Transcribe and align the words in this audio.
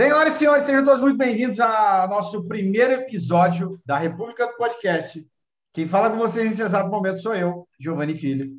Senhoras 0.00 0.36
e 0.36 0.38
senhores, 0.38 0.64
sejam 0.64 0.82
todos 0.82 1.02
muito 1.02 1.18
bem-vindos 1.18 1.60
ao 1.60 2.08
nosso 2.08 2.48
primeiro 2.48 2.90
episódio 2.90 3.78
da 3.84 3.98
República 3.98 4.46
do 4.46 4.56
Podcast. 4.56 5.28
Quem 5.74 5.86
fala 5.86 6.08
com 6.08 6.16
vocês 6.16 6.46
nesse 6.48 6.62
exato 6.62 6.88
momento 6.88 7.20
sou 7.20 7.34
eu, 7.34 7.68
Giovanni 7.78 8.16
Filho. 8.16 8.50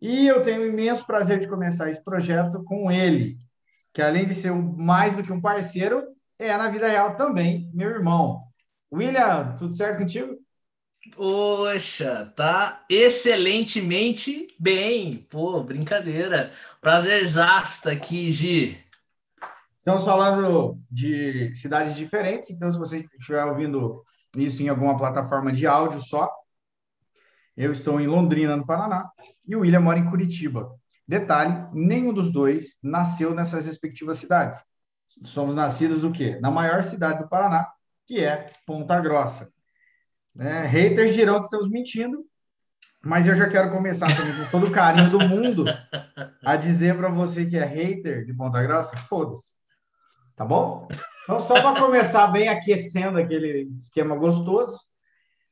E 0.00 0.26
eu 0.26 0.42
tenho 0.42 0.64
imenso 0.64 1.06
prazer 1.06 1.40
de 1.40 1.46
começar 1.46 1.90
esse 1.90 2.02
projeto 2.02 2.64
com 2.64 2.90
ele, 2.90 3.36
que 3.92 4.00
além 4.00 4.26
de 4.26 4.34
ser 4.34 4.50
mais 4.50 5.14
do 5.14 5.22
que 5.22 5.30
um 5.30 5.42
parceiro, 5.42 6.02
é 6.38 6.56
na 6.56 6.70
vida 6.70 6.88
real 6.88 7.16
também 7.16 7.70
meu 7.74 7.90
irmão. 7.90 8.40
William, 8.90 9.56
tudo 9.58 9.76
certo 9.76 9.98
contigo? 9.98 10.38
Poxa, 11.14 12.32
tá 12.34 12.82
excelentemente 12.88 14.48
bem. 14.58 15.26
Pô, 15.28 15.62
brincadeira. 15.62 16.50
Prazerzaço 16.80 17.90
aqui, 17.90 18.32
Gi. 18.32 18.87
Estamos 19.88 20.04
falando 20.04 20.78
de 20.90 21.56
cidades 21.56 21.96
diferentes, 21.96 22.50
então 22.50 22.70
se 22.70 22.78
você 22.78 22.98
estiver 22.98 23.42
ouvindo 23.46 24.04
isso 24.36 24.62
em 24.62 24.68
alguma 24.68 24.98
plataforma 24.98 25.50
de 25.50 25.66
áudio 25.66 25.98
só, 25.98 26.30
eu 27.56 27.72
estou 27.72 27.98
em 27.98 28.06
Londrina, 28.06 28.54
no 28.54 28.66
Paraná, 28.66 29.10
e 29.46 29.56
o 29.56 29.60
William 29.60 29.80
mora 29.80 29.98
em 29.98 30.10
Curitiba. 30.10 30.70
Detalhe, 31.06 31.66
nenhum 31.72 32.12
dos 32.12 32.30
dois 32.30 32.74
nasceu 32.82 33.34
nessas 33.34 33.64
respectivas 33.64 34.18
cidades. 34.18 34.62
Somos 35.24 35.54
nascidos 35.54 36.04
o 36.04 36.12
quê? 36.12 36.38
Na 36.38 36.50
maior 36.50 36.82
cidade 36.82 37.22
do 37.22 37.28
Paraná, 37.30 37.66
que 38.06 38.22
é 38.22 38.44
Ponta 38.66 39.00
Grossa. 39.00 39.50
Né? 40.34 40.64
Haters 40.64 41.14
dirão 41.14 41.40
que 41.40 41.46
estamos 41.46 41.70
mentindo, 41.70 42.26
mas 43.02 43.26
eu 43.26 43.34
já 43.34 43.48
quero 43.48 43.70
começar 43.70 44.14
também 44.14 44.36
com 44.36 44.50
todo 44.50 44.66
o 44.66 44.70
carinho 44.70 45.08
do 45.08 45.18
mundo 45.18 45.64
a 46.44 46.56
dizer 46.56 46.94
para 46.94 47.08
você 47.08 47.46
que 47.46 47.56
é 47.56 47.64
hater 47.64 48.26
de 48.26 48.34
Ponta 48.34 48.62
Grossa, 48.62 48.94
foda-se. 48.94 49.56
Tá 50.38 50.44
bom? 50.44 50.86
Então, 51.24 51.40
só 51.40 51.60
para 51.60 51.80
começar 51.80 52.28
bem 52.28 52.48
aquecendo 52.48 53.18
aquele 53.18 53.68
esquema 53.76 54.16
gostoso, 54.16 54.78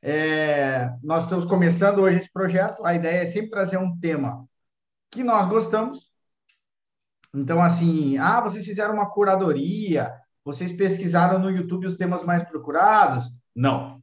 é, 0.01 0.89
nós 1.03 1.25
estamos 1.25 1.45
começando 1.45 1.99
hoje 1.99 2.19
esse 2.19 2.33
projeto. 2.33 2.87
A 2.87 2.95
ideia 2.95 3.25
é 3.25 3.27
sempre 3.27 3.51
trazer 3.51 3.79
um 3.79 3.99
tema 3.99 4.47
que 5.11 5.25
nós 5.25 5.45
gostamos. 5.49 6.09
Então, 7.35 7.61
assim, 7.61 8.17
ah, 8.19 8.41
vocês 8.41 8.65
fizeram 8.65 8.95
uma 8.95 9.11
curadoria, 9.11 10.15
vocês 10.45 10.71
pesquisaram 10.71 11.41
no 11.41 11.51
YouTube 11.51 11.85
os 11.85 11.97
temas 11.97 12.23
mais 12.23 12.45
procurados? 12.45 13.25
Não. 13.53 14.01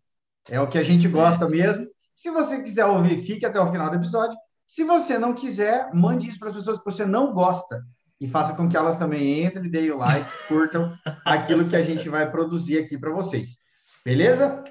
É 0.49 0.59
o 0.59 0.67
que 0.67 0.77
a 0.77 0.83
gente 0.83 1.07
gosta 1.07 1.47
mesmo. 1.47 1.87
Se 2.13 2.29
você 2.29 2.61
quiser 2.61 2.85
ouvir, 2.85 3.19
fique 3.19 3.45
até 3.45 3.57
o 3.57 3.71
final 3.71 3.89
do 3.89 3.95
episódio. 3.95 4.37
Se 4.67 4.83
você 4.83 5.17
não 5.17 5.33
quiser, 5.33 5.89
mande 5.93 6.27
isso 6.27 6.39
para 6.39 6.49
as 6.49 6.55
pessoas 6.55 6.79
que 6.79 6.85
você 6.85 7.05
não 7.05 7.33
gosta 7.33 7.81
e 8.19 8.27
faça 8.27 8.53
com 8.53 8.69
que 8.69 8.77
elas 8.77 8.97
também 8.97 9.43
entrem, 9.43 9.69
deem 9.69 9.91
o 9.91 9.97
like, 9.97 10.29
curtam 10.47 10.97
aquilo 11.25 11.67
que 11.67 11.75
a 11.75 11.81
gente 11.81 12.07
vai 12.09 12.29
produzir 12.29 12.77
aqui 12.79 12.97
para 12.97 13.11
vocês. 13.11 13.57
Beleza? 14.05 14.63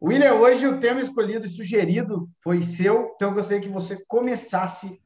William, 0.00 0.34
hoje 0.34 0.66
o 0.66 0.80
tema 0.80 1.00
escolhido 1.00 1.46
e 1.46 1.48
sugerido 1.48 2.28
foi 2.42 2.62
seu, 2.62 3.12
então 3.14 3.28
eu 3.28 3.34
gostaria 3.34 3.62
que 3.62 3.68
você 3.68 4.04
começasse 4.06 5.00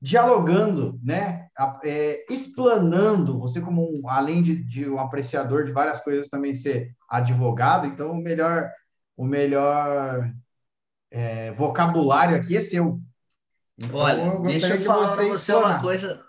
dialogando, 0.00 0.98
né? 1.02 1.48
É, 1.84 2.24
explanando, 2.30 3.38
você 3.38 3.60
como 3.60 3.82
um, 3.82 4.08
além 4.08 4.40
de, 4.40 4.56
de, 4.64 4.88
um 4.88 4.98
apreciador 4.98 5.64
de 5.64 5.72
várias 5.72 6.00
coisas, 6.00 6.28
também 6.28 6.54
ser 6.54 6.96
advogado, 7.06 7.86
então 7.86 8.12
o 8.12 8.16
melhor, 8.16 8.70
o 9.14 9.26
melhor 9.26 10.32
é, 11.10 11.52
vocabulário 11.52 12.34
aqui 12.34 12.56
é 12.56 12.60
seu. 12.60 12.98
Então, 13.78 13.98
Olha, 13.98 14.22
eu 14.22 14.42
deixa 14.42 14.74
eu 14.74 14.80
falar 14.80 15.14
para 15.14 15.24
você 15.26 15.52
uma 15.52 15.80
coisa, 15.80 16.24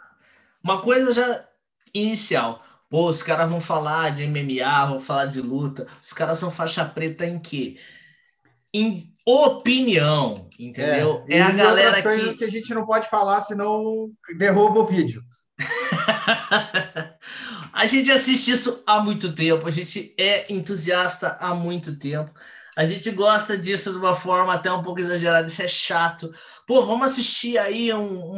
uma 0.63 0.81
coisa 0.81 1.13
já 1.13 1.47
inicial. 1.93 2.63
Pô, 2.89 3.09
os 3.09 3.23
caras 3.23 3.49
vão 3.49 3.61
falar 3.61 4.11
de 4.11 4.27
MMA, 4.27 4.85
vão 4.85 4.99
falar 4.99 5.27
de 5.27 5.41
luta. 5.41 5.87
Os 6.01 6.11
caras 6.11 6.37
são 6.37 6.51
faixa 6.51 6.83
preta 6.83 7.25
em 7.25 7.39
quê? 7.39 7.77
Em 8.73 8.93
opinião, 9.25 10.49
entendeu? 10.59 11.23
É, 11.27 11.37
é 11.37 11.41
a 11.41 11.51
galera 11.51 12.01
que... 12.01 12.35
que 12.35 12.43
a 12.43 12.49
gente 12.49 12.73
não 12.73 12.85
pode 12.85 13.09
falar, 13.09 13.41
senão 13.41 14.11
derruba 14.37 14.81
o 14.81 14.85
vídeo. 14.85 15.23
a 17.71 17.85
gente 17.85 18.11
assiste 18.11 18.51
isso 18.51 18.83
há 18.85 18.99
muito 18.99 19.33
tempo, 19.33 19.67
a 19.67 19.71
gente 19.71 20.13
é 20.17 20.51
entusiasta 20.51 21.37
há 21.39 21.53
muito 21.53 21.97
tempo. 21.97 22.31
A 22.77 22.85
gente 22.85 23.11
gosta 23.11 23.57
disso 23.57 23.91
de 23.91 23.97
uma 23.97 24.15
forma 24.15 24.53
até 24.53 24.71
um 24.71 24.81
pouco 24.81 25.01
exagerada, 25.01 25.47
isso 25.47 25.61
é 25.61 25.67
chato. 25.67 26.33
Pô, 26.65 26.85
vamos 26.85 27.11
assistir 27.11 27.57
aí 27.57 27.93
um, 27.93 28.31
um 28.31 28.37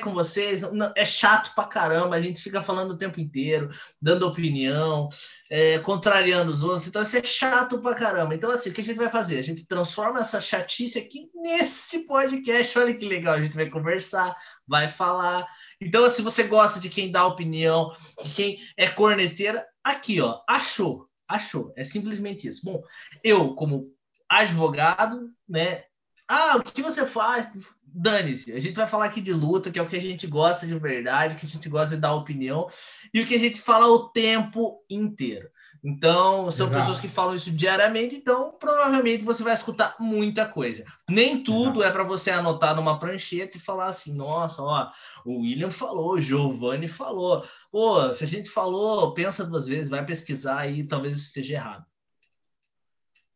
com 0.00 0.10
vocês. 0.14 0.62
Não, 0.72 0.90
é 0.96 1.04
chato 1.04 1.54
pra 1.54 1.64
caramba, 1.64 2.16
a 2.16 2.20
gente 2.20 2.40
fica 2.40 2.62
falando 2.62 2.92
o 2.92 2.96
tempo 2.96 3.20
inteiro, 3.20 3.68
dando 4.00 4.26
opinião, 4.26 5.10
é, 5.50 5.78
contrariando 5.80 6.50
os 6.50 6.62
outros. 6.62 6.88
Então, 6.88 7.02
isso 7.02 7.18
é 7.18 7.22
chato 7.22 7.78
pra 7.78 7.94
caramba. 7.94 8.34
Então, 8.34 8.50
assim, 8.50 8.70
o 8.70 8.72
que 8.72 8.80
a 8.80 8.84
gente 8.84 8.96
vai 8.96 9.10
fazer? 9.10 9.38
A 9.38 9.42
gente 9.42 9.66
transforma 9.66 10.20
essa 10.20 10.40
chatice 10.40 10.98
aqui 10.98 11.28
nesse 11.34 12.06
podcast. 12.06 12.78
Olha 12.78 12.96
que 12.96 13.04
legal, 13.04 13.34
a 13.34 13.42
gente 13.42 13.54
vai 13.54 13.68
conversar, 13.68 14.34
vai 14.66 14.88
falar. 14.88 15.46
Então, 15.78 16.08
se 16.08 16.22
você 16.22 16.44
gosta 16.44 16.80
de 16.80 16.88
quem 16.88 17.12
dá 17.12 17.26
opinião, 17.26 17.92
de 18.24 18.30
quem 18.32 18.58
é 18.78 18.88
corneteira, 18.88 19.66
aqui, 19.84 20.22
ó, 20.22 20.40
achou 20.48 21.07
achou. 21.28 21.72
É 21.76 21.84
simplesmente 21.84 22.48
isso. 22.48 22.62
Bom, 22.64 22.82
eu, 23.22 23.54
como 23.54 23.92
advogado, 24.28 25.30
né? 25.48 25.84
Ah, 26.26 26.56
o 26.56 26.62
que 26.62 26.82
você 26.82 27.06
faz? 27.06 27.48
Dane-se. 27.82 28.52
A 28.52 28.58
gente 28.58 28.76
vai 28.76 28.86
falar 28.86 29.06
aqui 29.06 29.20
de 29.20 29.32
luta, 29.32 29.70
que 29.70 29.78
é 29.78 29.82
o 29.82 29.88
que 29.88 29.96
a 29.96 30.00
gente 30.00 30.26
gosta 30.26 30.66
de 30.66 30.78
verdade, 30.78 31.36
que 31.36 31.46
a 31.46 31.48
gente 31.48 31.68
gosta 31.68 31.94
de 31.94 32.00
dar 32.00 32.14
opinião, 32.14 32.68
e 33.12 33.20
o 33.20 33.26
que 33.26 33.34
a 33.34 33.38
gente 33.38 33.60
fala 33.60 33.86
o 33.86 34.10
tempo 34.10 34.84
inteiro. 34.90 35.48
Então, 35.82 36.50
são 36.50 36.66
Exato. 36.66 36.80
pessoas 36.80 37.00
que 37.00 37.08
falam 37.08 37.34
isso 37.34 37.50
diariamente, 37.50 38.16
então 38.16 38.52
provavelmente 38.58 39.24
você 39.24 39.42
vai 39.42 39.54
escutar 39.54 39.94
muita 40.00 40.46
coisa. 40.46 40.84
Nem 41.08 41.42
tudo 41.42 41.80
Exato. 41.80 41.84
é 41.84 41.90
para 41.90 42.02
você 42.02 42.30
anotar 42.30 42.74
numa 42.74 42.98
prancheta 42.98 43.56
e 43.56 43.60
falar 43.60 43.86
assim: 43.86 44.16
nossa, 44.16 44.62
ó, 44.62 44.90
o 45.24 45.40
William 45.40 45.70
falou, 45.70 46.14
o 46.14 46.20
Giovanni 46.20 46.88
falou. 46.88 47.44
Pô, 47.70 48.12
se 48.12 48.24
a 48.24 48.26
gente 48.26 48.50
falou, 48.50 49.14
pensa 49.14 49.44
duas 49.44 49.66
vezes, 49.66 49.90
vai 49.90 50.04
pesquisar 50.04 50.66
e 50.66 50.86
talvez 50.86 51.16
esteja 51.16 51.54
errado. 51.54 51.84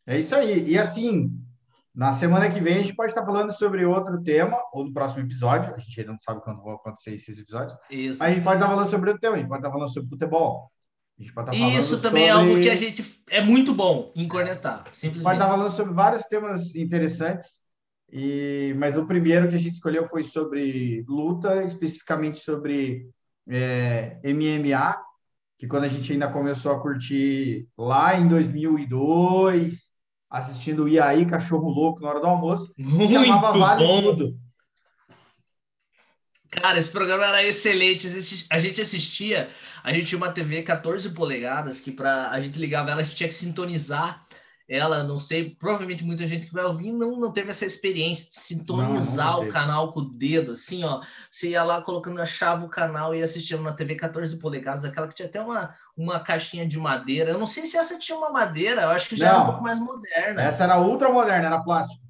É 0.05 0.19
isso 0.19 0.35
aí. 0.35 0.65
E 0.69 0.77
assim, 0.77 1.31
na 1.95 2.15
semana 2.15 2.51
que 2.51 2.61
vem 2.61 2.77
a 2.77 2.83
gente 2.83 2.97
pode 2.97 3.13
estar 3.13 3.25
falando 3.25 3.53
sobre 3.53 3.85
outro 3.85 4.23
tema, 4.23 4.59
ou 4.73 4.85
no 4.85 4.93
próximo 4.93 5.23
episódio. 5.23 5.75
A 5.75 5.79
gente 5.79 6.01
ainda 6.01 6.13
não 6.13 6.19
sabe 6.19 6.41
quando 6.41 6.63
vão 6.63 6.73
acontecer 6.73 7.15
esses 7.15 7.39
episódios. 7.39 7.79
Isso. 7.91 8.23
A 8.23 8.31
gente 8.31 8.43
pode 8.43 8.57
estar 8.57 8.69
falando 8.69 8.89
sobre 8.89 9.11
outro 9.11 9.21
tema, 9.21 9.37
a 9.37 9.39
gente 9.39 9.49
pode 9.49 9.61
estar 9.61 9.71
falando 9.71 9.93
sobre 9.93 10.09
futebol. 10.09 10.72
Isso 11.53 12.01
também 12.01 12.29
sobre... 12.29 12.29
é 12.29 12.31
algo 12.31 12.61
que 12.61 12.71
a 12.71 12.77
gente 12.77 13.23
é 13.31 13.41
muito 13.41 13.75
bom 13.75 14.11
em 14.15 14.27
cornetar. 14.29 14.85
Simplesmente. 14.93 15.23
Pode 15.23 15.37
estar 15.37 15.49
falando 15.49 15.71
sobre 15.71 15.95
vários 15.95 16.23
temas 16.25 16.75
interessantes, 16.75 17.61
e 18.11 18.75
mas 18.77 18.97
o 18.97 19.07
primeiro 19.07 19.49
que 19.49 19.57
a 19.57 19.59
gente 19.59 19.75
escolheu 19.75 20.07
foi 20.09 20.25
sobre 20.25 21.05
luta, 21.09 21.65
especificamente 21.65 22.41
sobre 22.41 23.09
é, 23.49 24.19
MMA, 24.25 24.97
que 25.59 25.67
quando 25.67 25.85
a 25.85 25.89
gente 25.89 26.13
ainda 26.13 26.29
começou 26.29 26.73
a 26.73 26.81
curtir 26.81 27.67
lá 27.79 28.19
em 28.19 28.29
2002, 28.29 29.91
assistindo 30.29 30.85
o 30.85 30.89
Iaí 30.89 31.25
Cachorro 31.25 31.71
Louco 31.71 32.01
na 32.01 32.09
hora 32.09 32.21
do 32.21 32.27
almoço, 32.27 32.73
muito 32.77 33.13
chamava 33.13 33.59
Vale 33.59 33.87
bom. 33.87 34.03
Tudo. 34.03 34.39
Cara, 36.53 36.79
esse 36.79 36.91
programa 36.91 37.25
era 37.25 37.43
excelente. 37.43 38.07
A 38.51 38.59
gente 38.59 38.81
assistia, 38.81 39.49
a 39.83 39.91
gente 39.91 40.07
tinha 40.07 40.19
uma 40.19 40.31
TV 40.31 40.63
14 40.63 41.09
polegadas 41.11 41.81
que 41.81 41.91
para 41.91 42.31
a 42.31 42.39
gente 42.41 42.59
ligava 42.59 42.91
ela, 42.91 43.01
a 43.01 43.05
gente 43.05 43.17
tinha 43.17 43.29
que 43.29 43.35
sintonizar 43.35 44.23
ela. 44.69 45.03
Não 45.03 45.19
sei, 45.19 45.57
provavelmente 45.59 46.05
muita 46.05 46.27
gente 46.27 46.49
que 46.49 46.53
vai 46.53 46.65
ouvir 46.65 46.93
não, 46.93 47.19
não 47.19 47.33
teve 47.33 47.51
essa 47.51 47.65
experiência 47.65 48.29
de 48.29 48.39
sintonizar 48.39 49.33
não, 49.33 49.41
não 49.41 49.49
o 49.49 49.53
canal 49.53 49.91
com 49.93 50.01
o 50.01 50.11
dedo, 50.11 50.53
assim, 50.53 50.85
ó. 50.85 51.01
Você 51.31 51.49
ia 51.49 51.65
lá 51.65 51.81
colocando, 51.81 52.21
achava 52.21 52.67
o 52.67 52.69
canal 52.69 53.15
e 53.15 53.23
assistindo 53.23 53.63
na 53.63 53.73
TV 53.73 53.95
14 53.95 54.39
polegadas, 54.39 54.85
aquela 54.85 55.09
que 55.09 55.15
tinha 55.15 55.29
até 55.29 55.41
uma, 55.41 55.75
uma 55.97 56.21
caixinha 56.21 56.69
de 56.69 56.77
madeira. 56.77 57.31
Eu 57.31 57.39
não 57.39 57.47
sei 57.47 57.65
se 57.65 57.79
essa 57.79 57.99
tinha 57.99 58.19
uma 58.19 58.31
madeira, 58.31 58.83
eu 58.83 58.91
acho 58.91 59.09
que 59.09 59.17
já 59.17 59.33
não, 59.33 59.33
era 59.33 59.43
um 59.43 59.47
pouco 59.47 59.63
mais 59.63 59.79
moderna. 59.79 60.43
Essa 60.43 60.65
era 60.65 60.83
ultra 60.83 61.11
moderna, 61.11 61.47
era 61.47 61.63
plástico. 61.63 62.03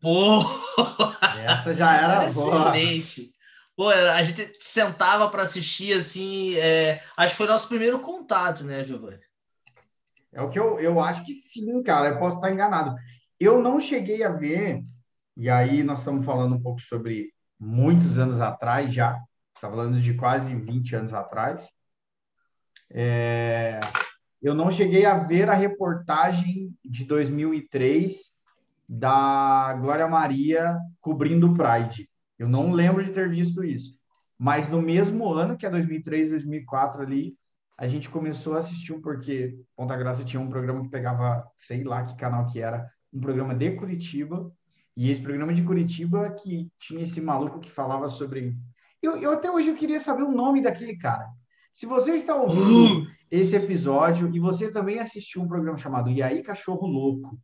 Pô! 0.00 0.44
Essa 1.44 1.74
já 1.74 1.96
era, 1.96 2.14
era 2.14 2.26
excelente. 2.26 3.34
Pô, 3.76 3.90
a 3.90 4.22
gente 4.22 4.56
sentava 4.58 5.28
para 5.28 5.42
assistir, 5.42 5.92
assim, 5.92 6.56
é... 6.56 7.02
acho 7.14 7.34
que 7.34 7.38
foi 7.38 7.46
nosso 7.46 7.68
primeiro 7.68 8.00
contato, 8.00 8.64
né, 8.64 8.82
Giovanni? 8.82 9.20
É 10.32 10.40
o 10.40 10.48
que 10.48 10.58
eu, 10.58 10.80
eu 10.80 10.98
acho 10.98 11.24
que 11.24 11.34
sim, 11.34 11.82
cara, 11.82 12.08
eu 12.08 12.18
posso 12.18 12.36
estar 12.36 12.50
enganado. 12.50 12.96
Eu 13.38 13.60
não 13.60 13.78
cheguei 13.78 14.24
a 14.24 14.30
ver, 14.30 14.82
e 15.36 15.50
aí 15.50 15.82
nós 15.82 15.98
estamos 15.98 16.24
falando 16.24 16.54
um 16.54 16.62
pouco 16.62 16.80
sobre 16.80 17.34
muitos 17.60 18.18
anos 18.18 18.40
atrás 18.40 18.92
já, 18.92 19.20
está 19.54 19.68
falando 19.68 20.00
de 20.00 20.14
quase 20.14 20.54
20 20.54 20.96
anos 20.96 21.12
atrás. 21.12 21.68
É... 22.90 23.78
Eu 24.40 24.54
não 24.54 24.70
cheguei 24.70 25.04
a 25.04 25.18
ver 25.18 25.50
a 25.50 25.54
reportagem 25.54 26.74
de 26.82 27.04
2003 27.04 28.34
da 28.88 29.74
Glória 29.74 30.06
Maria 30.08 30.78
cobrindo 31.00 31.50
o 31.50 31.54
Pride. 31.54 32.08
Eu 32.38 32.48
não 32.48 32.72
lembro 32.72 33.02
de 33.02 33.10
ter 33.10 33.28
visto 33.28 33.64
isso. 33.64 33.98
Mas 34.38 34.68
no 34.68 34.82
mesmo 34.82 35.32
ano, 35.32 35.56
que 35.56 35.64
é 35.64 35.70
2003, 35.70 36.30
2004 36.30 37.02
ali, 37.02 37.36
a 37.78 37.86
gente 37.86 38.08
começou 38.08 38.54
a 38.54 38.58
assistir 38.58 38.92
um 38.92 39.00
porque 39.00 39.58
Ponta 39.76 39.96
Grossa 39.96 40.24
tinha 40.24 40.40
um 40.40 40.48
programa 40.48 40.82
que 40.82 40.88
pegava, 40.88 41.46
sei 41.58 41.84
lá 41.84 42.04
que 42.04 42.16
canal 42.16 42.46
que 42.46 42.60
era, 42.60 42.88
um 43.12 43.20
programa 43.20 43.54
de 43.54 43.70
Curitiba, 43.72 44.50
e 44.96 45.10
esse 45.10 45.20
programa 45.20 45.52
de 45.52 45.62
Curitiba 45.62 46.30
que 46.30 46.70
tinha 46.78 47.02
esse 47.02 47.20
maluco 47.20 47.60
que 47.60 47.70
falava 47.70 48.08
sobre. 48.08 48.56
Eu, 49.02 49.16
eu 49.18 49.32
até 49.32 49.50
hoje 49.50 49.68
eu 49.68 49.76
queria 49.76 50.00
saber 50.00 50.22
o 50.22 50.32
nome 50.32 50.62
daquele 50.62 50.96
cara. 50.96 51.26
Se 51.72 51.84
você 51.84 52.12
está 52.12 52.34
ouvindo 52.34 53.02
uh! 53.02 53.06
esse 53.30 53.54
episódio 53.54 54.34
e 54.34 54.40
você 54.40 54.70
também 54.70 54.98
assistiu 54.98 55.42
um 55.42 55.48
programa 55.48 55.76
chamado 55.76 56.10
E 56.10 56.22
aí 56.22 56.42
Cachorro 56.42 56.86
Louco, 56.86 57.38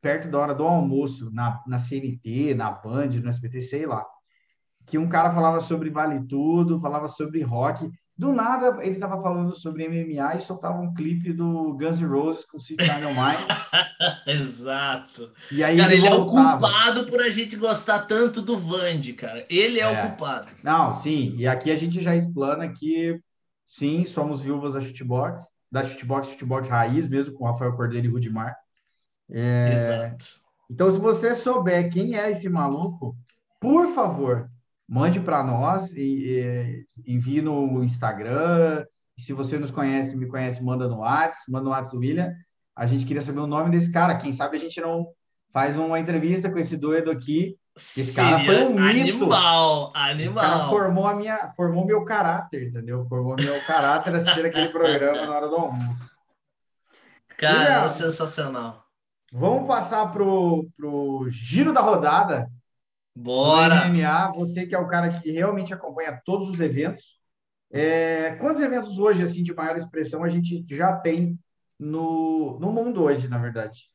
perto 0.00 0.28
da 0.28 0.38
hora 0.38 0.54
do 0.54 0.64
almoço, 0.64 1.30
na, 1.32 1.62
na 1.66 1.78
CNT, 1.78 2.54
na 2.54 2.72
Band, 2.72 3.08
no 3.08 3.28
SBT, 3.28 3.62
sei 3.62 3.86
lá, 3.86 4.04
que 4.88 4.98
um 4.98 5.08
cara 5.08 5.32
falava 5.32 5.60
sobre 5.60 5.90
Vale 5.90 6.26
Tudo, 6.26 6.80
falava 6.80 7.06
sobre 7.08 7.42
rock, 7.42 7.88
do 8.16 8.32
nada, 8.32 8.84
ele 8.84 8.94
estava 8.94 9.22
falando 9.22 9.54
sobre 9.54 9.86
MMA 9.86 10.36
e 10.36 10.40
soltava 10.40 10.80
um 10.80 10.92
clipe 10.92 11.32
do 11.32 11.74
Guns 11.74 12.00
N' 12.00 12.08
Roses 12.08 12.44
com 12.44 12.56
Sweet 12.56 12.82
Child 12.82 13.04
Mine. 13.06 13.46
Exato. 14.26 15.30
E 15.52 15.62
aí 15.62 15.76
cara, 15.76 15.94
ele, 15.94 16.04
ele 16.04 16.12
é 16.12 16.16
o 16.16 16.26
culpado 16.26 17.04
por 17.04 17.20
a 17.20 17.30
gente 17.30 17.54
gostar 17.54 18.00
tanto 18.00 18.42
do 18.42 18.58
Vand, 18.58 19.02
cara. 19.16 19.46
Ele 19.48 19.78
é, 19.78 19.82
é, 19.82 19.88
o 19.88 20.08
culpado. 20.08 20.48
Não, 20.64 20.92
sim. 20.92 21.34
E 21.36 21.46
aqui 21.46 21.70
a 21.70 21.76
gente 21.76 22.00
já 22.00 22.16
explana 22.16 22.68
que, 22.68 23.20
sim, 23.64 24.04
somos 24.04 24.40
viúvas 24.40 24.74
da 24.74 24.80
Shootbox, 24.80 25.42
da 25.70 25.84
Shootbox, 25.84 26.30
Shootbox 26.30 26.68
Raiz 26.68 27.06
mesmo, 27.06 27.34
com 27.34 27.44
Rafael 27.44 27.76
Cordeiro 27.76 28.08
e 28.08 28.10
Rudimar. 28.10 28.56
É... 29.30 29.74
Exato. 29.74 30.40
Então, 30.68 30.92
se 30.92 30.98
você 30.98 31.36
souber 31.36 31.88
quem 31.92 32.18
é 32.18 32.30
esse 32.30 32.48
maluco, 32.48 33.16
por 33.60 33.94
favor, 33.94 34.50
mande 34.88 35.20
para 35.20 35.42
nós 35.42 35.92
e, 35.92 36.86
e, 37.04 37.14
envie 37.14 37.42
no 37.42 37.84
Instagram. 37.84 38.84
Se 39.18 39.32
você 39.32 39.58
nos 39.58 39.70
conhece, 39.70 40.16
me 40.16 40.26
conhece, 40.26 40.62
manda 40.62 40.88
no 40.88 40.98
WhatsApp, 40.98 41.50
manda 41.50 41.64
no 41.64 41.70
WhatsApp 41.70 41.96
do 41.96 42.00
William. 42.00 42.32
A 42.74 42.86
gente 42.86 43.04
queria 43.04 43.20
saber 43.20 43.40
o 43.40 43.46
nome 43.46 43.70
desse 43.70 43.92
cara. 43.92 44.16
Quem 44.16 44.32
sabe 44.32 44.56
a 44.56 44.60
gente 44.60 44.80
não 44.80 45.08
faz 45.52 45.76
uma 45.76 45.98
entrevista 45.98 46.50
com 46.50 46.58
esse 46.58 46.76
doido 46.76 47.10
aqui. 47.10 47.56
Esse 47.76 48.14
cara 48.14 48.38
foi 48.40 48.64
um 48.64 48.74
mito. 48.74 49.24
Animal, 49.24 49.92
animal. 49.94 50.44
Esse 50.44 50.52
cara 50.52 50.68
formou 50.68 51.06
a 51.06 51.14
minha, 51.14 51.52
formou 51.54 51.84
meu 51.84 52.04
caráter, 52.04 52.68
entendeu? 52.68 53.06
Formou 53.08 53.36
meu 53.36 53.60
caráter 53.66 54.14
assistir 54.14 54.44
aquele 54.46 54.68
programa 54.68 55.26
na 55.26 55.36
hora 55.36 55.48
do 55.48 55.56
almoço. 55.56 56.16
Cara, 57.36 57.88
sensacional. 57.88 58.84
Vamos 59.32 59.68
passar 59.68 60.10
pro, 60.12 60.68
pro 60.76 61.26
giro 61.28 61.72
da 61.72 61.80
rodada. 61.80 62.50
Bora! 63.20 63.88
MMA, 63.88 64.32
você 64.32 64.64
que 64.64 64.74
é 64.76 64.78
o 64.78 64.86
cara 64.86 65.10
que 65.10 65.30
realmente 65.32 65.74
acompanha 65.74 66.22
todos 66.24 66.48
os 66.48 66.60
eventos. 66.60 67.18
É, 67.70 68.36
quantos 68.36 68.62
eventos 68.62 68.98
hoje, 68.98 69.22
assim, 69.22 69.42
de 69.42 69.52
maior 69.52 69.76
expressão 69.76 70.22
a 70.22 70.28
gente 70.28 70.64
já 70.68 70.92
tem 70.96 71.36
no, 71.78 72.58
no 72.60 72.72
mundo 72.72 73.02
hoje, 73.02 73.26
na 73.26 73.38
verdade? 73.38 73.90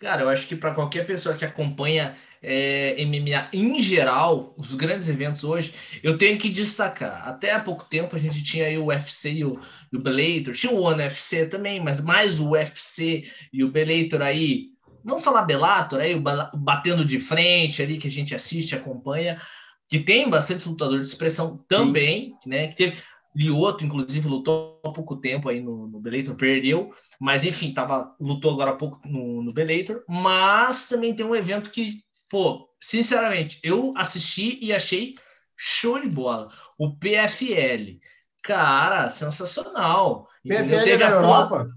Cara, 0.00 0.22
eu 0.22 0.28
acho 0.28 0.48
que 0.48 0.56
para 0.56 0.74
qualquer 0.74 1.06
pessoa 1.06 1.36
que 1.36 1.44
acompanha 1.44 2.16
é, 2.42 3.00
MMA 3.04 3.48
em 3.52 3.80
geral, 3.80 4.54
os 4.56 4.74
grandes 4.74 5.08
eventos 5.08 5.44
hoje, 5.44 5.72
eu 6.02 6.18
tenho 6.18 6.36
que 6.36 6.50
destacar. 6.50 7.28
Até 7.28 7.52
há 7.52 7.60
pouco 7.60 7.84
tempo 7.84 8.16
a 8.16 8.18
gente 8.18 8.42
tinha 8.42 8.66
aí 8.66 8.76
o 8.76 8.86
UFC 8.86 9.34
e 9.34 9.44
o, 9.44 9.60
e 9.92 9.96
o 9.96 10.02
Bellator, 10.02 10.54
tinha 10.54 10.72
o 10.72 10.82
One 10.82 11.02
UFC 11.02 11.46
também, 11.46 11.80
mas 11.80 12.00
mais 12.00 12.40
o 12.40 12.50
UFC 12.50 13.22
e 13.52 13.62
o 13.62 13.70
Bellator 13.70 14.20
aí 14.20 14.77
vamos 15.08 15.24
falar 15.24 15.42
Bellator, 15.42 16.00
aí, 16.00 16.14
o 16.14 16.22
batendo 16.56 17.04
de 17.04 17.18
frente 17.18 17.82
ali, 17.82 17.98
que 17.98 18.08
a 18.08 18.10
gente 18.10 18.34
assiste, 18.34 18.74
acompanha, 18.74 19.40
que 19.88 19.98
tem 19.98 20.28
bastante 20.28 20.68
lutador 20.68 21.00
de 21.00 21.06
expressão 21.06 21.56
também, 21.68 22.36
Sim. 22.42 22.50
né? 22.50 22.68
Que 22.68 22.76
teve. 22.76 23.02
Lioto, 23.36 23.84
inclusive, 23.84 24.26
lutou 24.26 24.80
há 24.84 24.90
pouco 24.90 25.14
tempo 25.14 25.48
aí 25.48 25.60
no, 25.60 25.86
no 25.86 26.00
Bellator, 26.00 26.34
perdeu, 26.34 26.92
mas 27.20 27.44
enfim, 27.44 27.72
tava, 27.72 28.12
lutou 28.18 28.52
agora 28.52 28.72
há 28.72 28.74
pouco 28.74 29.06
no, 29.06 29.42
no 29.42 29.52
Bellator, 29.52 30.02
mas 30.08 30.88
também 30.88 31.14
tem 31.14 31.24
um 31.24 31.36
evento 31.36 31.70
que, 31.70 32.02
pô, 32.28 32.68
sinceramente, 32.80 33.60
eu 33.62 33.92
assisti 33.96 34.58
e 34.60 34.72
achei 34.72 35.14
show 35.56 36.00
de 36.00 36.08
bola. 36.08 36.50
O 36.78 36.96
PFL. 36.96 38.00
Cara, 38.42 39.10
sensacional. 39.10 40.26
PFL 40.42 40.84
teve 40.84 41.04
na 41.04 41.10
Europa? 41.10 41.68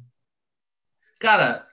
Cara, 1.19 1.66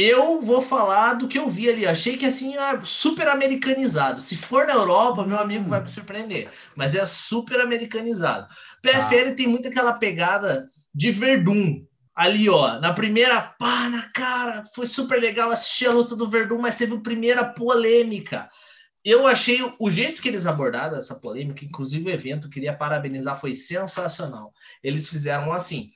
eu 0.00 0.40
vou 0.40 0.62
falar 0.62 1.14
do 1.14 1.26
que 1.26 1.36
eu 1.36 1.50
vi 1.50 1.68
ali. 1.68 1.84
Achei 1.84 2.16
que 2.16 2.24
assim 2.24 2.56
é 2.56 2.80
super 2.84 3.26
americanizado. 3.26 4.20
Se 4.20 4.36
for 4.36 4.64
na 4.64 4.74
Europa, 4.74 5.26
meu 5.26 5.40
amigo 5.40 5.68
vai 5.68 5.82
me 5.82 5.88
surpreender. 5.88 6.48
Mas 6.76 6.94
é 6.94 7.04
super 7.04 7.60
americanizado. 7.60 8.46
PFL 8.80 9.30
ah. 9.30 9.34
tem 9.34 9.48
muito 9.48 9.66
aquela 9.66 9.92
pegada 9.92 10.68
de 10.94 11.10
Verdun. 11.10 11.84
Ali, 12.14 12.48
ó, 12.48 12.78
na 12.78 12.92
primeira, 12.92 13.40
pá, 13.40 13.88
na 13.88 14.08
cara, 14.10 14.64
foi 14.72 14.86
super 14.86 15.20
legal 15.20 15.50
assistir 15.50 15.86
a 15.86 15.92
luta 15.92 16.14
do 16.14 16.28
Verdun, 16.28 16.58
mas 16.58 16.78
teve 16.78 16.94
a 16.94 17.00
primeira 17.00 17.44
polêmica. 17.44 18.48
Eu 19.04 19.26
achei 19.26 19.60
o 19.80 19.90
jeito 19.90 20.22
que 20.22 20.28
eles 20.28 20.46
abordaram 20.46 20.96
essa 20.96 21.16
polêmica, 21.16 21.64
inclusive 21.64 22.08
o 22.08 22.14
evento, 22.14 22.50
queria 22.50 22.76
parabenizar, 22.76 23.40
foi 23.40 23.54
sensacional. 23.54 24.52
Eles 24.80 25.08
fizeram 25.08 25.52
assim: 25.52 25.90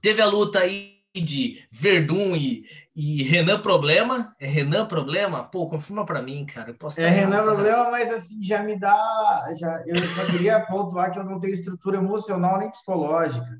teve 0.00 0.22
a 0.22 0.26
luta 0.26 0.60
aí 0.60 1.00
de 1.14 1.64
Verdun 1.72 2.36
e, 2.36 2.64
e 3.02 3.22
Renan 3.22 3.62
Problema. 3.62 4.36
É 4.38 4.46
Renan 4.46 4.84
Problema? 4.84 5.42
Pô, 5.42 5.66
confirma 5.66 6.04
para 6.04 6.20
mim, 6.20 6.44
cara. 6.44 6.76
é 6.98 7.08
Renan 7.08 7.44
Problema, 7.44 7.90
mas 7.90 8.12
assim, 8.12 8.42
já 8.42 8.62
me 8.62 8.78
dá. 8.78 9.54
Já, 9.56 9.82
eu 9.86 9.96
só 10.02 10.26
queria 10.26 10.60
pontuar 10.66 11.10
que 11.10 11.18
eu 11.18 11.24
não 11.24 11.40
tenho 11.40 11.54
estrutura 11.54 11.96
emocional 11.96 12.58
nem 12.58 12.70
psicológica, 12.70 13.58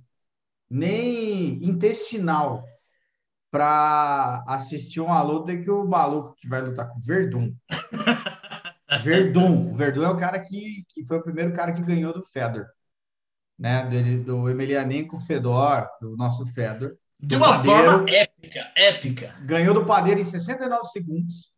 nem 0.69 1.55
intestinal 1.65 2.67
para 3.51 4.45
assistir 4.47 5.01
uma 5.01 5.23
luta 5.23 5.57
que 5.57 5.71
o 5.71 5.87
maluco 5.87 6.35
que 6.37 6.47
vai 6.47 6.61
lutar 6.61 6.91
com 6.91 6.99
o 6.99 7.03
Verdun. 7.03 7.55
Verdun. 9.03 9.73
O 9.73 9.75
Verdun 9.75 10.05
é 10.05 10.11
o 10.11 10.19
cara 10.19 10.39
que, 10.39 10.85
que 10.87 11.03
foi 11.03 11.17
o 11.17 11.23
primeiro 11.23 11.55
cara 11.55 11.73
que 11.73 11.81
ganhou 11.81 12.13
do 12.13 12.23
Fedor. 12.23 12.67
Né, 13.59 13.89
dele, 13.89 14.19
do 14.19 14.51
Emelianenko 14.51 15.19
Fedor, 15.19 15.89
do 15.99 16.15
nosso 16.15 16.45
Fedor. 16.47 16.95
De 17.23 17.37
uma 17.37 17.49
Padeiro, 17.49 17.91
forma 17.93 18.11
épica, 18.11 18.73
épica. 18.75 19.37
Ganhou 19.43 19.75
do 19.75 19.85
Padeiro 19.85 20.21
em 20.21 20.25
69 20.25 20.87
segundos. 20.87 21.51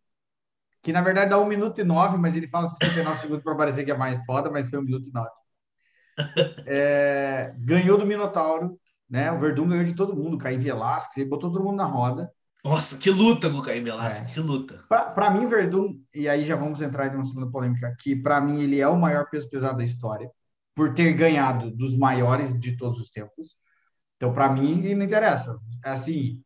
Que 0.82 0.92
na 0.92 1.00
verdade 1.00 1.30
dá 1.30 1.38
1 1.38 1.46
minuto 1.46 1.80
e 1.80 1.84
9, 1.84 2.18
mas 2.18 2.34
ele 2.34 2.48
fala 2.48 2.68
69 2.68 3.18
segundos 3.20 3.44
para 3.44 3.54
parecer 3.54 3.84
que 3.84 3.92
é 3.92 3.96
mais 3.96 4.24
foda, 4.24 4.50
mas 4.50 4.68
foi 4.68 4.80
1 4.80 4.82
minuto 4.82 5.08
e 5.08 5.12
9. 5.12 5.28
É, 6.66 7.54
ganhou 7.58 7.96
do 7.96 8.04
Minotauro, 8.04 8.78
né? 9.08 9.32
O 9.32 9.40
Verdun 9.40 9.68
ganhou 9.68 9.84
de 9.84 9.94
todo 9.94 10.14
mundo, 10.14 10.36
Caim 10.36 10.58
Velasquez, 10.58 11.16
ele 11.16 11.30
botou 11.30 11.50
todo 11.50 11.64
mundo 11.64 11.76
na 11.76 11.86
roda. 11.86 12.30
Nossa, 12.62 12.98
que 12.98 13.10
luta 13.10 13.48
com 13.48 13.58
o 13.58 13.62
Caim 13.62 13.82
Velasquez, 13.82 14.30
é. 14.30 14.34
que 14.34 14.40
luta. 14.40 14.84
Para 14.88 15.30
mim, 15.30 15.46
Verdun, 15.46 15.98
e 16.14 16.28
aí 16.28 16.44
já 16.44 16.54
vamos 16.54 16.82
entrar 16.82 17.06
em 17.06 17.16
uma 17.16 17.24
segunda 17.24 17.50
polêmica, 17.50 17.96
que 17.98 18.14
para 18.14 18.40
mim 18.42 18.62
ele 18.62 18.78
é 18.78 18.86
o 18.86 18.98
maior 18.98 19.28
peso 19.30 19.48
pesado 19.48 19.78
da 19.78 19.84
história, 19.84 20.30
por 20.74 20.92
ter 20.94 21.12
ganhado 21.12 21.70
dos 21.70 21.96
maiores 21.96 22.58
de 22.58 22.76
todos 22.76 23.00
os 23.00 23.10
tempos. 23.10 23.56
Então, 24.22 24.32
para 24.32 24.48
mim, 24.48 24.94
não 24.94 25.04
interessa. 25.04 25.58
Assim, 25.84 26.40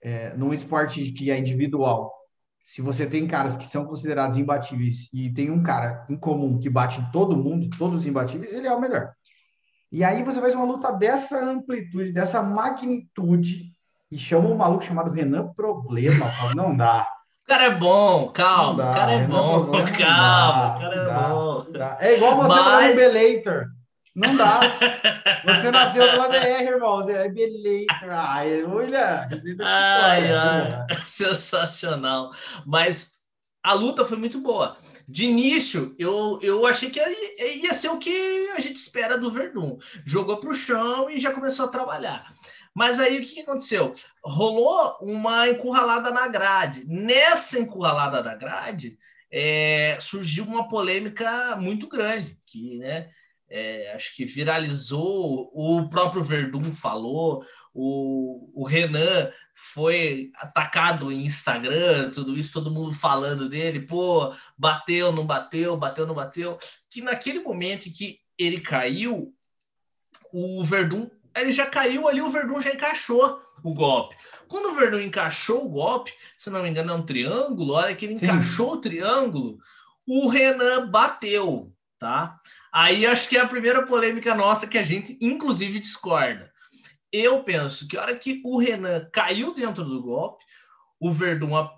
é, 0.00 0.32
num 0.36 0.54
esporte 0.54 1.10
que 1.10 1.32
é 1.32 1.36
individual, 1.36 2.14
se 2.62 2.80
você 2.80 3.06
tem 3.06 3.26
caras 3.26 3.56
que 3.56 3.66
são 3.66 3.84
considerados 3.84 4.38
imbatíveis 4.38 5.08
e 5.12 5.28
tem 5.32 5.50
um 5.50 5.60
cara 5.60 6.06
em 6.08 6.16
comum 6.16 6.60
que 6.60 6.70
bate 6.70 7.00
em 7.00 7.10
todo 7.10 7.36
mundo, 7.36 7.68
todos 7.76 7.98
os 7.98 8.06
imbatíveis, 8.06 8.52
ele 8.52 8.68
é 8.68 8.72
o 8.72 8.80
melhor. 8.80 9.10
E 9.90 10.04
aí 10.04 10.22
você 10.22 10.40
faz 10.40 10.54
uma 10.54 10.64
luta 10.64 10.92
dessa 10.92 11.44
amplitude, 11.44 12.12
dessa 12.12 12.40
magnitude, 12.40 13.64
e 14.12 14.16
chama 14.16 14.48
um 14.48 14.56
maluco 14.56 14.84
chamado 14.84 15.10
Renan 15.10 15.52
Problema. 15.54 16.24
Não 16.54 16.76
dá. 16.76 17.04
O 17.42 17.48
cara 17.48 17.64
é 17.64 17.74
bom, 17.74 18.28
calma. 18.28 18.92
o 18.92 18.94
cara 18.94 19.12
é 19.12 19.16
Renan 19.22 19.28
bom, 19.28 19.64
Problema, 19.64 19.90
calma. 19.90 20.76
o 20.76 20.80
cara 20.80 20.94
é 20.94 21.04
dá, 21.04 21.28
bom. 21.30 21.66
É 21.98 22.14
igual 22.14 22.36
você 22.36 22.60
Mas... 22.60 22.90
no 22.90 23.12
Belator. 23.12 23.77
Não 24.14 24.36
dá. 24.36 24.60
Você 25.44 25.70
nasceu 25.70 26.04
pela 26.10 26.28
BR, 26.28 26.62
irmão. 26.62 27.02
Você 27.02 27.12
é 27.12 27.28
beleza. 27.28 27.86
Ai, 28.02 28.64
olha. 28.64 29.28
Ai, 29.60 30.32
ai, 30.32 30.86
sensacional. 31.06 32.30
Mas 32.66 33.18
a 33.62 33.72
luta 33.74 34.04
foi 34.04 34.16
muito 34.16 34.40
boa. 34.40 34.76
De 35.06 35.24
início, 35.24 35.94
eu, 35.98 36.38
eu 36.42 36.66
achei 36.66 36.90
que 36.90 37.00
ia 37.00 37.72
ser 37.72 37.88
o 37.88 37.98
que 37.98 38.50
a 38.56 38.60
gente 38.60 38.76
espera 38.76 39.16
do 39.18 39.30
Verdun. 39.30 39.78
Jogou 40.04 40.38
para 40.38 40.50
o 40.50 40.54
chão 40.54 41.08
e 41.10 41.18
já 41.18 41.32
começou 41.32 41.66
a 41.66 41.70
trabalhar. 41.70 42.26
Mas 42.74 43.00
aí 43.00 43.18
o 43.18 43.26
que 43.26 43.40
aconteceu? 43.40 43.92
Rolou 44.24 44.98
uma 45.00 45.48
encurralada 45.48 46.10
na 46.10 46.28
grade. 46.28 46.84
Nessa 46.86 47.58
encurralada 47.58 48.22
da 48.22 48.34
grade, 48.34 48.96
é, 49.30 49.98
surgiu 50.00 50.44
uma 50.44 50.68
polêmica 50.68 51.56
muito 51.56 51.88
grande, 51.88 52.38
que, 52.46 52.78
né? 52.78 53.10
É, 53.50 53.92
acho 53.94 54.14
que 54.14 54.24
viralizou, 54.24 55.50
o 55.54 55.88
próprio 55.88 56.22
Verdun 56.22 56.72
falou, 56.72 57.44
o, 57.72 58.50
o 58.54 58.66
Renan 58.66 59.30
foi 59.54 60.30
atacado 60.36 61.10
em 61.10 61.24
Instagram, 61.24 62.10
tudo 62.10 62.38
isso, 62.38 62.52
todo 62.52 62.70
mundo 62.70 62.92
falando 62.92 63.48
dele, 63.48 63.80
pô, 63.80 64.34
bateu, 64.56 65.12
não 65.12 65.26
bateu, 65.26 65.76
bateu, 65.76 66.06
não 66.06 66.14
bateu, 66.14 66.58
que 66.90 67.00
naquele 67.00 67.40
momento 67.40 67.88
em 67.88 67.92
que 67.92 68.18
ele 68.36 68.60
caiu, 68.60 69.34
o 70.32 70.64
Verdun 70.64 71.08
ele 71.40 71.52
já 71.52 71.66
caiu 71.66 72.08
ali, 72.08 72.20
o 72.20 72.28
Verdun 72.28 72.60
já 72.60 72.72
encaixou 72.72 73.40
o 73.62 73.72
golpe. 73.72 74.16
Quando 74.46 74.70
o 74.70 74.74
Verdun 74.74 75.00
encaixou 75.00 75.66
o 75.66 75.68
golpe, 75.68 76.12
se 76.36 76.50
não 76.50 76.62
me 76.62 76.68
engano, 76.68 76.90
é 76.90 76.94
um 76.94 77.04
triângulo, 77.04 77.74
olha 77.74 77.94
que 77.94 78.06
ele 78.06 78.18
Sim. 78.18 78.26
encaixou 78.26 78.72
o 78.72 78.80
triângulo, 78.80 79.58
o 80.06 80.28
Renan 80.28 80.88
bateu, 80.88 81.72
tá? 81.98 82.38
Aí 82.72 83.06
acho 83.06 83.28
que 83.28 83.36
é 83.36 83.40
a 83.40 83.48
primeira 83.48 83.84
polêmica 83.86 84.34
nossa 84.34 84.66
que 84.66 84.78
a 84.78 84.82
gente, 84.82 85.18
inclusive, 85.20 85.80
discorda. 85.80 86.52
Eu 87.10 87.42
penso 87.42 87.88
que 87.88 87.96
a 87.96 88.02
hora 88.02 88.16
que 88.16 88.42
o 88.44 88.58
Renan 88.58 89.08
caiu 89.10 89.54
dentro 89.54 89.84
do 89.84 90.02
golpe, 90.02 90.44
o 91.00 91.10
Verdun 91.10 91.68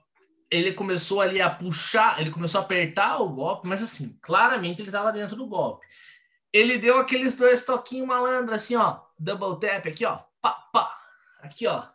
ele 0.51 0.73
começou 0.73 1.21
ali 1.21 1.41
a 1.41 1.49
puxar, 1.49 2.21
ele 2.21 2.31
começou 2.31 2.61
a 2.61 2.65
apertar 2.65 3.23
o 3.23 3.29
golpe, 3.29 3.69
mas 3.69 3.83
assim, 3.83 4.19
claramente 4.21 4.83
ele 4.83 4.89
estava 4.89 5.13
dentro 5.13 5.37
do 5.37 5.47
golpe. 5.47 5.87
Ele 6.53 6.77
deu 6.77 6.99
aqueles 6.99 7.37
dois 7.37 7.65
toquinhos 7.65 8.09
malandro, 8.09 8.53
assim, 8.53 8.75
ó, 8.75 9.01
double 9.17 9.61
tap 9.61 9.87
aqui, 9.87 10.05
ó, 10.05 10.19
pá, 10.43 10.53
pá, 10.73 10.99
aqui, 11.41 11.69
ó, 11.69 11.87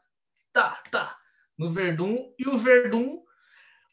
tá, 0.54 0.82
tá, 0.90 1.18
no 1.58 1.70
Verdun, 1.70 2.34
e 2.40 2.48
o 2.48 2.58
Verdun, 2.58 3.25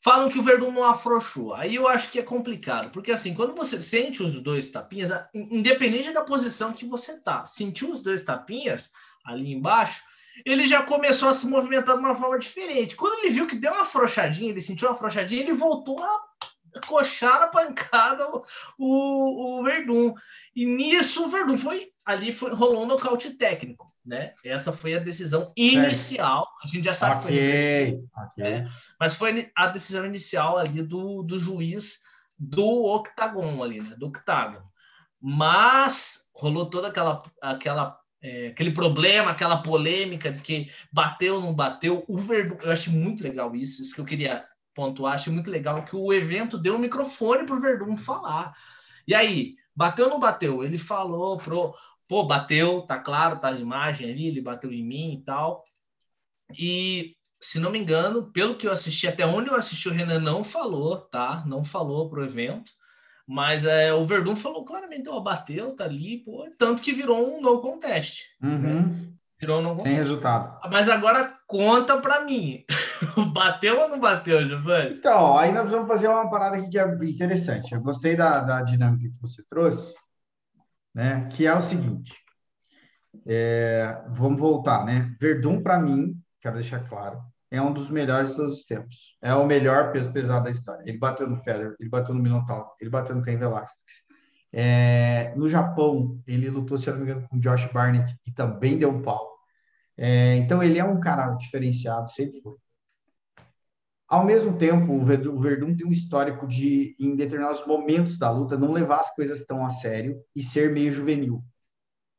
falam 0.02 0.28
que 0.28 0.38
o 0.38 0.42
Verdun 0.42 0.72
não 0.72 0.84
afrouxou. 0.84 1.54
Aí 1.54 1.74
eu 1.74 1.86
acho 1.86 2.10
que 2.10 2.18
é 2.18 2.22
complicado, 2.22 2.90
porque 2.90 3.12
assim, 3.12 3.34
quando 3.34 3.54
você 3.54 3.80
sente 3.80 4.22
os 4.22 4.40
dois 4.40 4.70
tapinhas, 4.70 5.10
independente 5.32 6.12
da 6.12 6.24
posição 6.24 6.72
que 6.72 6.84
você 6.84 7.16
tá, 7.18 7.46
sentiu 7.46 7.90
os 7.90 8.02
dois 8.02 8.24
tapinhas 8.24 8.90
ali 9.24 9.52
embaixo, 9.52 10.02
ele 10.44 10.66
já 10.66 10.82
começou 10.82 11.28
a 11.28 11.32
se 11.32 11.46
movimentar 11.46 11.96
de 11.96 12.04
uma 12.04 12.14
forma 12.14 12.38
diferente. 12.38 12.96
Quando 12.96 13.20
ele 13.20 13.32
viu 13.32 13.46
que 13.46 13.56
deu 13.56 13.72
uma 13.72 13.82
afrouxadinha, 13.82 14.50
ele 14.50 14.60
sentiu 14.60 14.88
uma 14.88 14.94
afrouxadinha, 14.94 15.42
ele 15.42 15.52
voltou 15.52 16.02
a 16.02 16.22
coxar 16.86 17.40
na 17.40 17.48
pancada 17.48 18.26
o, 18.28 18.44
o, 18.78 19.60
o 19.60 19.62
Verdun. 19.62 20.14
E 20.54 20.66
nisso 20.66 21.24
o 21.24 21.30
Verdun 21.30 21.56
foi 21.56 21.88
ali 22.04 22.32
foi, 22.32 22.52
rolou 22.52 22.82
um 22.82 22.86
nocaute 22.86 23.30
técnico, 23.30 23.86
né? 24.04 24.34
Essa 24.44 24.72
foi 24.72 24.94
a 24.94 24.98
decisão 24.98 25.50
inicial. 25.56 26.46
A 26.62 26.66
gente 26.66 26.84
já 26.84 26.92
sabe 26.92 27.24
okay, 27.24 27.92
que 27.92 28.08
foi. 28.08 28.24
Okay. 28.24 28.60
Né? 28.60 28.72
Mas 28.98 29.14
foi 29.14 29.50
a 29.54 29.66
decisão 29.68 30.04
inicial 30.04 30.58
ali 30.58 30.82
do, 30.82 31.22
do 31.22 31.38
juiz 31.38 32.00
do 32.38 32.84
octagon 32.84 33.62
ali, 33.62 33.80
né? 33.80 33.94
Do 33.96 34.06
octagon. 34.06 34.62
Mas 35.20 36.28
rolou 36.34 36.66
toda 36.66 36.88
aquela, 36.88 37.22
aquela 37.40 37.96
é, 38.20 38.48
aquele 38.48 38.72
problema, 38.72 39.30
aquela 39.30 39.62
polêmica 39.62 40.30
de 40.30 40.40
que 40.40 40.70
bateu 40.92 41.36
ou 41.36 41.40
não 41.40 41.54
bateu. 41.54 42.04
O 42.08 42.18
Verdun, 42.18 42.56
eu 42.62 42.70
acho 42.70 42.90
muito 42.90 43.22
legal 43.22 43.54
isso, 43.54 43.82
isso 43.82 43.94
que 43.94 44.00
eu 44.00 44.04
queria 44.04 44.44
pontuar. 44.74 45.14
Acho 45.14 45.32
muito 45.32 45.50
legal 45.50 45.84
que 45.84 45.96
o 45.96 46.12
evento 46.12 46.58
deu 46.58 46.76
um 46.76 46.78
microfone 46.78 47.44
para 47.44 47.56
o 47.56 47.60
Verdun 47.60 47.96
falar. 47.96 48.52
E 49.06 49.14
aí, 49.14 49.54
bateu 49.74 50.06
ou 50.06 50.10
não 50.10 50.20
bateu? 50.20 50.62
Ele 50.62 50.78
falou 50.78 51.36
pro, 51.38 51.74
pô, 52.08 52.24
bateu, 52.24 52.82
tá 52.82 52.98
claro, 52.98 53.40
tá 53.40 53.50
na 53.50 53.60
imagem 53.60 54.10
ali, 54.10 54.26
ele 54.26 54.40
bateu 54.40 54.72
em 54.72 54.84
mim 54.84 55.14
e 55.14 55.24
tal. 55.24 55.62
E 56.58 57.16
se 57.40 57.58
não 57.58 57.70
me 57.70 57.78
engano, 57.78 58.30
pelo 58.30 58.56
que 58.56 58.66
eu 58.66 58.72
assisti, 58.72 59.08
até 59.08 59.26
onde 59.26 59.48
eu 59.48 59.56
assisti, 59.56 59.88
o 59.88 59.92
Renan 59.92 60.20
não 60.20 60.44
falou, 60.44 60.98
tá? 60.98 61.42
Não 61.46 61.64
falou 61.64 62.08
pro 62.08 62.24
evento. 62.24 62.70
Mas 63.26 63.64
é, 63.64 63.92
o 63.92 64.06
Verdun 64.06 64.36
falou 64.36 64.64
claramente, 64.64 65.08
ó, 65.08 65.20
bateu, 65.20 65.74
tá 65.74 65.84
ali, 65.84 66.18
pô, 66.18 66.48
tanto 66.58 66.82
que 66.82 66.92
virou 66.92 67.36
um 67.36 67.40
no 67.40 67.60
contest. 67.60 68.20
Uhum. 68.42 68.58
Né? 68.58 69.12
Virou 69.40 69.60
um 69.60 69.62
no 69.62 69.70
contest. 69.70 69.86
Sem 69.86 69.96
resultado. 69.96 70.60
Mas 70.70 70.88
agora 70.88 71.32
conta 71.46 71.98
para 71.98 72.24
mim. 72.24 72.64
bateu 73.32 73.78
ou 73.80 73.88
não 73.88 74.00
bateu, 74.00 74.46
Giovanni? 74.46 74.96
Então, 74.96 75.36
aí 75.36 75.52
nós 75.52 75.70
vamos 75.70 75.88
fazer 75.88 76.08
uma 76.08 76.30
parada 76.30 76.56
aqui 76.56 76.68
que 76.68 76.78
é 76.78 76.86
interessante. 77.04 77.74
Eu 77.74 77.80
gostei 77.80 78.16
da, 78.16 78.40
da 78.40 78.62
dinâmica 78.62 79.08
que 79.08 79.20
você 79.20 79.42
trouxe, 79.48 79.94
né? 80.94 81.28
Que 81.30 81.46
é 81.46 81.54
o 81.54 81.60
seguinte. 81.60 82.14
É, 83.26 84.02
vamos 84.08 84.40
voltar, 84.40 84.84
né? 84.84 85.14
Verdun, 85.20 85.62
para 85.62 85.78
mim, 85.78 86.16
quero 86.40 86.56
deixar 86.56 86.80
claro, 86.88 87.20
é 87.50 87.60
um 87.60 87.72
dos 87.72 87.90
melhores 87.90 88.30
de 88.30 88.36
todos 88.36 88.54
os 88.54 88.64
tempos. 88.64 89.16
É 89.20 89.34
o 89.34 89.46
melhor 89.46 89.92
peso 89.92 90.10
pesado 90.12 90.44
da 90.44 90.50
história. 90.50 90.82
Ele 90.86 90.98
bateu 90.98 91.28
no 91.28 91.36
Federer, 91.36 91.76
ele 91.78 91.90
bateu 91.90 92.14
no 92.14 92.22
Minotaur, 92.22 92.74
ele 92.80 92.90
bateu 92.90 93.14
no 93.14 93.22
Cain 93.22 93.36
Velasquez. 93.36 94.02
É, 94.52 95.34
no 95.36 95.48
Japão, 95.48 96.20
ele 96.26 96.48
lutou, 96.50 96.76
se 96.76 96.88
eu 96.88 96.94
não 96.94 97.04
me 97.04 97.10
engano, 97.10 97.28
com 97.28 97.38
Josh 97.38 97.66
Barnett 97.72 98.14
e 98.26 98.32
também 98.32 98.78
deu 98.78 98.90
um 98.90 99.02
pau. 99.02 99.30
É, 99.96 100.36
então, 100.36 100.62
ele 100.62 100.78
é 100.78 100.84
um 100.84 100.98
cara 100.98 101.30
diferenciado, 101.34 102.08
sempre 102.10 102.40
foi. 102.40 102.56
Ao 104.12 104.22
mesmo 104.22 104.58
tempo, 104.58 104.92
o 104.92 105.02
Verdun 105.40 105.74
tem 105.74 105.86
um 105.86 105.90
histórico 105.90 106.46
de, 106.46 106.94
em 107.00 107.16
determinados 107.16 107.66
momentos 107.66 108.18
da 108.18 108.30
luta, 108.30 108.58
não 108.58 108.70
levar 108.70 109.00
as 109.00 109.10
coisas 109.14 109.42
tão 109.46 109.64
a 109.64 109.70
sério 109.70 110.22
e 110.36 110.42
ser 110.42 110.70
meio 110.70 110.92
juvenil, 110.92 111.42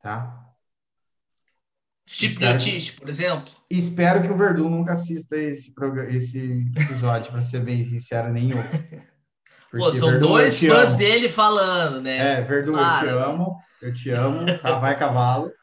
tá? 0.01 0.43
Chip 2.07 2.41
Notice, 2.41 2.93
por 2.93 3.07
exemplo. 3.07 3.53
Espero 3.69 4.23
que 4.23 4.31
o 4.31 4.35
Verdun 4.35 4.71
nunca 4.71 4.93
assista 4.93 5.37
esse, 5.37 5.71
esse 6.09 6.65
episódio, 6.75 7.31
para 7.31 7.43
ser 7.43 7.59
bem 7.59 7.85
sincero, 7.85 8.33
nenhum. 8.33 8.57
Pô, 9.69 9.91
são 9.91 10.09
Verdun, 10.09 10.27
dois 10.29 10.59
fãs 10.59 10.87
amo. 10.89 10.97
dele 10.97 11.29
falando, 11.29 12.01
né? 12.01 12.39
É, 12.39 12.41
Verdun, 12.41 12.73
claro. 12.73 13.07
eu 13.07 13.19
te 13.19 13.23
amo, 13.23 13.57
eu 13.83 13.93
te 13.93 14.09
amo, 14.09 14.59
tá, 14.63 14.79
vai 14.79 14.97
cavalo. 14.97 15.51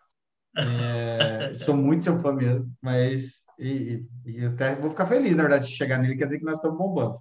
É, 0.56 1.54
sou 1.64 1.76
muito 1.76 2.02
seu 2.02 2.18
fã 2.18 2.32
mesmo, 2.32 2.72
mas 2.82 3.39
e, 3.60 4.06
e, 4.26 4.42
eu 4.42 4.50
até 4.50 4.74
vou 4.74 4.90
ficar 4.90 5.06
feliz, 5.06 5.36
na 5.36 5.42
verdade, 5.42 5.68
de 5.68 5.74
chegar 5.74 5.98
nele, 5.98 6.16
quer 6.16 6.26
dizer 6.26 6.38
que 6.38 6.44
nós 6.44 6.56
estamos 6.56 6.78
bombando. 6.78 7.18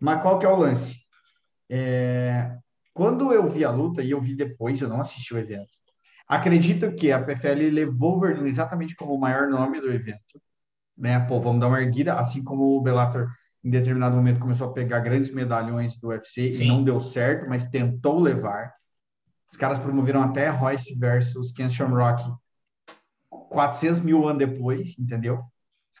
Mas 0.00 0.20
qual 0.22 0.38
que 0.38 0.46
é 0.46 0.48
o 0.48 0.56
lance? 0.56 0.96
É, 1.70 2.56
quando 2.92 3.32
eu 3.32 3.46
vi 3.48 3.64
a 3.64 3.70
luta, 3.70 4.02
e 4.02 4.10
eu 4.10 4.20
vi 4.20 4.34
depois, 4.34 4.80
eu 4.80 4.88
não 4.88 5.00
assisti 5.00 5.34
o 5.34 5.38
evento, 5.38 5.78
Acredito 6.26 6.94
que 6.94 7.12
a 7.12 7.22
PFL 7.22 7.70
levou 7.70 8.16
o 8.16 8.20
Verdun 8.20 8.46
exatamente 8.46 8.96
como 8.96 9.14
o 9.14 9.20
maior 9.20 9.46
nome 9.48 9.80
do 9.80 9.92
evento. 9.92 10.40
Né? 10.96 11.20
Pô, 11.20 11.38
vamos 11.38 11.60
dar 11.60 11.68
uma 11.68 11.82
erguida, 11.82 12.14
assim 12.14 12.42
como 12.42 12.76
o 12.76 12.80
Bellator 12.80 13.28
em 13.62 13.70
determinado 13.70 14.16
momento 14.16 14.40
começou 14.40 14.68
a 14.68 14.72
pegar 14.72 15.00
grandes 15.00 15.30
medalhões 15.30 15.98
do 15.98 16.08
UFC 16.08 16.52
Sim. 16.52 16.64
e 16.64 16.68
não 16.68 16.82
deu 16.82 17.00
certo, 17.00 17.48
mas 17.48 17.66
tentou 17.66 18.20
levar. 18.20 18.72
Os 19.50 19.56
caras 19.56 19.78
promoveram 19.78 20.22
até 20.22 20.48
Royce 20.48 20.98
versus 20.98 21.52
Ken 21.52 21.68
Shamrock 21.68 22.22
400 23.28 24.00
mil 24.00 24.26
anos 24.26 24.38
depois, 24.38 24.98
entendeu? 24.98 25.38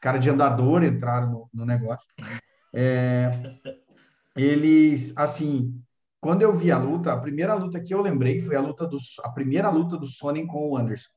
Caras 0.04 0.20
de 0.20 0.28
andador 0.28 0.84
entraram 0.84 1.30
no, 1.30 1.50
no 1.54 1.64
negócio. 1.64 2.06
É, 2.74 3.30
eles, 4.36 5.14
assim, 5.16 5.82
quando 6.20 6.42
eu 6.42 6.52
vi 6.52 6.70
a 6.70 6.76
luta, 6.76 7.10
a 7.10 7.18
primeira 7.18 7.54
luta 7.54 7.80
que 7.80 7.94
eu 7.94 8.02
lembrei 8.02 8.38
foi 8.42 8.54
a 8.54 8.60
luta 8.60 8.86
do, 8.86 8.98
a 9.22 9.30
primeira 9.30 9.70
luta 9.70 9.96
do 9.96 10.06
Sonnen 10.06 10.46
com 10.46 10.68
o 10.68 10.76
Anderson. 10.76 11.08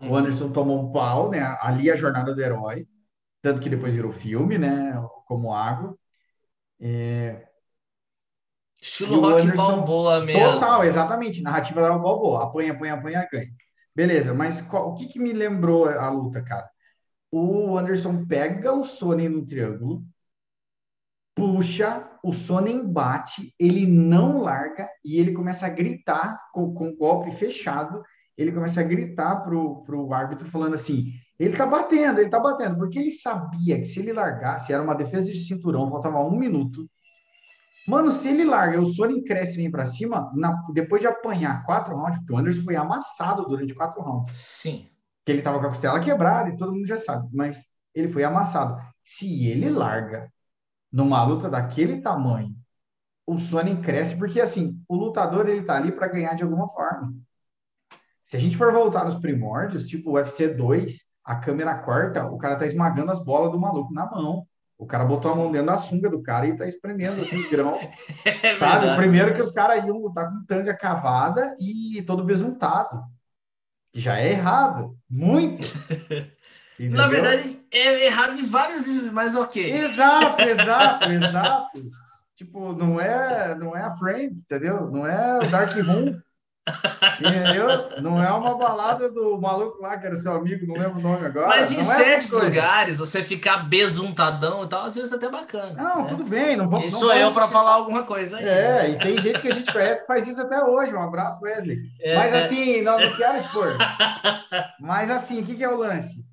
O 0.00 0.06
uhum. 0.06 0.16
Anderson 0.16 0.52
tomou 0.52 0.80
um 0.80 0.92
pau, 0.92 1.28
né? 1.28 1.40
Ali 1.60 1.90
a 1.90 1.96
jornada 1.96 2.32
do 2.32 2.40
herói, 2.40 2.86
tanto 3.42 3.60
que 3.60 3.68
depois 3.68 3.92
virou 3.92 4.12
filme, 4.12 4.58
né? 4.58 4.94
Como 5.26 5.52
água. 5.52 5.98
É... 6.80 7.48
Estilo 8.80 9.22
rock 9.22 9.42
Anderson, 9.42 9.76
balboa 9.78 10.20
mesmo. 10.20 10.52
Total, 10.52 10.84
exatamente. 10.84 11.42
Narrativa 11.42 11.80
da 11.80 11.98
balboa. 11.98 12.44
Apanha, 12.44 12.74
apanha, 12.74 12.94
apanha, 12.94 13.28
ganha. 13.28 13.50
Beleza, 13.92 14.32
mas 14.32 14.62
qual, 14.62 14.90
o 14.90 14.94
que, 14.94 15.06
que 15.06 15.18
me 15.18 15.32
lembrou 15.32 15.88
a 15.88 16.08
luta, 16.10 16.40
cara? 16.40 16.72
O 17.36 17.76
Anderson 17.76 18.24
pega 18.26 18.72
o 18.72 18.84
Sonnen 18.84 19.28
no 19.28 19.44
triângulo, 19.44 20.04
puxa, 21.34 22.08
o 22.22 22.32
Sonnen 22.32 22.86
bate, 22.86 23.52
ele 23.58 23.88
não 23.88 24.38
larga 24.38 24.88
e 25.04 25.18
ele 25.18 25.32
começa 25.32 25.66
a 25.66 25.68
gritar 25.68 26.38
com, 26.52 26.72
com 26.72 26.90
o 26.90 26.96
golpe 26.96 27.32
fechado. 27.32 28.04
Ele 28.38 28.52
começa 28.52 28.78
a 28.80 28.84
gritar 28.84 29.42
pro, 29.42 29.82
pro 29.82 30.12
árbitro 30.12 30.48
falando 30.48 30.74
assim: 30.74 31.10
ele 31.36 31.56
tá 31.56 31.66
batendo, 31.66 32.20
ele 32.20 32.30
tá 32.30 32.38
batendo, 32.38 32.76
porque 32.76 33.00
ele 33.00 33.10
sabia 33.10 33.80
que 33.80 33.86
se 33.86 33.98
ele 33.98 34.12
largasse, 34.12 34.72
era 34.72 34.80
uma 34.80 34.94
defesa 34.94 35.32
de 35.32 35.40
cinturão, 35.40 35.90
faltava 35.90 36.22
um 36.22 36.38
minuto. 36.38 36.88
Mano, 37.88 38.12
se 38.12 38.28
ele 38.28 38.44
larga, 38.44 38.80
o 38.80 38.86
Sonnen 38.86 39.24
cresce 39.24 39.56
vem 39.56 39.72
para 39.72 39.86
cima, 39.86 40.30
na, 40.36 40.54
depois 40.72 41.00
de 41.00 41.08
apanhar 41.08 41.64
quatro 41.66 41.96
rounds, 41.96 42.18
porque 42.18 42.32
o 42.32 42.38
Anderson 42.38 42.62
foi 42.62 42.76
amassado 42.76 43.44
durante 43.44 43.74
quatro 43.74 44.00
rounds. 44.00 44.30
Sim. 44.36 44.93
Que 45.24 45.32
ele 45.32 45.42
tava 45.42 45.58
com 45.58 45.66
a 45.66 45.68
costela 45.68 46.00
quebrada 46.00 46.50
e 46.50 46.56
todo 46.56 46.72
mundo 46.72 46.86
já 46.86 46.98
sabe, 46.98 47.28
mas 47.32 47.64
ele 47.94 48.08
foi 48.08 48.24
amassado. 48.24 48.80
Se 49.02 49.46
ele 49.46 49.70
larga 49.70 50.30
numa 50.92 51.24
luta 51.24 51.48
daquele 51.48 52.00
tamanho, 52.00 52.54
o 53.26 53.38
Sonnen 53.38 53.80
cresce 53.80 54.16
porque 54.16 54.40
assim, 54.40 54.78
o 54.88 54.96
lutador 54.96 55.48
ele 55.48 55.62
tá 55.62 55.76
ali 55.76 55.92
para 55.92 56.08
ganhar 56.08 56.34
de 56.34 56.42
alguma 56.42 56.68
forma. 56.68 57.14
Se 58.26 58.36
a 58.36 58.40
gente 58.40 58.56
for 58.56 58.72
voltar 58.72 59.04
nos 59.04 59.16
primórdios, 59.16 59.86
tipo 59.86 60.10
o 60.10 60.14
UFC 60.14 60.48
2, 60.48 61.02
a 61.24 61.36
câmera 61.36 61.78
corta, 61.78 62.26
o 62.26 62.36
cara 62.36 62.56
tá 62.56 62.66
esmagando 62.66 63.10
as 63.10 63.22
bolas 63.22 63.50
do 63.50 63.60
maluco 63.60 63.92
na 63.92 64.10
mão. 64.10 64.46
O 64.76 64.86
cara 64.86 65.04
botou 65.04 65.32
a 65.32 65.36
mão 65.36 65.50
dentro 65.52 65.68
da 65.68 65.78
sunga 65.78 66.10
do 66.10 66.22
cara 66.22 66.46
e 66.46 66.56
tá 66.56 66.66
espremendo 66.66 67.22
assim 67.22 67.36
os 67.36 67.48
grãos. 67.48 67.78
É 68.42 68.54
sabe? 68.54 68.88
O 68.88 68.96
primeiro 68.96 69.34
que 69.34 69.40
os 69.40 69.52
caras 69.52 69.84
iam 69.84 69.98
lutar 69.98 70.28
com 70.28 70.44
tanga 70.46 70.76
cavada 70.76 71.54
e 71.58 72.02
todo 72.02 72.24
besuntado. 72.24 73.02
Já 73.94 74.18
é 74.18 74.32
errado. 74.32 74.96
Muito. 75.08 75.62
Entendeu? 76.78 76.98
Na 76.98 77.06
verdade, 77.06 77.60
é 77.72 78.06
errado 78.06 78.34
de 78.34 78.42
vários 78.42 78.84
níveis, 78.86 79.12
mas 79.12 79.36
ok. 79.36 79.72
Exato, 79.72 80.42
exato, 80.42 81.10
exato. 81.10 81.92
Tipo, 82.34 82.72
não 82.72 83.00
é, 83.00 83.54
não 83.54 83.76
é 83.76 83.82
a 83.82 83.92
Friends, 83.92 84.40
entendeu? 84.40 84.90
Não 84.90 85.06
é 85.06 85.38
o 85.38 85.48
Dark 85.48 85.72
Room. 85.76 86.20
Entendeu? 87.20 88.00
Não 88.00 88.22
é 88.22 88.32
uma 88.32 88.56
balada 88.56 89.10
do 89.10 89.38
maluco 89.38 89.82
lá, 89.82 89.98
que 89.98 90.06
era 90.06 90.16
seu 90.16 90.32
amigo, 90.32 90.66
não 90.66 90.74
lembro 90.74 90.98
o 90.98 91.02
nome 91.02 91.26
agora. 91.26 91.48
Mas 91.48 91.72
em 91.72 91.80
é 91.80 91.82
certos 91.82 92.30
lugares, 92.30 92.98
você 92.98 93.22
ficar 93.22 93.68
besuntadão 93.68 94.64
e 94.64 94.68
tal, 94.68 94.84
às 94.84 94.94
vezes 94.94 95.12
é 95.12 95.16
até 95.16 95.28
bacana. 95.28 95.74
Não, 95.74 96.02
né? 96.04 96.08
tudo 96.08 96.24
bem, 96.24 96.56
não 96.56 96.68
vou. 96.68 96.80
Quem 96.80 96.90
sou 96.90 97.12
eu 97.12 97.32
para 97.32 97.48
falar 97.48 97.72
alguma 97.72 98.04
coisa 98.04 98.38
aí. 98.38 98.48
É, 98.48 98.90
e 98.90 98.98
tem 98.98 99.20
gente 99.20 99.42
que 99.42 99.48
a 99.48 99.54
gente 99.54 99.70
conhece 99.70 100.00
que 100.00 100.06
faz 100.06 100.26
isso 100.26 100.40
até 100.40 100.62
hoje. 100.64 100.94
Um 100.94 101.02
abraço, 101.02 101.40
Wesley. 101.42 101.78
É, 102.00 102.16
Mas 102.16 102.34
assim, 102.34 102.80
não, 102.80 102.98
não 102.98 103.14
quero 103.14 103.38
expor. 103.38 103.76
Mas 104.80 105.10
assim, 105.10 105.42
o 105.42 105.44
que, 105.44 105.56
que 105.56 105.64
é 105.64 105.68
o 105.68 105.76
lance? 105.76 106.24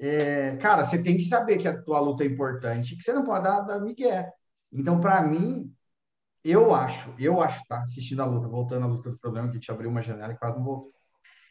É, 0.00 0.56
cara, 0.56 0.84
você 0.84 1.02
tem 1.02 1.16
que 1.16 1.24
saber 1.24 1.58
que 1.58 1.68
a 1.68 1.76
tua 1.76 1.98
luta 1.98 2.22
é 2.22 2.26
importante, 2.26 2.96
que 2.96 3.02
você 3.02 3.12
não 3.12 3.24
pode 3.24 3.44
dar, 3.44 3.60
dar 3.60 3.80
migué. 3.80 4.30
Então, 4.72 5.00
para 5.00 5.20
mim, 5.22 5.70
eu 6.44 6.74
acho, 6.74 7.12
eu 7.18 7.40
acho, 7.40 7.62
tá? 7.68 7.82
Assistindo 7.82 8.22
a 8.22 8.26
luta, 8.26 8.48
voltando 8.48 8.84
à 8.84 8.88
luta 8.88 9.10
do 9.10 9.18
problema, 9.18 9.50
que 9.50 9.58
te 9.58 9.70
abriu 9.70 9.90
uma 9.90 10.02
janela 10.02 10.32
e 10.32 10.38
quase 10.38 10.56
não 10.56 10.64
voltou. 10.64 10.92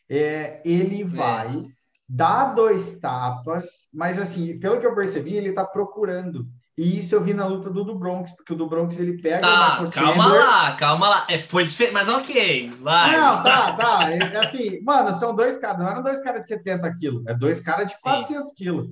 É, 0.10 0.62
ele 0.66 1.02
é. 1.02 1.06
vai 1.06 1.48
é. 1.48 1.64
dar 2.08 2.56
dois 2.56 3.00
tapas, 3.00 3.88
mas 3.94 4.18
assim, 4.18 4.60
pelo 4.60 4.80
que 4.80 4.86
eu 4.86 4.96
percebi, 4.96 5.36
ele 5.36 5.52
tá 5.52 5.64
procurando. 5.64 6.48
E 6.76 6.98
isso 6.98 7.14
eu 7.14 7.22
vi 7.22 7.34
na 7.34 7.46
luta 7.46 7.70
do 7.70 7.84
do 7.84 8.00
Bronx, 8.00 8.32
porque 8.32 8.54
o 8.54 8.56
do 8.56 8.66
Bronx 8.66 8.98
ele 8.98 9.22
pega 9.22 9.42
tá, 9.42 9.86
calma 9.92 10.28
lá, 10.28 10.76
calma 10.78 11.10
lá. 11.10 11.28
É, 11.30 11.38
foi 11.38 11.66
diferente, 11.66 11.94
mas 11.94 12.08
ok, 12.08 12.72
vai. 12.80 13.20
Não, 13.20 13.44
tá, 13.44 13.74
tá. 13.74 14.10
É, 14.10 14.38
assim, 14.38 14.82
mano, 14.82 15.14
são 15.14 15.36
dois 15.36 15.58
caras, 15.58 15.78
não 15.78 15.88
eram 15.88 16.02
dois 16.02 16.22
caras 16.22 16.44
de 16.44 16.48
70 16.48 16.96
quilos, 16.96 17.28
é 17.28 17.34
dois 17.34 17.60
caras 17.60 17.92
de 17.92 18.00
400 18.00 18.54
quilos. 18.54 18.88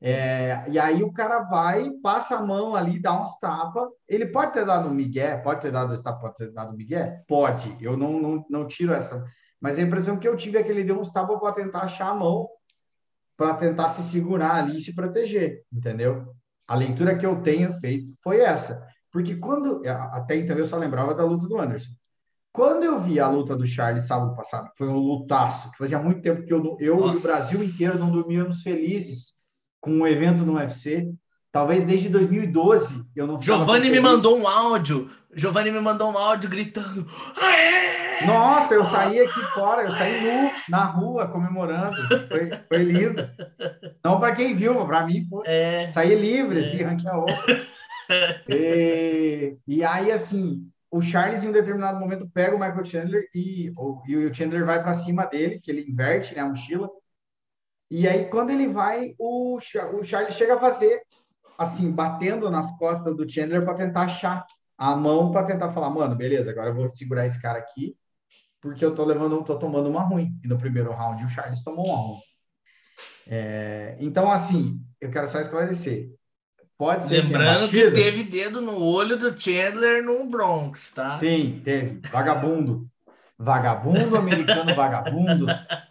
É, 0.00 0.62
e 0.70 0.78
aí 0.78 1.02
o 1.02 1.12
cara 1.12 1.40
vai, 1.40 1.90
passa 2.02 2.36
a 2.36 2.42
mão 2.42 2.76
ali, 2.76 3.00
dá 3.00 3.20
uns 3.20 3.36
tapas. 3.38 3.88
Ele 4.08 4.26
pode 4.26 4.52
ter 4.52 4.64
dado 4.64 4.88
um 4.88 4.94
migué, 4.94 5.36
pode 5.38 5.60
ter 5.60 5.72
dado 5.72 6.00
tapas, 6.02 6.20
pode 6.20 6.36
ter 6.36 6.52
dado 6.52 6.72
um 6.72 6.76
migué? 6.76 7.22
Pode. 7.26 7.76
Eu 7.80 7.96
não, 7.96 8.20
não, 8.20 8.44
não 8.48 8.66
tiro 8.66 8.92
essa. 8.92 9.24
Mas 9.60 9.78
a 9.78 9.82
impressão 9.82 10.16
que 10.16 10.28
eu 10.28 10.36
tive 10.36 10.58
é 10.58 10.62
que 10.62 10.70
ele 10.70 10.84
deu 10.84 11.00
uns 11.00 11.10
tapas 11.10 11.38
para 11.40 11.52
tentar 11.52 11.80
achar 11.80 12.10
a 12.10 12.14
mão, 12.14 12.48
para 13.36 13.54
tentar 13.54 13.88
se 13.88 14.02
segurar 14.02 14.54
ali 14.54 14.78
e 14.78 14.80
se 14.80 14.94
proteger, 14.94 15.64
entendeu? 15.72 16.32
A 16.66 16.76
leitura 16.76 17.16
que 17.16 17.26
eu 17.26 17.42
tenho 17.42 17.74
feito 17.80 18.12
foi 18.22 18.40
essa. 18.40 18.86
Porque 19.10 19.36
quando. 19.36 19.82
Até 19.86 20.36
então 20.36 20.56
eu 20.56 20.66
só 20.66 20.76
lembrava 20.76 21.14
da 21.14 21.24
luta 21.24 21.48
do 21.48 21.58
Anderson. 21.58 21.90
Quando 22.52 22.84
eu 22.84 22.98
vi 23.00 23.20
a 23.20 23.28
luta 23.28 23.56
do 23.56 23.66
Charles 23.66 24.04
sábado 24.04 24.34
passado, 24.34 24.70
que 24.70 24.78
foi 24.78 24.88
um 24.88 24.96
lutaço, 24.96 25.70
que 25.70 25.78
fazia 25.78 25.98
muito 25.98 26.22
tempo 26.22 26.44
que 26.44 26.52
eu, 26.52 26.76
eu 26.80 27.06
e 27.12 27.16
o 27.16 27.20
Brasil 27.20 27.62
inteiro 27.62 27.98
não 27.98 28.10
dormíamos 28.10 28.62
felizes 28.62 29.37
com 29.80 29.90
um 29.90 30.06
evento 30.06 30.44
no 30.44 30.54
UFC. 30.54 31.08
Talvez 31.50 31.84
desde 31.84 32.08
2012 32.08 33.04
eu 33.16 33.26
não 33.26 33.40
Giovanni 33.40 33.90
me 33.90 34.00
mandou 34.00 34.38
um 34.38 34.46
áudio. 34.46 35.10
Giovanni 35.34 35.70
me 35.70 35.80
mandou 35.80 36.12
um 36.12 36.18
áudio 36.18 36.48
gritando. 36.48 37.06
Aê! 37.40 38.26
Nossa, 38.26 38.74
eu 38.74 38.84
saí 38.84 39.20
aqui 39.20 39.40
fora, 39.54 39.82
eu 39.82 39.90
saí 39.90 40.20
nu 40.20 40.50
na 40.68 40.84
rua 40.84 41.28
comemorando. 41.28 41.96
Foi, 42.28 42.50
foi 42.68 42.82
lindo. 42.82 43.28
Não 44.04 44.18
para 44.18 44.34
quem 44.34 44.54
viu, 44.54 44.84
para 44.86 45.06
mim 45.06 45.26
foi. 45.28 45.46
É, 45.46 45.90
saí 45.92 46.14
livre, 46.14 46.60
assim, 46.60 46.70
é. 46.70 46.74
assim, 46.74 46.84
ranquear 46.84 47.18
outro. 47.18 47.36
e, 48.48 49.56
e 49.66 49.84
aí, 49.84 50.10
assim, 50.10 50.68
o 50.90 51.02
Charles, 51.02 51.44
em 51.44 51.48
um 51.48 51.52
determinado 51.52 51.98
momento, 51.98 52.28
pega 52.32 52.56
o 52.56 52.58
Michael 52.58 52.84
Chandler 52.84 53.24
e, 53.34 53.72
o, 53.76 54.02
e 54.06 54.16
o 54.16 54.34
Chandler 54.34 54.64
vai 54.64 54.82
para 54.82 54.94
cima 54.94 55.24
dele, 55.24 55.60
que 55.62 55.70
ele 55.70 55.88
inverte 55.88 56.34
né, 56.34 56.40
a 56.40 56.48
mochila. 56.48 56.88
E 57.90 58.06
aí, 58.06 58.26
quando 58.26 58.50
ele 58.50 58.68
vai, 58.68 59.14
o, 59.18 59.56
o 59.56 60.02
Charlie 60.02 60.32
chega 60.32 60.56
a 60.56 60.60
fazer, 60.60 61.02
assim, 61.56 61.90
batendo 61.90 62.50
nas 62.50 62.76
costas 62.78 63.16
do 63.16 63.28
Chandler 63.28 63.64
para 63.64 63.74
tentar 63.74 64.02
achar 64.02 64.44
a 64.76 64.94
mão, 64.94 65.32
para 65.32 65.46
tentar 65.46 65.72
falar, 65.72 65.90
mano, 65.90 66.14
beleza, 66.14 66.50
agora 66.50 66.70
eu 66.70 66.74
vou 66.74 66.90
segurar 66.90 67.26
esse 67.26 67.40
cara 67.40 67.58
aqui, 67.58 67.96
porque 68.60 68.84
eu 68.84 68.94
tô 68.94 69.04
levando, 69.04 69.42
tô 69.42 69.58
tomando 69.58 69.88
uma 69.88 70.02
ruim. 70.02 70.30
E 70.44 70.48
no 70.48 70.58
primeiro 70.58 70.92
round, 70.92 71.24
o 71.24 71.28
Charles 71.28 71.62
tomou 71.62 71.86
uma 71.86 71.96
ruim. 71.96 72.20
É, 73.26 73.96
então, 74.00 74.30
assim, 74.30 74.80
eu 75.00 75.10
quero 75.10 75.28
só 75.28 75.40
esclarecer. 75.40 76.10
Pode 76.76 77.06
ser 77.06 77.24
Lembrando 77.24 77.68
que, 77.68 77.82
que, 77.86 77.90
teve 77.90 78.22
dedo 78.22 78.60
no 78.60 78.80
olho 78.80 79.16
do 79.16 79.38
Chandler 79.38 80.04
no 80.04 80.24
Bronx, 80.26 80.92
tá? 80.92 81.18
Sim, 81.18 81.60
teve. 81.64 82.00
Vagabundo. 82.08 82.88
Vagabundo, 83.36 84.16
americano 84.16 84.74
vagabundo. 84.76 85.46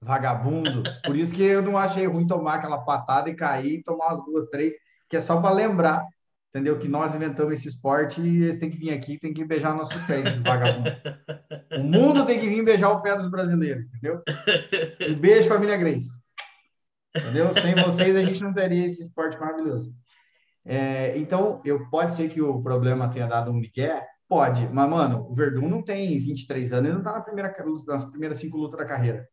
Vagabundo. 0.00 0.82
Por 1.04 1.16
isso 1.16 1.34
que 1.34 1.42
eu 1.42 1.62
não 1.62 1.76
achei 1.76 2.06
ruim 2.06 2.26
tomar 2.26 2.54
aquela 2.54 2.78
patada 2.78 3.28
e 3.28 3.34
cair, 3.34 3.82
tomar 3.82 4.14
umas 4.14 4.24
duas, 4.24 4.46
três, 4.46 4.74
que 5.08 5.16
é 5.16 5.20
só 5.20 5.40
para 5.40 5.54
lembrar, 5.54 6.04
entendeu? 6.50 6.78
Que 6.78 6.88
nós 6.88 7.14
inventamos 7.14 7.52
esse 7.54 7.68
esporte 7.68 8.20
e 8.20 8.44
eles 8.44 8.58
têm 8.58 8.70
que 8.70 8.78
vir 8.78 8.90
aqui, 8.90 9.18
tem 9.18 9.34
que 9.34 9.44
beijar 9.44 9.74
nossos 9.74 10.02
pés, 10.04 10.26
esses 10.26 10.40
vagabundos. 10.40 10.92
O 11.76 11.82
mundo 11.82 12.24
tem 12.24 12.38
que 12.38 12.48
vir 12.48 12.64
beijar 12.64 12.90
o 12.90 13.02
pé 13.02 13.16
dos 13.16 13.30
brasileiros, 13.30 13.84
entendeu? 13.86 14.22
Um 15.10 15.14
beijo, 15.16 15.48
família 15.48 15.76
Grace. 15.76 16.08
Entendeu? 17.16 17.52
Sem 17.54 17.74
vocês 17.74 18.16
a 18.16 18.22
gente 18.22 18.42
não 18.42 18.52
teria 18.52 18.86
esse 18.86 19.02
esporte 19.02 19.38
maravilhoso. 19.38 19.92
É, 20.64 21.16
então, 21.16 21.60
eu, 21.64 21.88
pode 21.88 22.14
ser 22.14 22.28
que 22.28 22.42
o 22.42 22.62
problema 22.62 23.08
tenha 23.08 23.26
dado 23.26 23.50
um 23.50 23.54
migué? 23.54 24.06
Pode, 24.28 24.68
mas, 24.68 24.90
mano, 24.90 25.26
o 25.30 25.34
Verdun 25.34 25.68
não 25.68 25.82
tem 25.82 26.18
23 26.18 26.72
anos, 26.74 26.88
ele 26.88 26.96
não 26.96 27.02
tá 27.02 27.12
na 27.12 27.22
primeira, 27.22 27.54
nas 27.86 28.04
primeiras 28.04 28.38
cinco 28.38 28.58
lutas 28.58 28.78
da 28.78 28.84
carreira. 28.84 29.26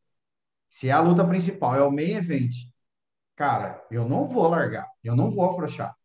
Se 0.76 0.90
é 0.90 0.92
a 0.92 1.00
luta 1.00 1.24
principal, 1.24 1.74
é 1.74 1.82
o 1.82 1.90
main 1.90 2.18
event, 2.18 2.54
cara, 3.34 3.82
eu 3.90 4.10
não 4.10 4.26
vou 4.26 4.46
largar, 4.50 4.86
eu 5.02 5.16
não 5.16 5.30
vou 5.30 5.50
afrouxar. 5.50 5.96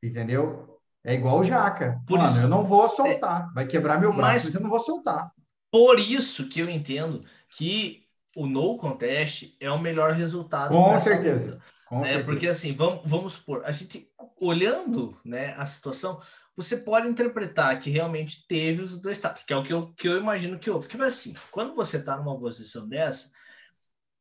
Entendeu? 0.00 0.78
É 1.02 1.14
igual 1.14 1.40
o 1.40 1.42
Jaca. 1.42 2.00
Por 2.06 2.18
Mano, 2.18 2.30
isso, 2.30 2.40
eu 2.40 2.46
não 2.46 2.62
vou 2.62 2.88
soltar. 2.88 3.52
Vai 3.52 3.66
quebrar 3.66 3.98
meu 3.98 4.12
braço, 4.12 4.32
mas, 4.32 4.44
mas 4.44 4.54
eu 4.54 4.60
não 4.60 4.70
vou 4.70 4.78
soltar. 4.78 5.32
Por 5.72 5.98
isso 5.98 6.48
que 6.48 6.60
eu 6.60 6.70
entendo 6.70 7.20
que 7.50 8.04
o 8.36 8.46
no 8.46 8.76
contest 8.76 9.56
é 9.58 9.68
o 9.72 9.78
melhor 9.80 10.12
resultado. 10.12 10.68
Com 10.68 11.00
certeza. 11.00 11.60
Com 11.88 12.02
é, 12.02 12.06
certeza. 12.06 12.24
Porque 12.26 12.46
assim, 12.46 12.72
vamos, 12.72 13.00
vamos 13.04 13.32
supor, 13.32 13.64
a 13.64 13.72
gente 13.72 14.08
olhando 14.40 15.20
né, 15.24 15.52
a 15.56 15.66
situação, 15.66 16.20
você 16.56 16.76
pode 16.76 17.08
interpretar 17.08 17.76
que 17.80 17.90
realmente 17.90 18.46
teve 18.46 18.82
os 18.82 19.00
dois 19.00 19.18
tapas, 19.18 19.42
que 19.42 19.52
é 19.52 19.56
o 19.56 19.64
que 19.64 19.72
eu, 19.72 19.92
que 19.94 20.06
eu 20.06 20.16
imagino 20.16 20.60
que 20.60 20.70
houve. 20.70 20.86
Porque 20.86 21.02
assim, 21.02 21.34
quando 21.50 21.74
você 21.74 21.96
está 21.96 22.16
numa 22.16 22.38
posição 22.38 22.88
dessa, 22.88 23.34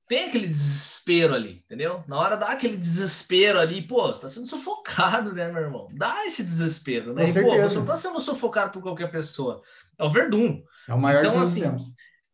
tem 0.07 0.25
aquele 0.25 0.47
desespero 0.47 1.33
ali, 1.33 1.63
entendeu? 1.65 2.03
Na 2.07 2.17
hora 2.19 2.37
dá 2.37 2.47
aquele 2.49 2.77
desespero 2.77 3.59
ali, 3.59 3.81
pô, 3.81 4.07
você 4.07 4.21
tá 4.21 4.29
sendo 4.29 4.45
sufocado, 4.45 5.33
né, 5.33 5.51
meu 5.51 5.63
irmão? 5.63 5.87
Dá 5.93 6.25
esse 6.25 6.43
desespero, 6.43 7.13
né? 7.13 7.29
E, 7.29 7.33
pô, 7.33 7.57
você 7.57 7.77
não 7.77 7.85
tá 7.85 7.95
sendo 7.95 8.19
sufocado 8.19 8.71
por 8.71 8.81
qualquer 8.81 9.09
pessoa. 9.11 9.61
É 9.97 10.03
o 10.03 10.09
Verdun. 10.09 10.63
É 10.87 10.93
o 10.93 10.99
maior 10.99 11.25
então, 11.25 11.39
assim, 11.39 11.63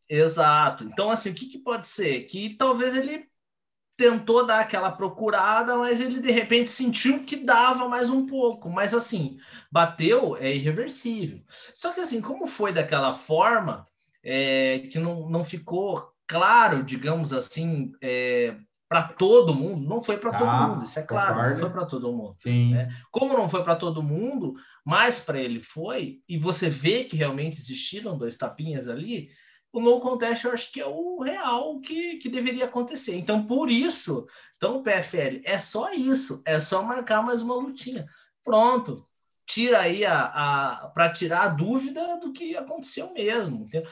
Exato. 0.09 0.83
Então, 0.83 1.09
assim, 1.09 1.29
o 1.29 1.33
que, 1.33 1.45
que 1.45 1.59
pode 1.59 1.87
ser? 1.87 2.23
Que 2.23 2.55
talvez 2.57 2.97
ele 2.97 3.31
tentou 3.95 4.45
dar 4.45 4.59
aquela 4.59 4.91
procurada, 4.91 5.77
mas 5.77 6.01
ele 6.01 6.19
de 6.19 6.31
repente 6.31 6.69
sentiu 6.69 7.23
que 7.23 7.37
dava 7.37 7.87
mais 7.87 8.09
um 8.09 8.25
pouco. 8.27 8.69
Mas 8.69 8.93
assim, 8.93 9.37
bateu, 9.71 10.35
é 10.35 10.53
irreversível. 10.53 11.41
Só 11.73 11.93
que 11.93 12.01
assim, 12.01 12.19
como 12.19 12.47
foi 12.47 12.73
daquela 12.73 13.13
forma, 13.13 13.85
é, 14.21 14.79
que 14.91 14.99
não, 14.99 15.29
não 15.29 15.43
ficou 15.43 16.10
claro, 16.31 16.81
digamos 16.81 17.33
assim, 17.33 17.91
é, 18.01 18.55
para 18.87 19.03
todo 19.03 19.53
mundo, 19.53 19.87
não 19.87 20.01
foi 20.01 20.17
para 20.17 20.37
todo 20.37 20.49
ah, 20.49 20.67
mundo, 20.67 20.83
isso 20.85 20.97
é 20.97 21.03
claro, 21.03 21.33
concordo. 21.35 21.49
não 21.51 21.57
foi 21.59 21.69
para 21.69 21.85
todo 21.85 22.13
mundo. 22.13 22.37
Né? 22.45 22.89
Como 23.11 23.33
não 23.33 23.49
foi 23.49 23.63
para 23.63 23.75
todo 23.75 24.01
mundo, 24.01 24.53
mas 24.85 25.19
para 25.19 25.39
ele 25.39 25.59
foi, 25.61 26.21
e 26.27 26.37
você 26.37 26.69
vê 26.69 27.03
que 27.03 27.17
realmente 27.17 27.59
existiram 27.59 28.17
dois 28.17 28.37
tapinhas 28.37 28.87
ali, 28.87 29.29
o 29.73 29.81
no 29.81 29.99
contest 29.99 30.45
eu 30.45 30.51
acho 30.51 30.71
que 30.71 30.79
é 30.79 30.85
o 30.85 31.21
real 31.21 31.79
que, 31.81 32.17
que 32.17 32.29
deveria 32.29 32.65
acontecer. 32.65 33.15
Então, 33.15 33.45
por 33.45 33.69
isso, 33.69 34.25
então 34.55 34.77
o 34.77 34.83
PFL 34.83 35.41
é 35.43 35.57
só 35.57 35.93
isso, 35.93 36.41
é 36.45 36.59
só 36.59 36.81
marcar 36.81 37.21
mais 37.21 37.41
uma 37.41 37.55
lutinha. 37.55 38.05
Pronto. 38.43 39.05
Tira 39.45 39.81
aí 39.81 40.05
a, 40.05 40.23
a 40.23 40.87
para 40.93 41.11
tirar 41.11 41.43
a 41.43 41.47
dúvida 41.49 42.17
do 42.17 42.31
que 42.31 42.55
aconteceu 42.55 43.13
mesmo. 43.13 43.65
Entendeu? 43.65 43.89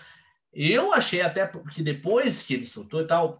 Eu 0.54 0.94
achei 0.94 1.22
até 1.22 1.50
que 1.72 1.84
depois 1.84 2.44
que 2.44 2.54
ele 2.54 2.66
soltou 2.66 3.02
e 3.02 3.08
tal, 3.08 3.40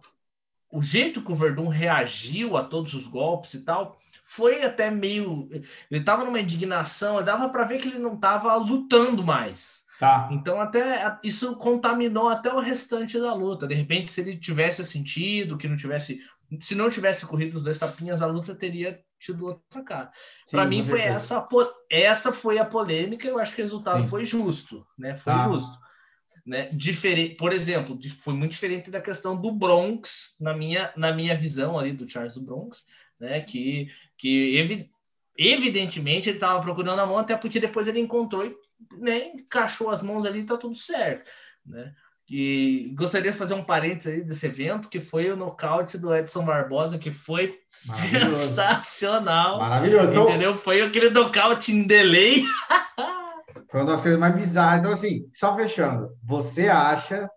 o 0.72 0.80
jeito 0.80 1.22
que 1.22 1.32
o 1.32 1.36
Verdun 1.36 1.68
reagiu 1.68 2.56
a 2.56 2.62
todos 2.62 2.94
os 2.94 3.06
golpes 3.06 3.54
e 3.54 3.64
tal, 3.64 3.96
foi 4.24 4.62
até 4.62 4.90
meio. 4.90 5.48
Ele 5.50 5.64
estava 6.00 6.24
numa 6.24 6.40
indignação, 6.40 7.22
dava 7.22 7.48
para 7.48 7.64
ver 7.64 7.80
que 7.80 7.88
ele 7.88 7.98
não 7.98 8.14
estava 8.14 8.54
lutando 8.56 9.24
mais. 9.24 9.86
Tá. 9.98 10.28
Então, 10.30 10.60
até 10.60 11.18
isso 11.22 11.56
contaminou 11.56 12.28
até 12.28 12.52
o 12.52 12.60
restante 12.60 13.18
da 13.18 13.34
luta. 13.34 13.66
De 13.66 13.74
repente, 13.74 14.10
se 14.10 14.20
ele 14.20 14.36
tivesse 14.36 14.84
sentido, 14.84 15.58
que 15.58 15.68
não 15.68 15.76
tivesse. 15.76 16.20
Se 16.58 16.74
não 16.74 16.90
tivesse 16.90 17.26
corrido 17.26 17.56
os 17.56 17.62
dois 17.62 17.78
tapinhas, 17.78 18.22
a 18.22 18.26
luta 18.26 18.54
teria 18.54 19.00
tido 19.20 19.46
outra 19.46 19.82
cara. 19.82 20.12
Para 20.50 20.64
mim, 20.64 20.82
foi 20.82 21.00
essa, 21.00 21.46
essa 21.88 22.32
foi 22.32 22.58
a 22.58 22.64
polêmica. 22.64 23.28
Eu 23.28 23.38
acho 23.38 23.54
que 23.54 23.60
o 23.60 23.64
resultado 23.64 24.02
Sim. 24.02 24.08
foi 24.08 24.24
justo, 24.24 24.84
né? 24.98 25.16
Foi 25.16 25.32
tá. 25.32 25.44
justo 25.44 25.78
né? 26.50 26.68
Diferente, 26.72 27.36
por 27.36 27.52
exemplo, 27.52 27.96
foi 28.18 28.34
muito 28.34 28.50
diferente 28.50 28.90
da 28.90 29.00
questão 29.00 29.40
do 29.40 29.52
Bronx 29.52 30.34
na 30.40 30.52
minha 30.52 30.92
na 30.96 31.12
minha 31.12 31.36
visão 31.36 31.78
ali 31.78 31.92
do 31.92 32.08
Charles 32.08 32.34
do 32.34 32.40
Bronx, 32.40 32.84
né? 33.20 33.40
Que 33.40 33.88
que 34.18 34.56
evi, 34.56 34.90
evidentemente 35.38 36.28
ele 36.28 36.38
estava 36.38 36.60
procurando 36.60 36.98
a 36.98 37.06
mão 37.06 37.18
até 37.18 37.36
porque 37.36 37.60
depois 37.60 37.86
ele 37.86 38.00
encontrou 38.00 38.44
e 38.44 38.56
né, 38.98 39.28
encaixou 39.28 39.90
as 39.90 40.02
mãos 40.02 40.24
ali 40.24 40.42
tá 40.42 40.56
tudo 40.56 40.74
certo, 40.74 41.30
né? 41.64 41.94
E 42.28 42.92
gostaria 42.96 43.30
de 43.30 43.38
fazer 43.38 43.54
um 43.54 43.62
parênteses 43.62 44.12
aí 44.12 44.22
desse 44.22 44.46
evento, 44.46 44.88
que 44.88 45.00
foi 45.00 45.30
o 45.30 45.36
nocaute 45.36 45.98
do 45.98 46.14
Edson 46.14 46.44
Barbosa, 46.44 46.98
que 46.98 47.12
foi 47.12 47.60
Maravilhoso. 47.86 48.36
sensacional. 48.36 49.58
Maravilhoso. 49.58 50.10
Então, 50.10 50.28
Entendeu? 50.28 50.56
Foi 50.56 50.80
aquele 50.80 51.10
nocaute 51.10 51.72
em 51.72 51.84
delay. 51.84 52.44
Foi 53.70 53.80
uma 53.80 53.92
das 53.92 54.00
coisas 54.00 54.18
mais 54.18 54.34
bizarras. 54.34 54.78
Então, 54.78 54.92
assim, 54.92 55.28
só 55.32 55.54
fechando, 55.54 56.16
você 56.22 56.68
acha 56.68 57.30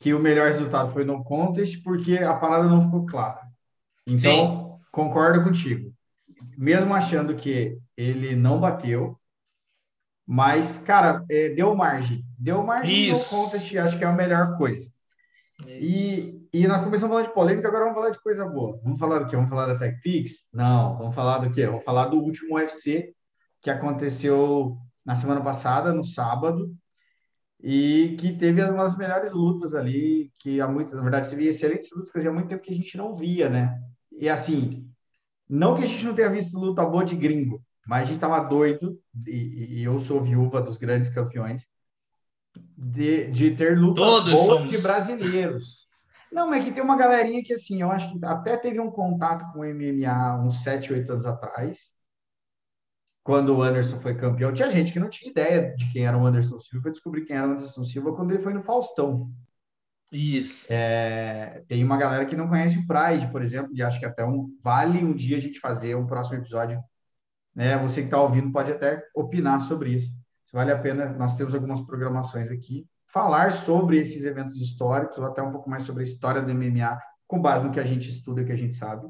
que 0.00 0.14
o 0.14 0.18
melhor 0.18 0.46
resultado 0.46 0.90
foi 0.90 1.04
no 1.04 1.22
contest 1.22 1.82
porque 1.82 2.18
a 2.18 2.34
parada 2.34 2.64
não 2.64 2.80
ficou 2.80 3.04
clara. 3.06 3.40
Então, 4.06 4.80
concordo 4.90 5.42
contigo. 5.42 5.92
Mesmo 6.56 6.94
achando 6.94 7.36
que 7.36 7.78
ele 7.96 8.34
não 8.34 8.60
bateu, 8.60 9.18
mas, 10.26 10.78
cara, 10.78 11.24
é, 11.30 11.50
deu 11.50 11.74
margem. 11.74 12.24
Deu 12.38 12.62
margem 12.62 13.10
no 13.10 13.16
Isso. 13.16 13.28
contest, 13.28 13.76
acho 13.76 13.98
que 13.98 14.04
é 14.04 14.06
a 14.06 14.12
melhor 14.12 14.56
coisa. 14.56 14.90
E, 15.66 16.48
e 16.52 16.66
nós 16.66 16.82
começamos 16.82 17.14
falando 17.14 17.28
de 17.28 17.34
polêmica, 17.34 17.68
agora 17.68 17.84
vamos 17.84 17.98
falar 17.98 18.10
de 18.10 18.20
coisa 18.20 18.46
boa. 18.46 18.80
Vamos 18.82 18.98
falar 18.98 19.18
do 19.20 19.26
quê? 19.26 19.36
Vamos 19.36 19.50
falar 19.50 19.66
da 19.66 19.78
TechPix? 19.78 20.48
Não, 20.52 20.96
vamos 20.96 21.14
falar 21.14 21.38
do 21.38 21.50
quê? 21.50 21.66
Vamos 21.66 21.84
falar 21.84 22.06
do 22.06 22.18
último 22.18 22.56
UFC 22.56 23.14
que 23.60 23.70
aconteceu 23.70 24.78
na 25.04 25.14
semana 25.14 25.40
passada, 25.40 25.92
no 25.92 26.04
sábado, 26.04 26.74
e 27.60 28.16
que 28.18 28.34
teve 28.34 28.62
uma 28.62 28.84
das 28.84 28.96
melhores 28.96 29.32
lutas 29.32 29.74
ali, 29.74 30.32
que 30.38 30.60
há 30.60 30.68
muito, 30.68 30.94
na 30.94 31.02
verdade, 31.02 31.30
teve 31.30 31.46
excelentes 31.46 31.90
lutas, 31.92 32.08
que 32.08 32.18
fazia 32.18 32.32
muito 32.32 32.48
tempo 32.48 32.62
que 32.62 32.72
a 32.72 32.76
gente 32.76 32.96
não 32.96 33.14
via, 33.14 33.48
né? 33.48 33.80
E 34.12 34.28
assim, 34.28 34.86
não 35.48 35.74
que 35.74 35.82
a 35.82 35.86
gente 35.86 36.04
não 36.04 36.14
tenha 36.14 36.30
visto 36.30 36.58
luta 36.58 36.84
boa 36.84 37.04
de 37.04 37.16
gringo, 37.16 37.62
mas 37.86 38.02
a 38.02 38.06
gente 38.06 38.20
tava 38.20 38.40
doido, 38.40 38.98
e, 39.26 39.80
e 39.80 39.84
eu 39.84 39.98
sou 39.98 40.22
viúva 40.22 40.60
dos 40.60 40.76
grandes 40.76 41.10
campeões, 41.10 41.66
de, 42.76 43.30
de 43.30 43.50
ter 43.54 43.78
lutas 43.78 44.04
Todos 44.04 44.32
boas 44.32 44.46
somos. 44.46 44.70
de 44.70 44.78
brasileiros. 44.78 45.88
Não, 46.30 46.50
mas 46.50 46.64
que 46.64 46.72
tem 46.72 46.82
uma 46.82 46.96
galerinha 46.96 47.42
que, 47.42 47.52
assim, 47.52 47.80
eu 47.80 47.90
acho 47.90 48.10
que 48.12 48.18
até 48.24 48.56
teve 48.56 48.80
um 48.80 48.90
contato 48.90 49.52
com 49.52 49.60
o 49.60 49.64
MMA 49.64 50.42
uns 50.44 50.62
7, 50.62 50.92
8 50.92 51.12
anos 51.12 51.26
atrás, 51.26 51.93
quando 53.24 53.56
o 53.56 53.62
Anderson 53.62 53.96
foi 53.96 54.14
campeão. 54.14 54.52
Tinha 54.52 54.70
gente 54.70 54.92
que 54.92 55.00
não 55.00 55.08
tinha 55.08 55.30
ideia 55.30 55.74
de 55.74 55.90
quem 55.90 56.06
era 56.06 56.16
o 56.16 56.26
Anderson 56.26 56.58
Silva, 56.58 56.82
foi 56.82 56.90
descobrir 56.92 57.24
quem 57.24 57.34
era 57.34 57.48
o 57.48 57.52
Anderson 57.52 57.82
Silva 57.82 58.14
quando 58.14 58.32
ele 58.32 58.42
foi 58.42 58.52
no 58.52 58.62
Faustão. 58.62 59.32
Isso. 60.12 60.70
É, 60.70 61.64
tem 61.66 61.82
uma 61.82 61.96
galera 61.96 62.26
que 62.26 62.36
não 62.36 62.46
conhece 62.46 62.78
o 62.78 62.86
Pride, 62.86 63.32
por 63.32 63.42
exemplo, 63.42 63.72
e 63.74 63.82
acho 63.82 63.98
que 63.98 64.04
até 64.04 64.24
um, 64.24 64.54
vale 64.62 65.02
um 65.02 65.14
dia 65.14 65.38
a 65.38 65.40
gente 65.40 65.58
fazer 65.58 65.96
um 65.96 66.06
próximo 66.06 66.36
episódio. 66.36 66.78
Né? 67.54 67.78
Você 67.78 68.02
que 68.02 68.08
está 68.08 68.20
ouvindo 68.20 68.52
pode 68.52 68.70
até 68.70 69.02
opinar 69.14 69.60
sobre 69.62 69.94
isso. 69.94 70.12
Se 70.44 70.52
vale 70.52 70.70
a 70.70 70.78
pena, 70.78 71.06
nós 71.14 71.34
temos 71.34 71.54
algumas 71.54 71.80
programações 71.80 72.50
aqui, 72.50 72.86
falar 73.06 73.52
sobre 73.52 73.98
esses 73.98 74.24
eventos 74.24 74.60
históricos, 74.60 75.16
ou 75.16 75.24
até 75.24 75.42
um 75.42 75.50
pouco 75.50 75.70
mais 75.70 75.84
sobre 75.84 76.02
a 76.02 76.06
história 76.06 76.42
do 76.42 76.54
MMA, 76.54 77.00
com 77.26 77.40
base 77.40 77.64
no 77.64 77.72
que 77.72 77.80
a 77.80 77.86
gente 77.86 78.08
estuda 78.08 78.42
e 78.42 78.44
que 78.44 78.52
a 78.52 78.56
gente 78.56 78.76
sabe. 78.76 79.08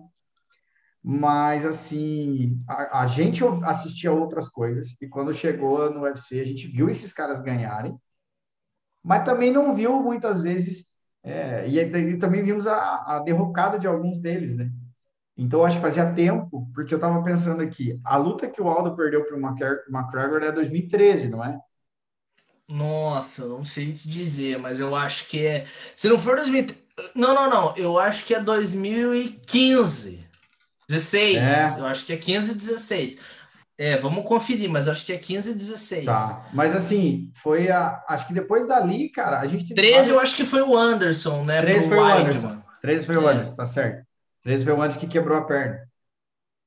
Mas, 1.06 1.66
assim, 1.66 2.58
a, 2.66 3.02
a 3.02 3.06
gente 3.06 3.44
assistia 3.64 4.10
outras 4.10 4.48
coisas, 4.48 4.96
e 5.02 5.06
quando 5.06 5.34
chegou 5.34 5.90
no 5.92 6.02
UFC, 6.02 6.40
a 6.40 6.44
gente 6.44 6.66
viu 6.66 6.88
esses 6.88 7.12
caras 7.12 7.42
ganharem, 7.42 7.94
mas 9.02 9.22
também 9.22 9.52
não 9.52 9.74
viu 9.74 10.02
muitas 10.02 10.40
vezes 10.40 10.86
é, 11.22 11.66
e, 11.66 11.78
e, 11.78 12.18
também 12.18 12.44
vimos 12.44 12.66
a, 12.66 13.16
a, 13.16 13.18
derrocada 13.20 13.78
de 13.78 13.86
alguns 13.86 14.18
deles, 14.18 14.54
né? 14.54 14.70
Então, 15.36 15.64
acho 15.64 15.76
que 15.76 15.82
fazia 15.82 16.12
tempo, 16.12 16.70
porque 16.74 16.94
eu 16.94 16.98
estava 16.98 17.22
pensando 17.22 17.62
aqui, 17.62 17.98
a 18.04 18.16
luta 18.16 18.48
que 18.48 18.60
o 18.60 18.68
Aldo 18.68 18.94
perdeu 18.94 19.24
para 19.24 19.36
o 19.36 19.40
McGregor 19.40 20.42
é 20.42 20.52
2013, 20.52 21.28
não 21.28 21.42
é? 21.42 21.58
Nossa, 22.68 23.46
não 23.46 23.64
sei 23.64 23.92
te 23.92 24.08
dizer, 24.08 24.58
mas 24.58 24.80
eu 24.80 24.94
acho 24.94 25.26
que 25.26 25.44
é. 25.46 25.66
Se 25.96 26.08
não 26.08 26.18
for 26.18 26.36
2013. 26.36 26.84
Não, 27.14 27.34
não, 27.34 27.50
não. 27.50 27.76
Eu 27.76 27.98
acho 27.98 28.24
que 28.24 28.34
é 28.34 28.40
2015. 28.40 30.23
16. 30.88 31.36
É. 31.36 31.80
Eu 31.80 31.86
acho 31.86 32.04
que 32.06 32.12
é 32.12 32.16
15 32.16 32.54
16. 32.54 33.18
É, 33.76 33.96
vamos 33.96 34.24
conferir, 34.24 34.70
mas 34.70 34.86
acho 34.86 35.04
que 35.04 35.12
é 35.12 35.18
15 35.18 35.50
e 35.50 35.54
16. 35.54 36.04
Tá, 36.04 36.46
mas 36.52 36.76
assim, 36.76 37.32
foi 37.34 37.68
a. 37.70 38.04
Acho 38.08 38.26
que 38.28 38.34
depois 38.34 38.68
dali, 38.68 39.08
cara, 39.08 39.40
a 39.40 39.46
gente. 39.46 39.74
13 39.74 39.92
várias... 39.92 40.08
eu 40.08 40.20
acho 40.20 40.36
que 40.36 40.44
foi 40.44 40.62
o 40.62 40.76
Anderson, 40.76 41.44
né? 41.44 41.60
13 41.60 41.88
foi 41.88 41.98
o 41.98 42.04
Anderson. 42.04 42.62
13 42.80 43.06
foi 43.06 43.16
o 43.16 43.26
Anderson, 43.26 43.54
tá 43.56 43.66
certo. 43.66 44.06
13 44.44 44.64
foi 44.64 44.72
o 44.72 44.76
Anderson 44.80 45.00
que 45.00 45.06
quebrou 45.08 45.36
a 45.36 45.44
perna. 45.44 45.88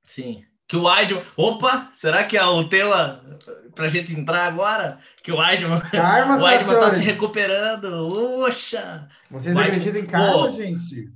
Sim. 0.04 0.44
Que 0.68 0.76
o 0.76 0.84
Weidman. 0.84 1.24
Opa, 1.38 1.90
será 1.94 2.26
que 2.26 2.38
é 2.38 2.44
o 2.44 2.68
tema 2.68 3.24
pra 3.74 3.88
gente 3.88 4.14
entrar 4.14 4.46
agora? 4.46 5.00
Que 5.24 5.32
o 5.32 5.38
Weidman. 5.38 5.80
Karma, 5.92 6.38
o 6.38 6.44
Weidman 6.44 6.78
tá 6.78 6.90
se 6.90 7.04
recuperando. 7.04 7.86
Oxa! 8.42 9.08
Vocês 9.32 9.56
acreditam 9.56 10.02
em 10.02 10.06
karma, 10.06 10.34
Pô, 10.34 10.50
gente? 10.50 11.10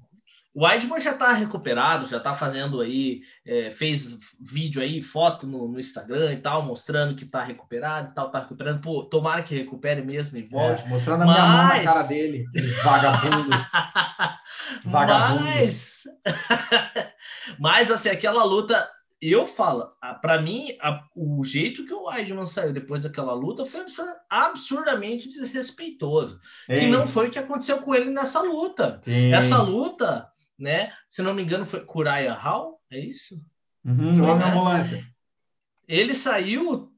O 0.54 0.66
Weidman 0.66 1.00
já 1.00 1.12
está 1.12 1.32
recuperado, 1.32 2.08
já 2.08 2.18
está 2.18 2.34
fazendo 2.34 2.82
aí, 2.82 3.22
é, 3.46 3.72
fez 3.72 4.18
vídeo 4.40 4.82
aí, 4.82 5.02
foto 5.02 5.48
no, 5.48 5.70
no, 5.70 5.80
Instagram 5.80 6.34
e 6.34 6.38
tal, 6.38 6.62
mostrando 6.62 7.16
que 7.16 7.24
está 7.24 7.42
recuperado 7.42 8.10
e 8.10 8.14
tal, 8.14 8.30
tá 8.30 8.40
recuperando. 8.40 8.82
Pô, 8.82 9.06
tomara 9.06 9.44
que 9.44 9.56
recupere 9.56 10.02
mesmo 10.02 10.38
e 10.38 10.44
volte. 10.44 10.84
É, 10.84 10.88
mostrando 10.88 11.22
a 11.22 11.26
minha 11.26 11.38
Mas... 11.38 11.48
mão 11.48 11.68
na 11.68 11.84
cara 11.94 12.08
dele, 12.08 12.46
vagabundo. 12.84 13.50
vagabundo. 14.84 15.44
Mas... 15.46 16.04
Mas, 17.58 17.90
assim, 17.90 18.10
aquela 18.10 18.44
luta, 18.44 18.90
eu 19.22 19.48
falo, 19.48 19.88
para 20.22 20.42
mim, 20.42 20.76
a, 20.82 21.02
o 21.16 21.44
jeito 21.46 21.86
que 21.86 21.94
o 21.94 22.08
Weidman 22.08 22.46
saiu 22.46 22.74
depois 22.74 23.04
daquela 23.04 23.34
luta 23.34 23.66
foi 23.66 23.86
absurdamente 24.30 25.30
desrespeitoso. 25.30 26.42
É. 26.68 26.80
Que 26.80 26.88
não 26.88 27.08
foi 27.08 27.28
o 27.28 27.32
que 27.32 27.40
aconteceu 27.40 27.80
com 27.80 27.96
ele 27.96 28.10
nessa 28.10 28.42
luta. 28.42 29.00
Sim. 29.06 29.34
Essa 29.34 29.62
luta 29.62 30.28
né? 30.62 30.94
Se 31.10 31.22
não 31.22 31.34
me 31.34 31.42
engano, 31.42 31.66
foi 31.66 31.82
Kuraya 31.82 32.34
Hall, 32.34 32.80
é 32.90 33.00
isso? 33.00 33.44
Uhum, 33.84 34.16
foi, 34.16 34.36
né? 34.36 34.46
ambulância. 34.46 35.08
Ele 35.88 36.14
saiu 36.14 36.92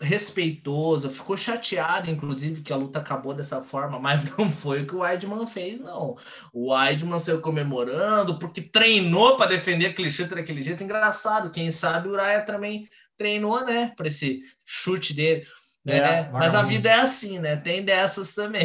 respeitoso, 0.00 1.10
ficou 1.10 1.36
chateado, 1.36 2.10
inclusive, 2.10 2.62
que 2.62 2.72
a 2.72 2.76
luta 2.76 2.98
acabou 2.98 3.34
dessa 3.34 3.62
forma, 3.62 3.98
mas 4.00 4.24
não 4.36 4.50
foi 4.50 4.82
o 4.82 4.86
que 4.86 4.94
o 4.94 5.00
Weidman 5.00 5.46
fez, 5.46 5.80
não. 5.80 6.16
O 6.52 6.72
Weidman 6.72 7.18
saiu 7.18 7.40
comemorando, 7.40 8.38
porque 8.38 8.60
treinou 8.60 9.36
para 9.36 9.50
defender 9.50 9.86
aquele 9.86 10.10
chute 10.10 10.34
daquele 10.34 10.62
jeito. 10.62 10.82
Engraçado, 10.82 11.50
quem 11.50 11.70
sabe 11.70 12.08
o 12.08 12.12
Uraya 12.12 12.42
também 12.42 12.88
treinou, 13.16 13.64
né, 13.64 13.92
para 13.96 14.08
esse 14.08 14.42
chute 14.66 15.14
dele. 15.14 15.46
Né? 15.84 15.98
É, 15.98 16.30
mas 16.30 16.54
a 16.54 16.62
vida 16.62 16.88
é 16.90 17.00
assim, 17.00 17.38
né? 17.38 17.56
Tem 17.56 17.82
dessas 17.82 18.34
também. 18.34 18.64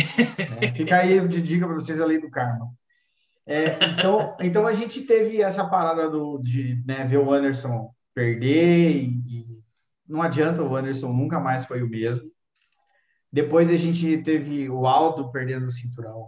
É, 0.61 0.73
fica 0.73 0.97
aí 0.97 1.25
de 1.27 1.41
dica 1.41 1.65
para 1.65 1.75
vocês 1.75 2.01
a 2.01 2.05
lei 2.05 2.19
do 2.19 2.29
karma. 2.29 2.69
É, 3.45 3.77
então, 3.91 4.37
então 4.39 4.67
a 4.67 4.73
gente 4.73 5.01
teve 5.01 5.41
essa 5.41 5.65
parada 5.65 6.09
do, 6.09 6.37
de 6.37 6.81
né, 6.85 7.05
ver 7.05 7.17
o 7.17 7.31
Anderson 7.31 7.93
perder 8.13 8.91
e, 8.91 9.05
e, 9.27 9.63
não 10.07 10.21
adianta, 10.21 10.63
o 10.63 10.75
Anderson 10.75 11.11
nunca 11.11 11.39
mais 11.39 11.65
foi 11.65 11.81
o 11.81 11.89
mesmo. 11.89 12.31
Depois 13.31 13.69
a 13.69 13.75
gente 13.75 14.17
teve 14.19 14.69
o 14.69 14.85
Aldo 14.85 15.31
perdendo 15.31 15.65
o 15.65 15.71
cinturão. 15.71 16.27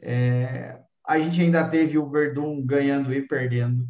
É, 0.00 0.80
a 1.06 1.18
gente 1.18 1.40
ainda 1.40 1.68
teve 1.68 1.98
o 1.98 2.08
Verdun 2.08 2.64
ganhando 2.64 3.12
e 3.12 3.20
perdendo. 3.20 3.86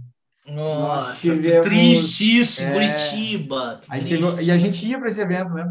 Nossa, 0.47 1.21
tivemos, 1.21 1.67
triste 1.67 2.41
isso, 2.41 2.63
é, 2.63 2.73
Curitiba. 2.73 3.81
A 3.89 3.99
teve, 3.99 4.43
e 4.43 4.51
a 4.51 4.59
gente 4.59 4.85
ia 4.85 4.99
para 4.99 5.09
esse 5.09 5.21
evento, 5.21 5.55
né? 5.55 5.65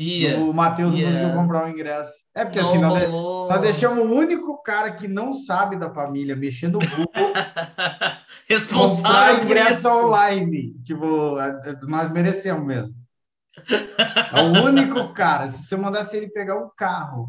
Ia, 0.00 0.38
o 0.38 0.54
Matheus 0.54 0.94
não 0.94 1.02
conseguiu 1.02 1.32
comprar 1.34 1.66
o 1.66 1.68
ingresso. 1.68 2.12
É 2.34 2.42
porque 2.44 2.58
não 2.58 2.68
assim, 2.68 2.78
nós, 2.78 3.04
rolou. 3.04 3.48
nós 3.50 3.60
deixamos 3.60 3.98
o 3.98 4.10
único 4.10 4.62
cara 4.62 4.92
que 4.92 5.06
não 5.06 5.30
sabe 5.32 5.78
da 5.78 5.92
família 5.92 6.34
mexendo 6.34 6.78
no 6.78 6.88
Google 6.88 7.34
Responsável 8.48 9.34
comprar 9.34 9.44
ingresso 9.44 9.78
isso. 9.78 9.88
online. 9.88 10.74
Tipo, 10.82 11.34
nós 11.86 12.10
merecemos 12.10 12.64
mesmo. 12.66 12.96
É 14.32 14.40
o 14.40 14.64
único 14.64 15.12
cara. 15.12 15.48
Se 15.48 15.64
você 15.64 15.76
mandasse 15.76 16.16
ele 16.16 16.30
pegar 16.30 16.56
um 16.56 16.70
carro 16.74 17.28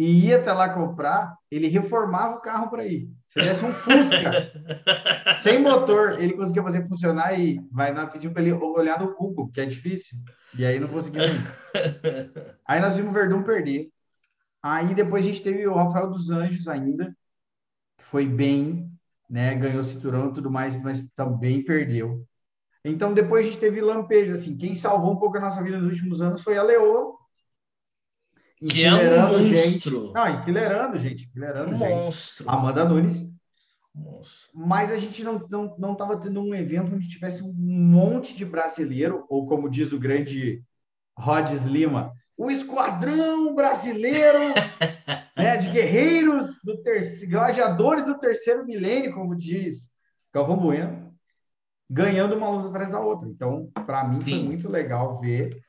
e 0.00 0.28
ia 0.28 0.38
até 0.38 0.50
lá 0.50 0.66
comprar, 0.70 1.36
ele 1.50 1.66
reformava 1.66 2.36
o 2.36 2.40
carro 2.40 2.70
para 2.70 2.86
ir. 2.86 3.10
Se 3.28 3.38
desse 3.38 3.62
um 3.62 3.68
Fusca 3.68 4.50
sem 5.42 5.60
motor, 5.60 6.18
ele 6.18 6.32
conseguia 6.32 6.62
fazer 6.62 6.88
funcionar 6.88 7.38
e 7.38 7.60
vai 7.70 7.92
nós 7.92 8.08
pedimos 8.08 8.32
para 8.32 8.42
ele 8.42 8.54
olhar 8.54 8.98
no 8.98 9.14
Google, 9.14 9.50
que 9.52 9.60
é 9.60 9.66
difícil. 9.66 10.16
E 10.56 10.64
aí 10.64 10.80
não 10.80 10.88
conseguiu. 10.88 11.20
aí 12.66 12.80
nós 12.80 12.96
vimos 12.96 13.10
o 13.10 13.12
Verdun 13.12 13.42
perder. 13.42 13.90
Aí 14.62 14.94
depois 14.94 15.22
a 15.22 15.28
gente 15.28 15.42
teve 15.42 15.66
o 15.66 15.74
Rafael 15.74 16.08
dos 16.08 16.30
Anjos 16.30 16.66
ainda, 16.66 17.14
que 17.98 18.04
foi 18.06 18.24
bem, 18.24 18.90
né? 19.28 19.54
Ganhou 19.54 19.80
o 19.80 19.84
cinturão 19.84 20.30
e 20.30 20.32
tudo 20.32 20.50
mais, 20.50 20.82
mas 20.82 21.10
também 21.14 21.62
perdeu. 21.62 22.26
Então 22.82 23.12
depois 23.12 23.44
a 23.44 23.48
gente 23.50 23.60
teve 23.60 23.82
lampejos, 23.82 24.38
assim. 24.38 24.56
Quem 24.56 24.74
salvou 24.74 25.12
um 25.12 25.18
pouco 25.18 25.36
a 25.36 25.40
nossa 25.40 25.62
vida 25.62 25.76
nos 25.76 25.88
últimos 25.88 26.22
anos 26.22 26.42
foi 26.42 26.56
a 26.56 26.62
Leoa. 26.62 27.19
Que 28.68 28.84
é 28.84 28.92
um. 28.92 29.38
Gente. 29.38 29.90
Não, 29.90 30.28
enfileirando, 30.34 30.98
gente. 30.98 31.24
Enfileirando, 31.24 31.74
Um 31.74 31.78
gente. 31.78 31.88
monstro. 31.88 32.50
Amanda 32.50 32.84
Nunes. 32.84 33.22
monstro. 33.94 34.50
Mas 34.54 34.90
a 34.92 34.98
gente 34.98 35.24
não 35.24 35.36
estava 35.36 35.50
não, 35.50 35.76
não 35.78 35.94
tava 35.94 36.16
tendo 36.18 36.40
um 36.42 36.54
evento 36.54 36.94
onde 36.94 37.08
tivesse 37.08 37.42
um 37.42 37.52
monte 37.52 38.36
de 38.36 38.44
brasileiro, 38.44 39.24
ou 39.28 39.46
como 39.46 39.70
diz 39.70 39.92
o 39.92 39.98
grande 39.98 40.62
Rhodes 41.18 41.64
Lima, 41.64 42.12
o 42.36 42.50
esquadrão 42.50 43.54
brasileiro 43.54 44.38
né, 45.36 45.56
de 45.56 45.70
guerreiros 45.70 46.60
do 46.64 46.82
terceiro, 46.82 47.32
gladiadores 47.32 48.06
do 48.06 48.18
terceiro 48.18 48.64
milênio, 48.64 49.12
como 49.14 49.36
diz 49.36 49.90
Galvão 50.32 50.56
Bueno, 50.56 51.14
ganhando 51.88 52.36
uma 52.36 52.48
luta 52.48 52.68
atrás 52.68 52.90
da 52.90 53.00
outra. 53.00 53.28
Então, 53.28 53.70
para 53.86 54.04
mim, 54.04 54.20
foi 54.20 54.42
muito 54.42 54.70
legal 54.70 55.20
ver 55.20 55.60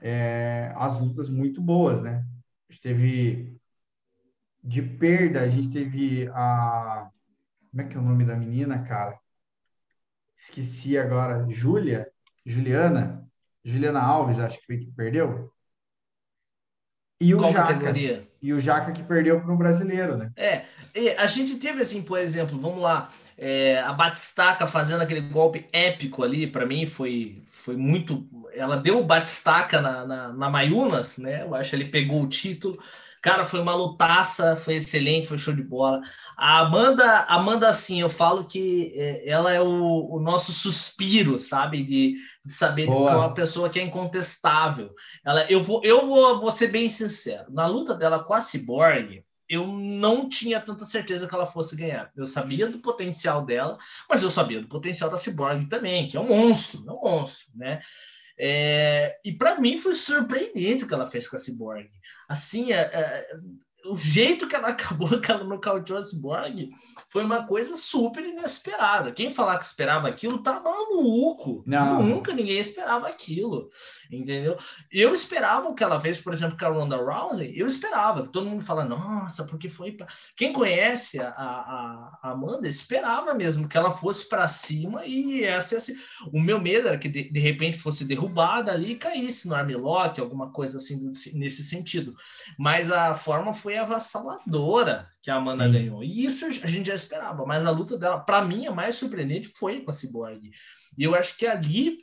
é, 0.00 0.72
as 0.76 0.98
lutas 0.98 1.28
muito 1.28 1.60
boas, 1.60 2.02
né? 2.02 2.24
A 2.68 2.72
gente 2.72 2.82
teve 2.82 3.60
de 4.62 4.82
perda, 4.82 5.40
a 5.40 5.48
gente 5.48 5.70
teve 5.70 6.28
a. 6.34 7.10
Como 7.70 7.82
é 7.82 7.84
que 7.84 7.96
é 7.96 8.00
o 8.00 8.02
nome 8.02 8.24
da 8.24 8.36
menina, 8.36 8.82
cara? 8.82 9.18
Esqueci 10.38 10.96
agora. 10.98 11.46
Júlia? 11.48 12.10
Juliana? 12.44 13.26
Juliana 13.64 14.00
Alves, 14.00 14.38
acho 14.38 14.58
que 14.58 14.66
foi 14.66 14.78
que 14.78 14.90
perdeu. 14.92 15.52
E 17.20 17.34
o 17.34 17.38
Qual 17.38 17.52
Jaca. 17.52 17.72
categoria? 17.72 18.28
E 18.42 18.52
o 18.52 18.60
Jaca 18.60 18.92
que 18.92 19.02
perdeu 19.02 19.40
para 19.40 19.52
o 19.52 19.56
brasileiro, 19.56 20.16
né? 20.16 20.30
É, 20.36 20.66
a 21.18 21.26
gente 21.26 21.56
teve 21.56 21.80
assim, 21.80 22.02
por 22.02 22.18
exemplo, 22.18 22.58
vamos 22.58 22.80
lá, 22.80 23.08
é, 23.36 23.80
a 23.80 23.92
Batistaca 23.92 24.66
fazendo 24.66 25.00
aquele 25.00 25.22
golpe 25.22 25.66
épico 25.72 26.22
ali, 26.22 26.46
para 26.46 26.66
mim 26.66 26.86
foi, 26.86 27.42
foi 27.50 27.76
muito. 27.76 28.28
Ela 28.52 28.76
deu 28.76 28.98
o 28.98 29.04
Batistaca 29.04 29.80
na, 29.80 30.06
na, 30.06 30.32
na 30.32 30.50
Mayunas, 30.50 31.16
né? 31.18 31.42
Eu 31.42 31.54
acho 31.54 31.70
que 31.70 31.76
ele 31.76 31.90
pegou 31.90 32.22
o 32.22 32.28
título. 32.28 32.78
Cara, 33.22 33.44
foi 33.44 33.60
uma 33.60 33.74
lutaça, 33.74 34.54
foi 34.54 34.76
excelente, 34.76 35.26
foi 35.26 35.36
show 35.36 35.52
de 35.52 35.62
bola. 35.62 36.00
A 36.36 36.60
Amanda, 36.60 37.24
Amanda 37.28 37.68
assim, 37.68 38.00
eu 38.00 38.08
falo 38.08 38.44
que 38.44 38.92
é, 38.94 39.28
ela 39.28 39.52
é 39.52 39.60
o, 39.60 40.14
o 40.14 40.20
nosso 40.20 40.52
suspiro, 40.52 41.38
sabe? 41.38 41.82
De, 41.82 42.14
de 42.44 42.52
saber 42.52 42.86
Boa. 42.86 43.10
que 43.10 43.16
é 43.16 43.18
uma 43.18 43.34
pessoa 43.34 43.68
que 43.68 43.80
é 43.80 43.82
incontestável. 43.82 44.94
Ela, 45.24 45.44
eu 45.50 45.60
vou, 45.60 45.80
eu 45.82 46.06
vou, 46.06 46.38
vou 46.38 46.50
ser 46.52 46.68
bem 46.68 46.88
sincero. 46.88 47.46
Na 47.50 47.66
luta 47.66 47.94
dela 47.94 48.22
com 48.22 48.32
a 48.32 48.40
Cyborg, 48.40 49.24
eu 49.48 49.66
não 49.66 50.28
tinha 50.28 50.60
tanta 50.60 50.84
certeza 50.84 51.26
que 51.26 51.34
ela 51.34 51.46
fosse 51.46 51.76
ganhar. 51.76 52.10
Eu 52.16 52.26
sabia 52.26 52.68
do 52.68 52.78
potencial 52.78 53.44
dela, 53.44 53.78
mas 54.08 54.22
eu 54.22 54.30
sabia 54.30 54.60
do 54.60 54.68
potencial 54.68 55.08
da 55.08 55.16
Cyborg 55.16 55.66
também, 55.66 56.08
que 56.08 56.16
é 56.16 56.20
um 56.20 56.28
monstro, 56.28 56.84
é 56.86 56.92
um 56.92 57.00
monstro, 57.00 57.48
né? 57.54 57.80
É, 58.38 59.18
e 59.24 59.32
para 59.32 59.58
mim 59.58 59.78
foi 59.78 59.94
surpreendente 59.94 60.84
o 60.84 60.88
que 60.88 60.94
ela 60.94 61.06
fez 61.06 61.28
com 61.28 61.36
a 61.36 61.38
Cyborg. 61.38 61.88
Assim, 62.28 62.72
é, 62.72 62.80
é, 62.80 63.26
o 63.86 63.96
jeito 63.96 64.48
que 64.48 64.54
ela 64.54 64.68
acabou, 64.70 65.20
que 65.20 65.30
ela 65.30 65.44
nocauteou 65.44 65.98
a 65.98 66.02
Cyborg, 66.02 66.70
foi 67.08 67.24
uma 67.24 67.46
coisa 67.46 67.76
super 67.76 68.24
inesperada. 68.24 69.12
Quem 69.12 69.30
falar 69.30 69.58
que 69.58 69.64
esperava 69.64 70.08
aquilo 70.08 70.42
tá 70.42 70.60
maluco. 70.60 71.62
Não. 71.66 72.02
Nunca 72.02 72.32
ninguém 72.32 72.58
esperava 72.58 73.08
aquilo. 73.08 73.70
Entendeu? 74.10 74.56
Eu 74.90 75.12
esperava 75.12 75.68
o 75.68 75.74
que 75.74 75.84
ela 75.84 76.00
fez, 76.00 76.20
por 76.20 76.32
exemplo, 76.32 76.58
com 76.58 76.64
a 76.64 76.68
Ronda 76.68 76.96
Rousey, 76.96 77.52
eu 77.54 77.66
esperava 77.66 78.22
que 78.22 78.30
todo 78.30 78.48
mundo 78.48 78.64
fala, 78.64 78.84
nossa, 78.84 79.44
porque 79.44 79.68
foi. 79.68 79.92
Pra... 79.92 80.06
Quem 80.36 80.52
conhece 80.52 81.20
a, 81.20 81.28
a, 81.28 82.18
a, 82.22 82.30
Amanda 82.30 82.68
esperava 82.68 83.34
mesmo 83.34 83.68
que 83.68 83.76
ela 83.76 83.90
fosse 83.90 84.28
para 84.28 84.48
cima 84.48 85.04
e 85.04 85.44
essa, 85.44 85.76
essa. 85.76 85.92
O 86.32 86.40
meu 86.40 86.60
medo 86.60 86.88
era 86.88 86.98
que 86.98 87.08
de, 87.08 87.30
de 87.30 87.40
repente 87.40 87.78
fosse 87.78 88.04
derrubada 88.04 88.72
ali 88.72 88.92
e 88.92 88.96
caísse 88.96 89.48
no 89.48 89.54
armlock, 89.54 90.20
alguma 90.20 90.50
coisa 90.50 90.78
assim 90.78 91.12
nesse 91.34 91.62
sentido. 91.62 92.14
Mas 92.58 92.90
a 92.90 93.14
forma 93.14 93.52
foi 93.52 93.66
foi 93.66 93.76
avassaladora 93.76 95.08
que 95.20 95.28
a 95.28 95.34
Amanda 95.34 95.66
Sim. 95.66 95.72
ganhou. 95.72 96.04
E 96.04 96.24
isso 96.24 96.46
a 96.46 96.68
gente 96.68 96.86
já 96.86 96.94
esperava, 96.94 97.44
mas 97.44 97.66
a 97.66 97.70
luta 97.72 97.98
dela, 97.98 98.20
para 98.20 98.44
mim, 98.44 98.64
a 98.66 98.72
mais 98.72 98.94
surpreendente 98.94 99.48
foi 99.48 99.80
com 99.80 99.90
a 99.90 99.94
Cyborg. 99.94 100.52
E 100.96 101.02
eu 101.02 101.12
acho 101.14 101.36
que 101.36 101.46
ali, 101.46 101.98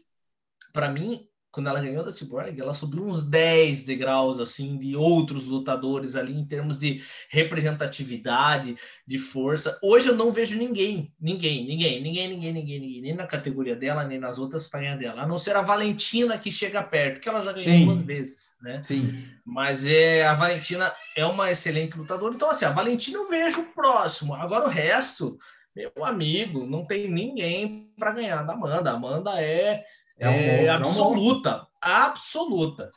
para 0.73 0.91
mim, 0.91 1.25
quando 1.53 1.69
ela 1.69 1.79
ganhou 1.79 2.03
da 2.03 2.11
Cyborg, 2.11 2.59
ela 2.59 2.73
subiu 2.73 3.05
uns 3.05 3.23
10 3.23 3.83
degraus 3.83 4.39
assim 4.39 4.75
de 4.75 4.95
outros 4.95 5.45
lutadores 5.45 6.15
ali 6.15 6.33
em 6.33 6.43
termos 6.43 6.79
de 6.79 7.03
representatividade, 7.29 8.75
de 9.05 9.19
força. 9.19 9.77
Hoje 9.79 10.07
eu 10.07 10.15
não 10.15 10.31
vejo 10.31 10.57
ninguém, 10.57 11.13
ninguém, 11.21 11.63
ninguém, 11.67 12.01
ninguém, 12.01 12.27
ninguém, 12.27 12.53
ninguém, 12.53 12.79
ninguém, 12.79 13.01
nem 13.01 13.13
na 13.13 13.27
categoria 13.27 13.75
dela, 13.75 14.03
nem 14.03 14.19
nas 14.19 14.39
outras 14.39 14.67
para 14.67 14.79
ganhar 14.79 14.97
dela, 14.97 15.21
a 15.21 15.27
não 15.27 15.37
ser 15.37 15.55
a 15.55 15.61
Valentina 15.61 16.39
que 16.39 16.51
chega 16.51 16.81
perto, 16.81 17.21
que 17.21 17.29
ela 17.29 17.43
já 17.43 17.51
ganhou 17.51 17.63
Sim. 17.63 17.85
duas 17.85 18.01
vezes, 18.01 18.55
né? 18.59 18.81
Sim. 18.83 19.23
Mas 19.45 19.85
é 19.85 20.25
a 20.25 20.33
Valentina 20.33 20.91
é 21.15 21.23
uma 21.23 21.51
excelente 21.51 21.95
lutadora. 21.95 22.33
Então 22.33 22.49
assim, 22.49 22.65
a 22.65 22.71
Valentina 22.71 23.19
eu 23.19 23.29
vejo 23.29 23.61
próximo. 23.75 24.33
Agora 24.33 24.65
o 24.65 24.69
resto 24.69 25.37
meu 25.75 25.91
amigo, 26.05 26.67
não 26.67 26.85
tem 26.85 27.09
ninguém 27.09 27.91
para 27.97 28.11
ganhar 28.11 28.43
da 28.43 28.53
Amanda. 28.53 28.91
A 28.91 28.93
Amanda 28.93 29.41
é 29.41 29.83
é, 30.17 30.29
um 30.29 30.33
é 30.33 30.69
absoluta, 30.69 31.67
é 31.83 31.87
um 31.87 31.91
absoluta. 31.91 32.89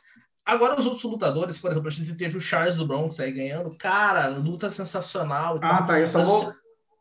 Agora, 0.47 0.79
os 0.79 0.85
outros 0.85 1.03
lutadores, 1.03 1.57
por 1.57 1.71
exemplo, 1.71 1.89
a 1.89 1.91
gente 1.91 2.15
teve 2.15 2.37
o 2.37 2.41
Charles 2.41 2.77
do 2.77 2.87
Bronx 2.87 3.19
aí 3.19 3.33
ganhando. 3.33 3.77
Cara, 3.77 4.29
luta 4.29 4.69
sensacional. 4.69 5.59
Ah, 5.61 5.83
tá. 5.83 5.99
Eu 5.99 6.07
só, 6.07 6.21
vou, 6.21 6.53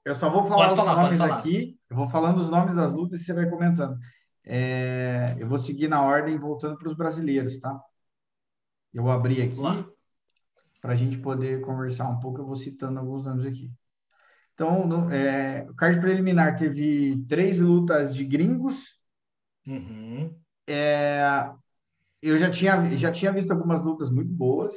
eu 0.04 0.14
só 0.16 0.28
vou 0.28 0.46
falar 0.46 0.72
os 0.72 0.76
falar, 0.76 1.02
nomes 1.02 1.20
aqui. 1.20 1.78
Eu 1.88 1.96
vou 1.96 2.08
falando 2.08 2.38
os 2.38 2.48
nomes 2.48 2.74
das 2.74 2.92
lutas 2.92 3.20
e 3.20 3.24
você 3.24 3.32
vai 3.32 3.48
comentando. 3.48 3.96
É, 4.44 5.36
eu 5.38 5.48
vou 5.48 5.60
seguir 5.60 5.86
na 5.86 6.02
ordem, 6.02 6.36
voltando 6.36 6.76
para 6.76 6.88
os 6.88 6.94
brasileiros, 6.94 7.58
tá? 7.60 7.80
Eu 8.92 9.04
vou 9.04 9.12
abrir 9.12 9.42
aqui 9.42 9.86
para 10.80 10.94
a 10.94 10.96
gente 10.96 11.18
poder 11.18 11.60
conversar 11.60 12.08
um 12.08 12.18
pouco. 12.18 12.40
Eu 12.40 12.46
vou 12.46 12.56
citando 12.56 12.98
alguns 12.98 13.24
nomes 13.24 13.46
aqui. 13.46 13.70
Então, 14.54 14.84
no, 14.88 15.08
é, 15.12 15.64
o 15.70 15.74
card 15.74 16.00
preliminar 16.00 16.56
teve 16.56 17.24
três 17.28 17.60
lutas 17.60 18.12
de 18.12 18.24
gringos 18.24 18.95
Uhum. 19.66 20.34
É, 20.66 21.50
eu 22.22 22.36
já 22.38 22.50
tinha, 22.50 22.96
já 22.96 23.10
tinha 23.10 23.32
visto 23.32 23.50
algumas 23.50 23.82
lutas 23.82 24.10
muito 24.10 24.32
boas. 24.32 24.74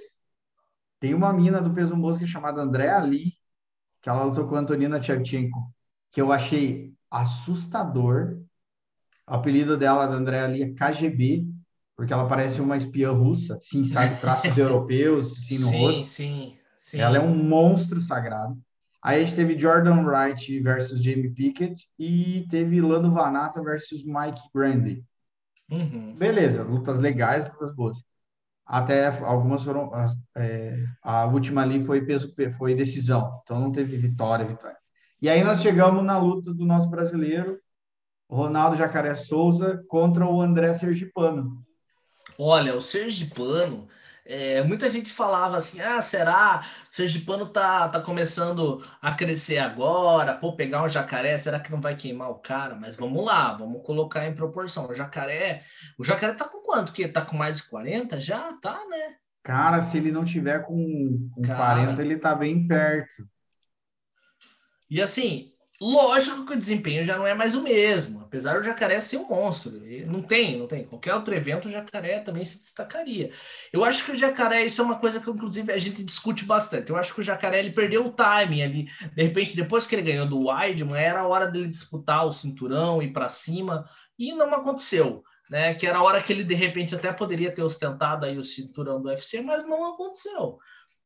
Tem 0.99 1.13
uma 1.13 1.31
mina 1.31 1.61
do 1.61 1.73
peso 1.73 1.95
mosca 1.95 2.25
chamada 2.27 2.61
Andrea 2.61 2.99
Lee, 2.99 3.33
que 4.01 4.09
ela 4.09 4.23
lutou 4.23 4.47
com 4.47 4.55
a 4.55 4.59
Antonina 4.59 4.99
Tchevchenko, 4.99 5.73
que 6.11 6.21
eu 6.21 6.31
achei 6.31 6.93
assustador. 7.09 8.39
O 9.27 9.33
apelido 9.33 9.77
dela, 9.77 10.07
da 10.07 10.15
Andrea 10.15 10.47
Lee, 10.47 10.63
é 10.63 10.73
KGB, 10.73 11.47
porque 11.95 12.13
ela 12.13 12.27
parece 12.27 12.61
uma 12.61 12.77
espiã 12.77 13.11
russa, 13.11 13.57
sim, 13.59 13.85
sabe, 13.85 14.19
traços 14.19 14.55
europeus, 14.57 15.45
sim, 15.45 15.59
no 15.59 15.67
sim, 15.67 15.79
rosto. 15.79 16.05
Sim, 16.05 16.57
sim. 16.77 16.99
Ela 16.99 17.17
é 17.17 17.19
um 17.19 17.35
monstro 17.35 18.01
sagrado. 18.01 18.57
Aí 19.01 19.21
a 19.21 19.25
gente 19.25 19.35
teve 19.35 19.57
Jordan 19.57 20.03
Wright 20.03 20.59
versus 20.61 21.01
Jamie 21.01 21.29
Pickett 21.33 21.89
e 21.97 22.45
teve 22.49 22.81
Lando 22.81 23.11
Vanata 23.11 23.61
versus 23.63 24.03
Mike 24.03 24.41
Brandy. 24.53 25.03
Uhum. 25.71 26.15
Beleza, 26.17 26.63
lutas 26.63 26.97
legais, 26.97 27.47
lutas 27.49 27.73
boas. 27.73 28.03
Até 28.65 29.07
algumas 29.23 29.63
foram. 29.63 29.89
É, 30.35 30.83
a 31.01 31.25
última 31.25 31.61
ali 31.61 31.83
foi 31.83 32.05
peso, 32.05 32.33
foi 32.57 32.75
decisão, 32.75 33.39
então 33.43 33.59
não 33.59 33.71
teve 33.71 33.97
vitória, 33.97 34.45
vitória. 34.45 34.77
E 35.21 35.27
aí 35.27 35.43
nós 35.43 35.61
chegamos 35.61 36.03
na 36.03 36.17
luta 36.17 36.53
do 36.53 36.65
nosso 36.65 36.87
brasileiro, 36.87 37.59
Ronaldo 38.29 38.77
Jacaré 38.77 39.15
Souza 39.15 39.83
contra 39.87 40.25
o 40.25 40.39
André 40.39 40.73
Sergipano. 40.75 41.65
Olha, 42.37 42.75
o 42.75 42.81
Sergipano 42.81 43.87
é, 44.31 44.61
muita 44.61 44.87
gente 44.91 45.11
falava 45.11 45.57
assim: 45.57 45.81
ah, 45.81 45.99
será? 46.03 46.63
O 46.91 46.95
Sergipano 46.95 47.47
tá, 47.47 47.89
tá 47.89 47.99
começando 47.99 48.85
a 49.01 49.11
crescer 49.11 49.57
agora, 49.57 50.35
pô, 50.35 50.55
pegar 50.55 50.83
um 50.83 50.89
jacaré, 50.89 51.35
será 51.39 51.59
que 51.59 51.71
não 51.71 51.81
vai 51.81 51.95
queimar 51.95 52.29
o 52.29 52.35
cara? 52.35 52.75
Mas 52.79 52.95
vamos 52.95 53.25
lá, 53.25 53.53
vamos 53.53 53.81
colocar 53.83 54.27
em 54.27 54.35
proporção. 54.35 54.87
O 54.87 54.93
jacaré, 54.93 55.63
o 55.97 56.03
jacaré 56.03 56.33
tá 56.33 56.45
com 56.45 56.61
quanto? 56.61 56.93
Que 56.93 57.07
tá 57.07 57.23
com 57.25 57.35
mais 57.35 57.57
de 57.57 57.63
40? 57.69 58.21
Já 58.21 58.53
tá, 58.53 58.79
né? 58.87 59.15
Cara, 59.41 59.81
se 59.81 59.97
ele 59.97 60.11
não 60.11 60.23
tiver 60.23 60.59
com, 60.59 61.27
com 61.33 61.41
cara, 61.41 61.81
40, 61.85 61.99
ele 61.99 62.17
tá 62.17 62.35
bem 62.35 62.67
perto. 62.67 63.27
E 64.91 65.01
assim, 65.01 65.53
Lógico 65.81 66.45
que 66.45 66.53
o 66.53 66.59
desempenho 66.59 67.05
já 67.05 67.17
não 67.17 67.25
é 67.25 67.33
mais 67.33 67.55
o 67.55 67.63
mesmo, 67.63 68.18
apesar 68.29 68.59
do 68.59 68.65
jacaré 68.65 69.01
ser 69.01 69.17
um 69.17 69.27
monstro. 69.27 69.73
Não 70.05 70.21
tem, 70.21 70.57
não 70.57 70.67
tem. 70.67 70.85
Qualquer 70.85 71.15
outro 71.15 71.33
evento, 71.33 71.67
o 71.67 71.71
jacaré 71.71 72.19
também 72.19 72.45
se 72.45 72.59
destacaria. 72.59 73.31
Eu 73.73 73.83
acho 73.83 74.05
que 74.05 74.11
o 74.11 74.15
jacaré, 74.15 74.63
isso 74.63 74.81
é 74.81 74.85
uma 74.85 74.99
coisa 74.99 75.19
que, 75.19 75.29
inclusive, 75.29 75.73
a 75.73 75.77
gente 75.79 76.03
discute 76.03 76.45
bastante. 76.45 76.91
Eu 76.91 76.95
acho 76.95 77.13
que 77.13 77.21
o 77.21 77.23
jacaré 77.23 77.57
ele 77.57 77.71
perdeu 77.71 78.05
o 78.05 78.11
timing 78.11 78.61
ali. 78.61 78.83
De 79.15 79.23
repente, 79.23 79.55
depois 79.55 79.87
que 79.87 79.95
ele 79.95 80.03
ganhou 80.03 80.27
do 80.27 80.47
Weidman, 80.47 81.01
era 81.01 81.21
a 81.21 81.27
hora 81.27 81.47
dele 81.47 81.67
disputar 81.67 82.25
o 82.25 82.31
cinturão, 82.31 83.01
ir 83.01 83.11
para 83.11 83.29
cima, 83.29 83.89
e 84.17 84.31
não 84.31 84.53
aconteceu. 84.53 85.23
Né, 85.49 85.73
que 85.73 85.87
era 85.87 85.97
a 85.97 86.03
hora 86.03 86.21
que 86.21 86.31
ele 86.31 86.43
de 86.43 86.53
repente 86.53 86.93
até 86.93 87.11
poderia 87.11 87.51
ter 87.51 87.63
ostentado 87.63 88.23
aí 88.23 88.37
o 88.37 88.43
cinturão 88.43 89.01
do 89.01 89.07
UFC, 89.07 89.41
mas 89.41 89.67
não 89.67 89.83
aconteceu 89.95 90.59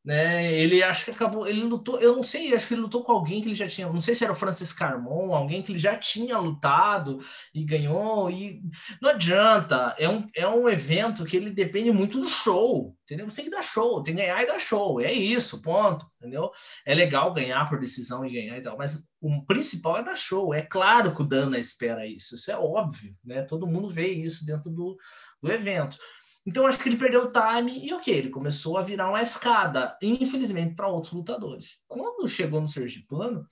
né? 0.04 0.52
Ele 0.52 0.82
acho 0.82 1.06
que 1.06 1.10
acabou, 1.12 1.48
ele 1.48 1.62
lutou, 1.62 1.98
eu 1.98 2.14
não 2.14 2.22
sei, 2.22 2.54
acho 2.54 2.68
que 2.68 2.74
ele 2.74 2.82
lutou 2.82 3.02
com 3.02 3.12
alguém 3.12 3.40
que 3.40 3.48
ele 3.48 3.54
já 3.54 3.66
tinha, 3.66 3.88
não 3.88 4.00
sei 4.00 4.14
se 4.14 4.22
era 4.22 4.34
o 4.34 4.36
Francis 4.36 4.70
Carmon, 4.70 5.34
alguém 5.34 5.62
que 5.62 5.72
ele 5.72 5.78
já 5.78 5.96
tinha 5.96 6.36
lutado 6.36 7.18
e 7.54 7.64
ganhou 7.64 8.30
e 8.30 8.60
não 9.00 9.10
adianta, 9.10 9.94
é 9.98 10.06
um, 10.06 10.28
é 10.36 10.46
um 10.46 10.68
evento 10.68 11.24
que 11.24 11.36
ele 11.36 11.50
depende 11.50 11.90
muito 11.90 12.20
do 12.20 12.26
show, 12.26 12.94
entendeu? 13.04 13.28
Você 13.30 13.36
tem 13.36 13.44
que 13.46 13.50
dar 13.50 13.62
show, 13.62 14.02
tem 14.02 14.14
que 14.14 14.20
ganhar 14.20 14.42
e 14.42 14.46
dar 14.46 14.58
show, 14.58 15.00
é 15.00 15.10
isso, 15.10 15.62
ponto, 15.62 16.04
entendeu? 16.18 16.50
É 16.84 16.94
legal 16.94 17.32
ganhar 17.32 17.66
por 17.66 17.80
decisão 17.80 18.26
e 18.26 18.32
ganhar 18.32 18.58
e 18.58 18.62
tal, 18.62 18.76
mas 18.76 19.08
o 19.22 19.42
principal 19.46 19.96
é 19.98 20.02
dar 20.02 20.16
show, 20.16 20.52
é 20.52 20.60
claro 20.60 21.14
que 21.14 21.22
o 21.22 21.26
Dana 21.26 21.58
espera 21.58 22.06
isso, 22.06 22.34
isso 22.34 22.50
é 22.50 22.58
óbvio, 22.58 23.14
né? 23.24 23.42
Todo 23.42 23.66
mundo 23.66 23.88
vê 23.88 24.08
isso 24.08 24.44
dentro 24.44 24.70
do, 24.70 24.98
do 25.42 25.50
evento. 25.50 25.96
Então 26.46 26.66
acho 26.66 26.78
que 26.78 26.88
ele 26.88 26.98
perdeu 26.98 27.24
o 27.24 27.32
time 27.32 27.86
e 27.86 27.92
o 27.94 28.00
que? 28.00 28.10
Ele 28.10 28.28
começou 28.28 28.76
a 28.76 28.82
virar 28.82 29.08
uma 29.08 29.22
escada, 29.22 29.96
infelizmente, 30.02 30.74
para 30.74 30.88
outros 30.88 31.12
lutadores. 31.12 31.82
Quando 31.88 32.28
chegou 32.28 32.60
no 32.60 32.68
Sergipano, 32.68 33.46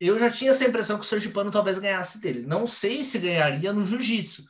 eu 0.00 0.18
já 0.18 0.30
tinha 0.30 0.50
essa 0.50 0.66
impressão 0.66 0.98
que 0.98 1.04
o 1.04 1.08
Sergipano 1.08 1.52
talvez 1.52 1.78
ganhasse 1.78 2.20
dele. 2.20 2.42
Não 2.42 2.66
sei 2.66 3.02
se 3.04 3.18
ganharia 3.18 3.72
no 3.72 3.86
jiu-jitsu. 3.86 4.44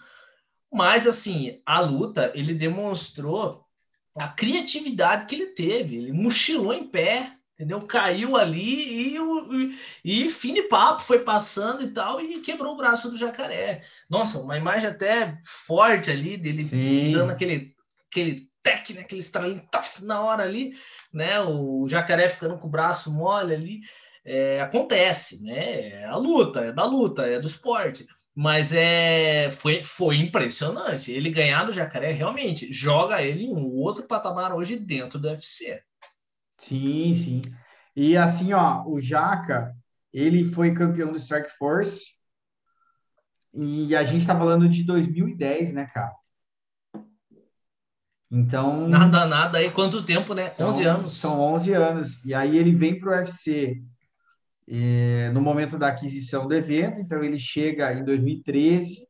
Mas, 0.73 1.07
assim, 1.07 1.61
a 1.67 1.81
luta, 1.81 2.33
ele 2.35 2.55
demonstrou 2.55 3.67
a 4.17 4.29
criatividade 4.29 5.27
que 5.27 5.35
ele 5.35 5.47
teve. 5.49 5.97
Ele 5.97 6.13
mochilou 6.13 6.73
em 6.73 6.89
pé, 6.89 7.37
entendeu? 7.61 7.79
Caiu 7.83 8.39
ali 8.39 9.15
e, 9.15 9.19
e, 10.03 10.25
e 10.25 10.31
fim 10.31 10.55
de 10.55 10.63
papo, 10.63 11.03
foi 11.03 11.19
passando 11.19 11.85
e 11.85 11.89
tal, 11.89 12.19
e 12.19 12.41
quebrou 12.41 12.73
o 12.73 12.77
braço 12.77 13.11
do 13.11 13.19
jacaré. 13.19 13.83
Nossa, 14.09 14.39
uma 14.39 14.57
imagem 14.57 14.89
até 14.89 15.39
forte 15.45 16.11
ali 16.11 16.39
dele 16.39 16.65
Sim. 16.65 17.13
dando 17.13 17.33
aquele, 17.33 17.75
aquele 18.11 18.49
técnico, 18.63 18.95
né, 18.95 19.01
aquele 19.03 19.21
estralinho 19.21 19.63
na 20.01 20.23
hora 20.23 20.43
ali, 20.43 20.73
né? 21.13 21.39
O 21.41 21.87
jacaré 21.87 22.31
ficando 22.31 22.57
com 22.59 22.67
o 22.67 22.71
braço 22.71 23.13
mole 23.13 23.55
ali. 23.55 23.81
É, 24.25 24.61
acontece, 24.61 25.43
né? 25.43 25.89
É 26.01 26.05
a 26.07 26.17
luta, 26.17 26.61
é 26.61 26.73
da 26.73 26.85
luta, 26.85 27.27
é 27.27 27.39
do 27.39 27.47
esporte. 27.47 28.07
Mas 28.35 28.73
é, 28.73 29.51
foi, 29.51 29.83
foi 29.83 30.17
impressionante. 30.17 31.13
Ele 31.13 31.31
ganhar 31.31 31.65
do 31.65 31.73
Jacaré 31.73 32.13
realmente 32.13 32.73
joga 32.73 33.23
ele 33.23 33.45
em 33.45 33.53
um 33.53 33.67
outro 33.75 34.05
patamar 34.05 34.55
hoje 34.55 34.77
dentro 34.77 35.19
do 35.19 35.29
UFC. 35.29 35.83
Sim, 36.61 37.15
sim. 37.15 37.43
E 37.97 38.17
assim, 38.17 38.53
ó, 38.53 38.85
o 38.87 39.01
Jaca, 39.01 39.75
ele 40.13 40.49
foi 40.49 40.73
campeão 40.73 41.11
do 41.11 41.19
Strike 41.19 41.51
Force. 41.59 42.05
E 43.53 43.97
a 43.97 44.05
gente 44.05 44.27
tá 44.27 44.37
falando 44.37 44.69
de 44.69 44.85
2010, 44.85 45.73
né, 45.73 45.87
cara? 45.87 46.15
Então. 48.31 48.87
Nada, 48.87 49.27
nada 49.27 49.59
aí. 49.59 49.71
Quanto 49.71 50.05
tempo, 50.05 50.35
né? 50.35 50.49
São, 50.51 50.69
11 50.69 50.85
anos. 50.85 51.17
São 51.17 51.41
11 51.41 51.73
anos. 51.73 52.25
E 52.25 52.33
aí 52.33 52.57
ele 52.57 52.73
vem 52.73 52.99
pro 52.99 53.11
UFC 53.11 53.83
é, 54.69 55.31
no 55.31 55.41
momento 55.41 55.77
da 55.77 55.89
aquisição 55.89 56.47
do 56.47 56.55
evento, 56.55 57.01
então 57.01 57.21
ele 57.25 57.39
chega 57.39 57.93
em 57.93 58.05
2013, 58.05 59.05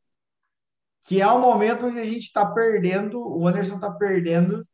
que 1.03 1.21
é 1.21 1.27
o 1.27 1.39
momento 1.39 1.85
onde 1.85 1.99
a 1.99 2.05
gente 2.05 2.23
está 2.23 2.43
perdendo, 2.51 3.19
o 3.21 3.47
Anderson 3.47 3.75
está 3.75 3.91
perdendo 3.91 4.67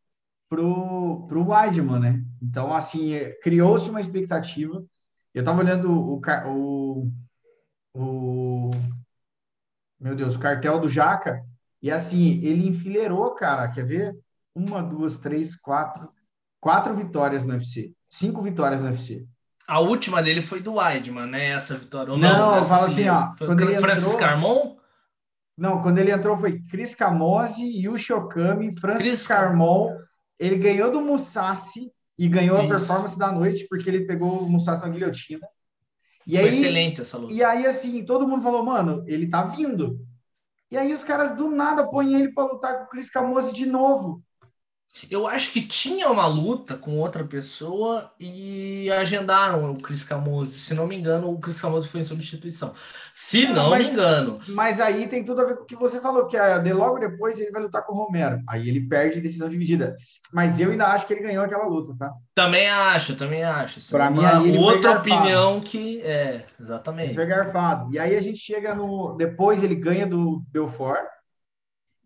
pro, 0.49 1.25
pro 1.27 1.49
Weidman, 1.49 1.99
né? 1.99 2.23
Então, 2.41 2.73
assim, 2.73 3.13
é, 3.13 3.33
criou-se 3.41 3.89
uma 3.89 4.01
expectativa. 4.01 4.83
Eu 5.33 5.41
estava 5.41 5.59
olhando 5.59 5.91
o, 5.91 6.21
o, 6.47 7.11
o, 7.93 8.71
meu 9.99 10.15
Deus, 10.15 10.35
o 10.35 10.39
cartel 10.39 10.79
do 10.79 10.87
Jaca, 10.87 11.43
e 11.81 11.91
assim, 11.91 12.39
ele 12.43 12.67
enfileirou, 12.67 13.35
cara, 13.35 13.67
quer 13.67 13.85
ver? 13.85 14.17
Uma, 14.55 14.81
duas, 14.81 15.17
três, 15.17 15.55
quatro, 15.55 16.09
quatro 16.59 16.95
vitórias 16.95 17.45
no 17.45 17.53
UFC, 17.53 17.93
cinco 18.09 18.41
vitórias 18.41 18.81
no 18.81 18.87
UFC. 18.87 19.27
A 19.67 19.79
última 19.79 20.23
dele 20.23 20.41
foi 20.41 20.61
do 20.61 20.75
Weidman, 20.75 21.27
né? 21.27 21.49
Essa 21.49 21.77
vitória. 21.77 22.13
Ou 22.13 22.17
não, 22.17 22.51
não 22.51 22.57
eu 22.57 22.63
falo 22.63 22.85
assim, 22.85 23.07
ó. 23.09 23.35
Foi 23.37 23.47
quando 23.47 23.61
ele 23.61 23.79
Francis 23.79 24.05
entrou... 24.05 24.19
Carmon? 24.19 24.77
Não, 25.57 25.81
quando 25.81 25.97
ele 25.97 26.11
entrou 26.11 26.37
foi 26.37 26.61
Chris 26.61 26.95
Camozzi, 26.95 27.63
Yushi 27.63 28.13
Okami, 28.13 28.79
Francis 28.79 29.07
Chris... 29.07 29.27
Carmon. 29.27 29.89
Ele 30.39 30.57
ganhou 30.57 30.91
do 30.91 31.01
Musashi 31.01 31.91
e 32.17 32.27
ganhou 32.27 32.57
a 32.57 32.67
performance 32.67 33.17
da 33.17 33.31
noite, 33.31 33.67
porque 33.69 33.89
ele 33.89 34.05
pegou 34.05 34.39
o 34.39 34.49
Musashi 34.49 34.81
na 34.81 34.89
guilhotina. 34.89 35.47
E 36.25 36.35
foi 36.37 36.49
aí, 36.49 36.55
excelente 36.55 37.01
essa 37.01 37.17
luta. 37.17 37.33
E 37.33 37.43
aí, 37.43 37.65
assim, 37.65 38.03
todo 38.03 38.27
mundo 38.27 38.43
falou, 38.43 38.63
mano, 38.63 39.03
ele 39.07 39.29
tá 39.29 39.43
vindo. 39.43 39.99
E 40.69 40.77
aí 40.77 40.91
os 40.91 41.03
caras 41.03 41.35
do 41.35 41.49
nada 41.49 41.87
põem 41.87 42.15
ele 42.15 42.33
para 42.33 42.51
lutar 42.51 42.77
com 42.77 42.83
o 42.83 42.87
Chris 42.89 43.09
Camozzi 43.09 43.53
de 43.53 43.65
novo. 43.65 44.21
Eu 45.09 45.27
acho 45.27 45.51
que 45.51 45.61
tinha 45.61 46.09
uma 46.09 46.27
luta 46.27 46.75
com 46.75 46.97
outra 46.97 47.23
pessoa 47.23 48.11
e 48.19 48.89
agendaram 48.91 49.71
o 49.71 49.81
Chris 49.81 50.03
Camozzi. 50.03 50.59
Se 50.59 50.73
não 50.73 50.87
me 50.87 50.95
engano, 50.95 51.29
o 51.29 51.39
Chris 51.39 51.61
Camozzi 51.61 51.87
foi 51.87 52.01
em 52.01 52.05
substituição. 52.05 52.73
Se 53.13 53.47
não 53.47 53.69
mas, 53.69 53.87
me 53.87 53.93
engano. 53.93 54.39
Mas 54.49 54.79
aí 54.79 55.07
tem 55.07 55.23
tudo 55.23 55.41
a 55.41 55.45
ver 55.45 55.55
com 55.57 55.63
o 55.63 55.65
que 55.65 55.75
você 55.75 55.99
falou, 55.99 56.27
que 56.27 56.37
logo 56.73 56.99
depois 56.99 57.37
ele 57.39 57.51
vai 57.51 57.61
lutar 57.61 57.85
com 57.85 57.93
o 57.93 58.05
Romero. 58.05 58.41
Aí 58.47 58.69
ele 58.69 58.81
perde 58.81 59.21
decisão 59.21 59.49
dividida. 59.49 59.95
Mas 60.31 60.59
eu 60.59 60.71
ainda 60.71 60.87
acho 60.87 61.05
que 61.05 61.13
ele 61.13 61.21
ganhou 61.21 61.43
aquela 61.43 61.65
luta, 61.65 61.95
tá? 61.97 62.13
Também 62.33 62.69
acho, 62.69 63.15
também 63.15 63.43
acho. 63.43 63.79
Para 63.91 64.09
mim, 64.09 64.23
ali 64.23 64.57
outra 64.57 64.99
opinião 64.99 65.59
que 65.59 66.01
é, 66.01 66.43
exatamente. 66.59 67.09
Ele 67.09 67.15
foi 67.15 67.25
garfado. 67.25 67.93
E 67.93 67.99
aí 67.99 68.15
a 68.15 68.21
gente 68.21 68.39
chega 68.39 68.73
no. 68.75 69.15
Depois 69.15 69.63
ele 69.63 69.75
ganha 69.75 70.05
do 70.05 70.43
Belfort 70.51 71.05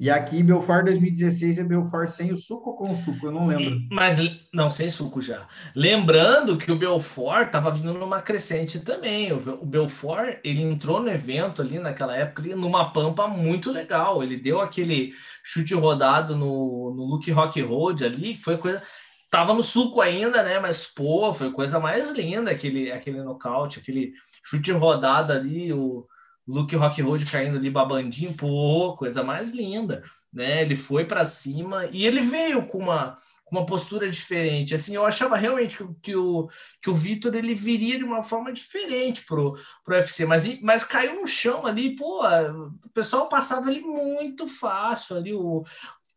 e 0.02 0.10
aqui, 0.10 0.42
Belfort 0.42 0.86
2016 0.86 1.60
é 1.60 1.64
Belfort 1.64 2.08
sem 2.08 2.34
o 2.34 2.36
suco 2.36 2.72
ou 2.72 2.76
com 2.76 2.92
o 2.92 2.98
suco? 2.98 3.28
Eu 3.28 3.32
não 3.32 3.46
lembro. 3.46 3.80
Mas, 3.92 4.18
não, 4.52 4.68
sem 4.68 4.90
suco 4.90 5.22
já. 5.22 5.46
Lembrando 5.76 6.58
que 6.58 6.72
o 6.72 6.76
Belfort 6.76 7.46
estava 7.46 7.70
vindo 7.70 7.94
numa 7.94 8.20
crescente 8.20 8.80
também. 8.80 9.32
O 9.32 9.64
Belfort, 9.64 10.40
ele 10.44 10.64
entrou 10.64 11.00
no 11.00 11.08
evento 11.08 11.62
ali 11.62 11.78
naquela 11.78 12.18
época, 12.18 12.42
numa 12.56 12.92
pampa 12.92 13.28
muito 13.28 13.72
legal. 13.72 14.24
Ele 14.24 14.38
deu 14.38 14.60
aquele 14.60 15.14
chute 15.44 15.76
rodado 15.76 16.36
no, 16.36 16.92
no 16.96 17.06
Luke 17.06 17.30
Rock 17.30 17.62
Road 17.62 18.04
ali, 18.04 18.36
foi 18.36 18.58
coisa... 18.58 18.82
Tava 19.30 19.54
no 19.54 19.62
suco 19.62 20.02
ainda, 20.02 20.42
né? 20.42 20.58
Mas, 20.58 20.84
pô, 20.84 21.32
foi 21.32 21.52
coisa 21.52 21.80
mais 21.80 22.12
linda 22.12 22.50
aquele, 22.50 22.92
aquele 22.92 23.22
nocaute, 23.22 23.78
aquele 23.78 24.14
chute 24.44 24.72
rodado 24.72 25.32
ali, 25.32 25.72
o 25.72 26.08
Luke 26.52 26.76
Rock 26.76 27.02
Road 27.02 27.26
caindo 27.26 27.58
ali 27.58 27.70
babandinho, 27.70 28.36
pô, 28.36 28.96
coisa 28.98 29.24
mais 29.24 29.52
linda, 29.52 30.04
né? 30.32 30.62
Ele 30.62 30.76
foi 30.76 31.06
para 31.06 31.26
cima 31.26 31.86
e 31.92 32.06
ele 32.06 32.22
veio 32.22 32.68
com 32.68 32.78
uma, 32.78 33.16
uma 33.50 33.66
postura 33.66 34.10
diferente. 34.10 34.76
Assim, 34.76 34.94
eu 34.96 35.06
achava 35.06 35.38
realmente 35.38 35.78
que, 35.78 35.86
que 36.02 36.16
o, 36.16 36.50
que 36.82 36.90
o 36.90 36.94
Vitor 36.94 37.34
ele 37.36 37.56
viria 37.56 37.98
de 37.98 38.04
uma 38.04 38.22
forma 38.22 38.52
diferente 38.52 39.26
pro, 39.26 39.58
pro 39.84 39.96
UFC, 39.96 40.26
mas, 40.26 40.60
mas 40.62 40.84
caiu 40.84 41.16
no 41.16 41.26
chão 41.26 41.66
ali, 41.66 41.96
pô, 41.96 42.22
o 42.26 42.90
pessoal 42.94 43.30
passava 43.30 43.70
ali 43.70 43.80
muito 43.80 44.46
fácil 44.48 45.16
ali, 45.18 45.34
o, 45.34 45.64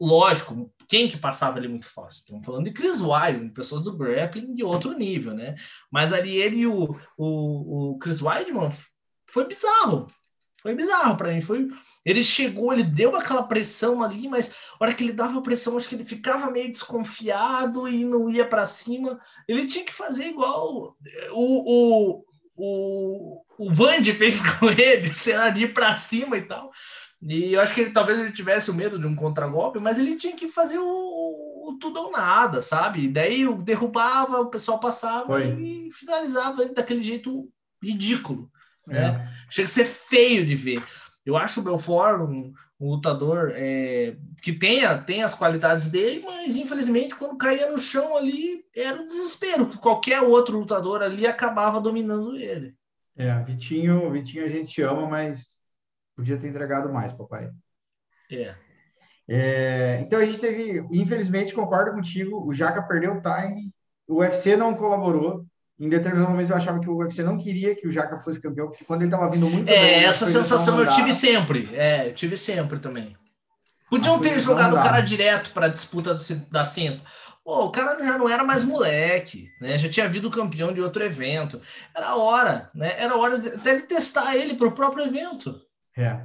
lógico, 0.00 0.72
quem 0.88 1.08
que 1.08 1.16
passava 1.16 1.58
ali 1.58 1.68
muito 1.68 1.88
fácil? 1.88 2.18
Estamos 2.18 2.44
falando 2.44 2.64
de 2.64 2.72
Chris 2.72 3.00
Weidman, 3.00 3.50
pessoas 3.50 3.84
do 3.84 3.96
grappling 3.96 4.54
de 4.54 4.64
outro 4.64 4.92
nível, 4.98 5.32
né? 5.32 5.54
Mas 5.90 6.12
ali 6.12 6.36
ele 6.36 6.66
o, 6.66 6.96
o, 7.16 7.92
o 7.92 7.98
Chris 7.98 8.20
Weidman 8.20 8.70
foi 9.26 9.46
bizarro. 9.46 10.06
Foi 10.64 10.74
bizarro 10.74 11.14
para 11.14 11.30
mim. 11.30 11.42
Foi... 11.42 11.68
Ele 12.06 12.24
chegou, 12.24 12.72
ele 12.72 12.82
deu 12.82 13.14
aquela 13.14 13.42
pressão 13.42 14.02
ali, 14.02 14.26
mas 14.26 14.50
a 14.80 14.84
hora 14.84 14.94
que 14.94 15.04
ele 15.04 15.12
dava 15.12 15.38
a 15.38 15.42
pressão, 15.42 15.76
acho 15.76 15.86
que 15.86 15.94
ele 15.94 16.06
ficava 16.06 16.50
meio 16.50 16.72
desconfiado 16.72 17.86
e 17.86 18.02
não 18.02 18.30
ia 18.30 18.48
para 18.48 18.64
cima. 18.64 19.20
Ele 19.46 19.66
tinha 19.66 19.84
que 19.84 19.92
fazer 19.92 20.24
igual 20.24 20.96
o, 21.32 22.16
o, 22.16 22.24
o, 22.56 23.42
o 23.58 23.72
Vandy 23.74 24.14
fez 24.14 24.40
com 24.58 24.70
ele, 24.70 25.12
ali 25.38 25.68
para 25.68 25.94
cima 25.96 26.38
e 26.38 26.42
tal. 26.42 26.70
E 27.20 27.52
eu 27.52 27.60
acho 27.60 27.74
que 27.74 27.82
ele 27.82 27.90
talvez 27.90 28.18
ele 28.18 28.32
tivesse 28.32 28.70
o 28.70 28.74
medo 28.74 28.98
de 28.98 29.06
um 29.06 29.14
contragolpe, 29.14 29.78
mas 29.78 29.98
ele 29.98 30.16
tinha 30.16 30.34
que 30.34 30.48
fazer 30.48 30.78
o, 30.78 30.82
o 31.68 31.76
tudo 31.78 32.00
ou 32.00 32.10
nada, 32.10 32.62
sabe? 32.62 33.04
E 33.04 33.08
daí 33.08 33.46
derrubava, 33.58 34.40
o 34.40 34.48
pessoal 34.48 34.80
passava 34.80 35.26
Foi. 35.26 35.46
e 35.60 35.92
finalizava 35.92 36.64
daquele 36.70 37.02
jeito 37.02 37.50
ridículo. 37.82 38.50
Né? 38.86 39.28
Chega 39.50 39.66
a 39.66 39.72
ser 39.72 39.84
feio 39.84 40.44
de 40.44 40.54
ver. 40.54 40.82
Eu 41.24 41.36
acho 41.36 41.60
o 41.60 41.64
Belfort 41.64 42.20
um, 42.20 42.52
um 42.78 42.90
lutador 42.90 43.52
é, 43.54 44.16
que 44.42 44.52
tenha, 44.52 44.98
tem 44.98 45.22
as 45.22 45.34
qualidades 45.34 45.90
dele, 45.90 46.22
mas 46.24 46.56
infelizmente 46.56 47.14
quando 47.14 47.38
caía 47.38 47.70
no 47.70 47.78
chão 47.78 48.16
ali 48.16 48.64
era 48.76 49.00
um 49.00 49.06
desespero, 49.06 49.66
que 49.66 49.78
qualquer 49.78 50.20
outro 50.20 50.58
lutador 50.58 51.02
ali 51.02 51.26
acabava 51.26 51.80
dominando 51.80 52.36
ele. 52.36 52.74
É, 53.16 53.32
Vitinho, 53.42 54.10
Vitinho 54.10 54.44
a 54.44 54.48
gente 54.48 54.82
ama, 54.82 55.06
mas 55.06 55.60
podia 56.16 56.36
ter 56.36 56.48
entregado 56.48 56.92
mais, 56.92 57.12
papai. 57.12 57.50
É. 58.30 58.54
é. 59.28 60.00
Então 60.00 60.18
a 60.18 60.24
gente 60.24 60.38
teve, 60.38 60.80
infelizmente, 60.90 61.54
concordo 61.54 61.92
contigo, 61.92 62.46
o 62.46 62.52
Jaca 62.52 62.82
perdeu 62.82 63.14
o 63.14 63.22
time, 63.22 63.72
o 64.06 64.16
UFC 64.16 64.56
não 64.56 64.74
colaborou, 64.74 65.46
em 65.78 65.88
determinados 65.88 66.30
momentos 66.30 66.50
eu 66.50 66.56
achava 66.56 66.78
que 66.78 66.88
o 66.88 66.96
UFC 66.96 67.22
não 67.22 67.36
queria 67.36 67.74
que 67.74 67.86
o 67.86 67.90
Jaca 67.90 68.18
fosse 68.18 68.40
campeão, 68.40 68.68
porque 68.68 68.84
quando 68.84 69.02
ele 69.02 69.10
estava 69.10 69.30
vindo 69.30 69.48
muito 69.48 69.68
é, 69.68 69.80
bem... 69.80 70.04
essa 70.04 70.26
sensação 70.26 70.78
eu 70.78 70.88
tive 70.88 71.12
sempre. 71.12 71.68
É, 71.72 72.08
eu 72.08 72.14
tive 72.14 72.36
sempre 72.36 72.78
também. 72.78 73.16
Podiam 73.90 74.18
ter 74.18 74.38
jogado 74.38 74.74
o 74.74 74.82
cara 74.82 75.00
direto 75.00 75.52
para 75.52 75.66
a 75.66 75.68
disputa 75.68 76.14
do, 76.14 76.22
da 76.50 76.64
cinta. 76.64 77.02
Pô, 77.44 77.66
o 77.66 77.70
cara 77.70 77.98
já 77.98 78.16
não 78.16 78.28
era 78.28 78.42
mais 78.42 78.64
moleque, 78.64 79.50
né? 79.60 79.76
Já 79.76 79.88
tinha 79.88 80.08
vindo 80.08 80.30
campeão 80.30 80.72
de 80.72 80.80
outro 80.80 81.04
evento. 81.04 81.60
Era 81.94 82.16
hora, 82.16 82.70
né? 82.74 82.94
Era 82.96 83.16
hora 83.16 83.38
de, 83.38 83.48
até 83.48 83.76
de 83.76 83.82
testar 83.82 84.34
ele 84.34 84.54
para 84.54 84.66
o 84.66 84.72
próprio 84.72 85.04
evento. 85.04 85.60
É. 85.96 86.20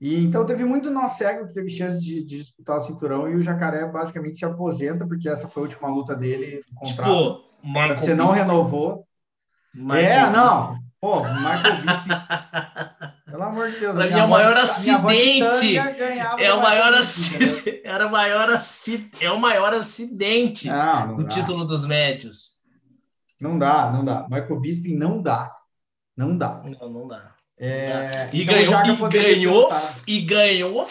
E 0.00 0.18
então 0.24 0.44
teve 0.44 0.64
muito 0.64 0.90
nó 0.90 1.06
cego 1.06 1.46
que 1.46 1.54
teve 1.54 1.70
chance 1.70 2.04
de, 2.04 2.24
de, 2.24 2.38
disputar 2.38 2.78
o 2.78 2.80
cinturão 2.80 3.30
e 3.30 3.36
o 3.36 3.40
Jacaré 3.40 3.86
basicamente 3.86 4.36
se 4.36 4.44
aposenta, 4.44 5.06
porque 5.06 5.28
essa 5.28 5.46
foi 5.46 5.62
a 5.62 5.66
última 5.66 5.88
luta 5.88 6.16
dele, 6.16 6.64
contrato. 6.74 7.36
Tipo, 7.36 7.51
Michael 7.62 7.96
Você 7.96 8.14
não 8.14 8.30
renovou. 8.30 9.06
Michael 9.74 10.26
é, 10.26 10.30
não. 10.30 10.78
Pô, 11.00 11.22
Michael 11.22 11.76
Bisping. 11.82 13.22
Pelo 13.26 13.42
amor 13.42 13.70
de 13.70 13.80
Deus. 13.80 13.94
Pra 13.96 14.06
mim 14.06 14.18
é 14.18 14.24
o 14.24 14.28
maior 14.28 14.56
acidente. 14.56 15.76
É 16.38 16.52
o 16.54 16.60
maior 16.60 16.92
acidente. 16.94 17.80
Era 17.84 18.06
o 18.06 18.10
maior 18.10 18.50
acidente. 18.50 19.24
É 19.24 19.30
o 19.30 19.40
maior 19.40 19.74
acidente 19.74 20.68
não, 20.68 21.06
não 21.08 21.14
do 21.16 21.24
dá. 21.24 21.28
título 21.30 21.64
dos 21.64 21.86
médios. 21.86 22.56
Não 23.40 23.58
dá, 23.58 23.90
não 23.90 24.04
dá. 24.04 24.26
Michael 24.30 24.60
Bisping 24.60 24.96
não 24.96 25.20
dá. 25.20 25.52
Não 26.16 26.36
dá. 26.36 26.62
Não, 26.62 26.90
não 26.90 27.08
dá. 27.08 27.32
É, 27.58 28.28
E 28.32 28.42
então 28.42 28.54
o 28.54 28.58
ganhou, 28.58 29.08
e 29.08 29.10
ganhou, 29.10 29.68
e 30.06 30.20
ganhou 30.20 30.86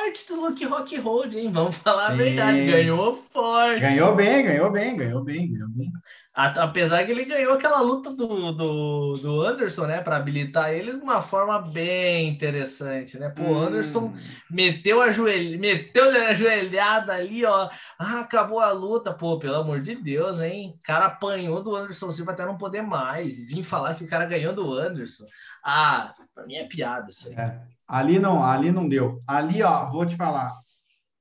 forte 0.00 0.26
do 0.28 0.40
Luke 0.40 0.64
Rock 0.64 0.96
Road, 0.98 1.38
hein? 1.38 1.50
Vamos 1.52 1.76
falar 1.76 2.08
a 2.08 2.12
Sim. 2.12 2.18
verdade. 2.18 2.66
Ganhou 2.66 3.14
forte. 3.14 3.80
Ganhou 3.80 4.14
bem, 4.14 4.42
ganhou 4.42 4.70
bem, 4.70 4.96
ganhou 4.96 5.22
bem, 5.22 5.50
ganhou 5.50 5.68
bem. 5.68 5.92
Apesar 6.32 7.04
que 7.04 7.10
ele 7.10 7.24
ganhou 7.24 7.54
aquela 7.54 7.80
luta 7.80 8.14
do, 8.14 8.52
do, 8.52 9.14
do 9.14 9.42
Anderson, 9.42 9.86
né? 9.86 10.00
Para 10.00 10.16
habilitar 10.16 10.70
ele 10.72 10.92
de 10.92 11.02
uma 11.02 11.20
forma 11.20 11.58
bem 11.72 12.28
interessante, 12.28 13.18
né? 13.18 13.28
Pô, 13.30 13.42
o 13.50 13.58
Anderson 13.58 14.14
Hum, 14.14 14.16
meteu 14.48 15.02
a 15.02 15.10
joelha, 15.10 15.58
meteu 15.58 16.04
a 16.08 16.32
joelhada 16.32 17.14
ali, 17.14 17.44
ó. 17.44 17.68
Ah, 17.98 18.20
acabou 18.20 18.60
a 18.60 18.70
luta. 18.70 19.12
Pô, 19.12 19.38
pelo 19.40 19.56
amor 19.56 19.80
de 19.80 19.96
Deus, 19.96 20.40
hein? 20.40 20.76
O 20.80 20.82
cara 20.84 21.06
apanhou 21.06 21.62
do 21.62 21.74
Anderson 21.74 22.12
Silva 22.12 22.30
até 22.32 22.46
não 22.46 22.56
poder 22.56 22.82
mais. 22.82 23.34
Vim 23.48 23.62
falar 23.64 23.94
que 23.96 24.04
o 24.04 24.08
cara 24.08 24.24
ganhou 24.24 24.54
do 24.54 24.72
Anderson. 24.72 25.24
Ah, 25.64 26.14
pra 26.34 26.46
mim 26.46 26.54
é 26.54 26.64
piada 26.66 27.10
isso 27.10 27.28
aí. 27.28 27.34
é. 27.36 27.60
Ali 27.88 28.20
não, 28.20 28.42
ali 28.44 28.70
não 28.70 28.88
deu. 28.88 29.20
Ali, 29.26 29.62
ó, 29.64 29.90
vou 29.90 30.06
te 30.06 30.14
falar. 30.16 30.52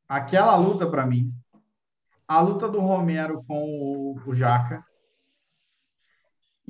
Aquela 0.07 0.55
luta 0.57 0.88
para 0.89 1.05
mim, 1.05 1.34
a 2.28 2.39
luta 2.41 2.68
do 2.70 2.80
Romero 2.80 3.43
com 3.47 3.64
o, 3.66 4.22
o 4.26 4.34
Jaca. 4.34 4.84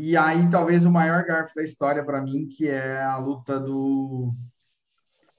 E 0.01 0.15
aí 0.15 0.49
talvez 0.49 0.85
o 0.85 0.91
maior 0.91 1.25
garfo 1.25 1.53
da 1.53 1.61
história 1.61 2.03
para 2.05 2.21
mim, 2.21 2.47
que 2.47 2.67
é 2.69 3.01
a 3.01 3.17
luta 3.17 3.59
do 3.59 4.33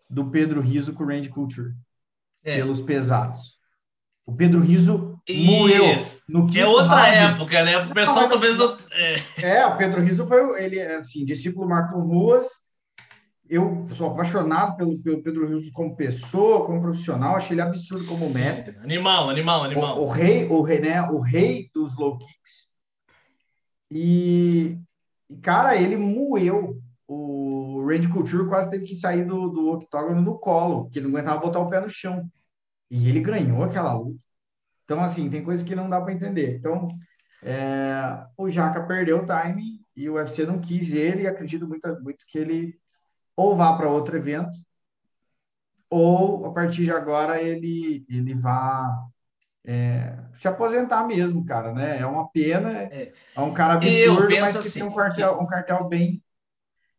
do 0.08 0.28
Pedro 0.30 0.60
Riso 0.60 0.92
com 0.92 1.04
o 1.04 1.06
Randy 1.06 1.28
Couture 1.30 1.72
É. 2.44 2.56
pelos 2.56 2.80
pesados. 2.80 3.58
O 4.26 4.34
Pedro 4.34 4.60
Riso 4.60 5.18
Isso. 5.26 6.22
no 6.28 6.46
Que 6.46 6.54
quinto 6.54 6.64
é 6.64 6.66
outra 6.68 6.94
round. 6.96 7.34
época, 7.40 7.62
né? 7.64 7.78
O 7.78 7.94
pessoal 7.94 8.22
Não, 8.22 8.28
talvez 8.28 8.56
não. 8.58 8.76
É, 8.92 9.50
É, 9.56 9.66
o 9.66 9.76
Pedro 9.78 10.00
Rizzo 10.02 10.26
foi, 10.26 10.62
ele, 10.62 10.80
assim, 10.80 11.24
discípulo 11.24 11.68
Marco 11.68 11.98
Ruas. 11.98 12.46
Eu 13.48 13.86
sou 13.96 14.08
apaixonado 14.08 14.76
pelo, 14.76 14.98
pelo 15.00 15.22
Pedro 15.22 15.48
Rizzo 15.48 15.72
como 15.72 15.96
pessoa, 15.96 16.66
como 16.66 16.80
profissional. 16.82 17.34
Achei 17.36 17.54
ele 17.54 17.62
absurdo 17.62 18.04
como 18.06 18.26
sim. 18.26 18.38
mestre. 18.40 18.76
Animal, 18.78 19.30
animal, 19.30 19.64
animal. 19.64 19.98
O, 20.00 20.06
o 20.06 20.10
rei, 20.10 20.46
o 20.48 20.60
rei, 20.60 20.80
né? 20.80 21.02
O 21.10 21.18
rei 21.20 21.68
dos 21.74 21.96
low 21.96 22.18
kicks. 22.18 22.68
E, 23.90 24.78
cara, 25.42 25.76
ele 25.76 25.96
moeu. 25.96 26.80
O 27.08 27.84
Randy 27.86 28.08
Couture 28.08 28.48
quase 28.48 28.70
teve 28.70 28.86
que 28.86 28.96
sair 28.96 29.24
do, 29.24 29.48
do 29.48 29.72
octógono 29.72 30.20
no 30.20 30.38
colo, 30.38 30.84
porque 30.84 30.98
ele 31.00 31.08
não 31.08 31.16
aguentava 31.16 31.40
botar 31.40 31.58
o 31.60 31.68
pé 31.68 31.80
no 31.80 31.88
chão. 31.88 32.30
E 32.90 33.08
ele 33.08 33.20
ganhou 33.20 33.62
aquela 33.64 33.92
luta. 33.94 34.20
Então, 34.84 35.00
assim, 35.00 35.30
tem 35.30 35.42
coisas 35.42 35.66
que 35.66 35.74
não 35.74 35.88
dá 35.88 36.00
para 36.00 36.12
entender. 36.12 36.56
Então, 36.56 36.88
é, 37.42 38.26
o 38.36 38.48
Jaca 38.48 38.86
perdeu 38.86 39.22
o 39.22 39.26
time 39.26 39.80
e 39.96 40.08
o 40.08 40.14
UFC 40.14 40.44
não 40.46 40.60
quis 40.60 40.92
ele, 40.92 41.22
e 41.22 41.26
acredito 41.26 41.66
muito, 41.66 42.02
muito 42.02 42.24
que 42.26 42.38
ele 42.38 42.78
ou 43.36 43.56
vá 43.56 43.76
para 43.76 43.88
outro 43.88 44.16
evento, 44.16 44.50
ou 45.88 46.46
a 46.46 46.52
partir 46.52 46.84
de 46.84 46.92
agora 46.92 47.40
ele, 47.42 48.04
ele 48.08 48.34
vá 48.34 48.96
é, 49.64 50.16
se 50.34 50.48
aposentar 50.48 51.04
mesmo, 51.06 51.44
cara, 51.44 51.72
né? 51.72 51.98
É 52.00 52.06
uma 52.06 52.28
pena, 52.30 52.70
é, 52.72 53.12
É. 53.34 53.40
um 53.40 53.52
cara 53.54 53.74
absurdo, 53.74 54.38
mas 54.38 54.52
que 54.52 54.58
assim, 54.58 54.80
tem 54.80 54.88
um 54.88 54.94
cartel, 54.94 55.38
um 55.40 55.46
cartel 55.46 55.88
bem. 55.88 56.22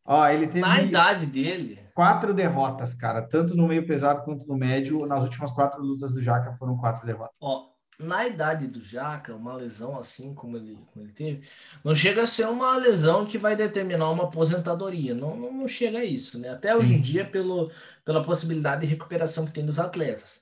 Ó, 0.06 0.28
ele 0.28 0.48
teve 0.48 0.62
Na 0.62 0.82
idade 0.82 1.26
dele, 1.26 1.80
quatro 1.94 2.34
derrotas, 2.34 2.94
cara, 2.94 3.22
tanto 3.22 3.56
no 3.56 3.68
meio 3.68 3.86
pesado 3.86 4.24
quanto 4.24 4.48
no 4.48 4.56
médio. 4.58 5.06
Nas 5.06 5.24
últimas 5.24 5.52
quatro 5.52 5.82
lutas 5.82 6.12
do 6.12 6.22
Jaca 6.22 6.54
foram 6.56 6.78
quatro 6.78 7.06
derrotas. 7.06 7.36
ó, 7.40 7.70
na 8.00 8.26
idade 8.28 8.68
do 8.68 8.82
Jaca, 8.82 9.36
uma 9.36 9.54
lesão 9.56 9.98
assim 10.00 10.34
como 10.34 10.58
ele, 10.58 10.76
como 10.92 11.06
ele 11.06 11.14
teve, 11.14 11.48
não 11.84 11.94
chega 11.96 12.24
a 12.24 12.28
ser 12.28 12.48
uma 12.48 12.76
lesão 12.78 13.26
que 13.28 13.38
vai 13.38 13.56
determinar 13.56 14.10
uma 14.10 14.24
aposentadoria. 14.24 15.14
Não, 15.14 15.36
não, 15.38 15.54
não 15.54 15.68
chega 15.68 16.00
a 16.00 16.06
isso, 16.06 16.40
né? 16.40 16.50
Até 16.50 16.76
hoje 16.76 16.90
Sim. 16.90 16.96
em 16.96 17.02
dia, 17.02 17.30
pelo, 17.30 17.70
pela 18.04 18.24
possibilidade 18.24 18.82
de 18.82 18.88
recuperação 18.88 19.46
que 19.46 19.52
tem 19.54 19.66
dos 19.66 19.78
atletas. 19.80 20.42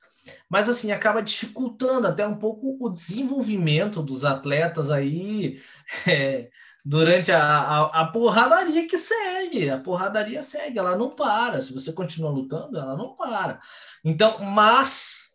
Mas 0.49 0.69
assim, 0.69 0.91
acaba 0.91 1.21
dificultando 1.21 2.07
até 2.07 2.25
um 2.25 2.35
pouco 2.35 2.77
o 2.79 2.89
desenvolvimento 2.89 4.01
dos 4.01 4.25
atletas 4.25 4.89
aí 4.91 5.61
é, 6.07 6.49
durante 6.85 7.31
a, 7.31 7.41
a, 7.41 8.01
a 8.01 8.07
porradaria 8.07 8.87
que 8.87 8.97
segue. 8.97 9.69
A 9.69 9.79
porradaria 9.79 10.41
segue, 10.43 10.79
ela 10.79 10.97
não 10.97 11.09
para. 11.09 11.61
Se 11.61 11.73
você 11.73 11.91
continua 11.93 12.31
lutando, 12.31 12.77
ela 12.77 12.95
não 12.95 13.15
para. 13.15 13.59
Então, 14.03 14.39
mas 14.39 15.29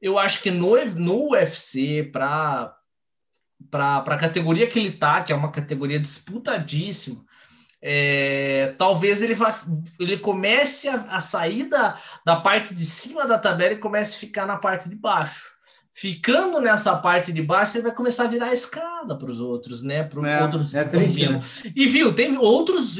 eu 0.00 0.18
acho 0.18 0.42
que 0.42 0.50
no, 0.50 0.82
no 0.96 1.30
UFC, 1.30 2.02
para 2.12 2.76
a 3.72 4.16
categoria 4.18 4.66
que 4.66 4.78
ele 4.78 4.92
tá, 4.92 5.22
que 5.22 5.32
é 5.32 5.36
uma 5.36 5.50
categoria 5.50 5.98
disputadíssima, 5.98 7.24
é, 7.86 8.74
talvez 8.78 9.20
ele, 9.20 9.34
vá, 9.34 9.54
ele 10.00 10.16
comece 10.18 10.88
a, 10.88 10.94
a 11.10 11.20
sair 11.20 11.64
da, 11.68 11.98
da 12.24 12.36
parte 12.36 12.72
de 12.72 12.86
cima 12.86 13.26
da 13.26 13.38
tabela 13.38 13.74
e 13.74 13.78
comece 13.78 14.16
a 14.16 14.20
ficar 14.20 14.46
na 14.46 14.56
parte 14.56 14.88
de 14.88 14.96
baixo. 14.96 15.52
Ficando 15.96 16.60
nessa 16.60 16.96
parte 16.96 17.30
de 17.32 17.40
baixo, 17.40 17.76
ele 17.76 17.84
vai 17.84 17.94
começar 17.94 18.24
a 18.24 18.26
virar 18.26 18.46
a 18.46 18.52
escada 18.54 19.16
para 19.16 19.30
os 19.30 19.40
outros, 19.40 19.84
né? 19.84 20.02
Para 20.02 20.28
É, 20.28 20.42
outros 20.42 20.74
é 20.74 20.82
que 20.82 20.90
tão 20.90 21.00
triste, 21.00 21.20
vindo. 21.20 21.32
né? 21.34 21.40
E 21.76 21.86
viu, 21.86 22.12
tem 22.12 22.36
outros 22.36 22.96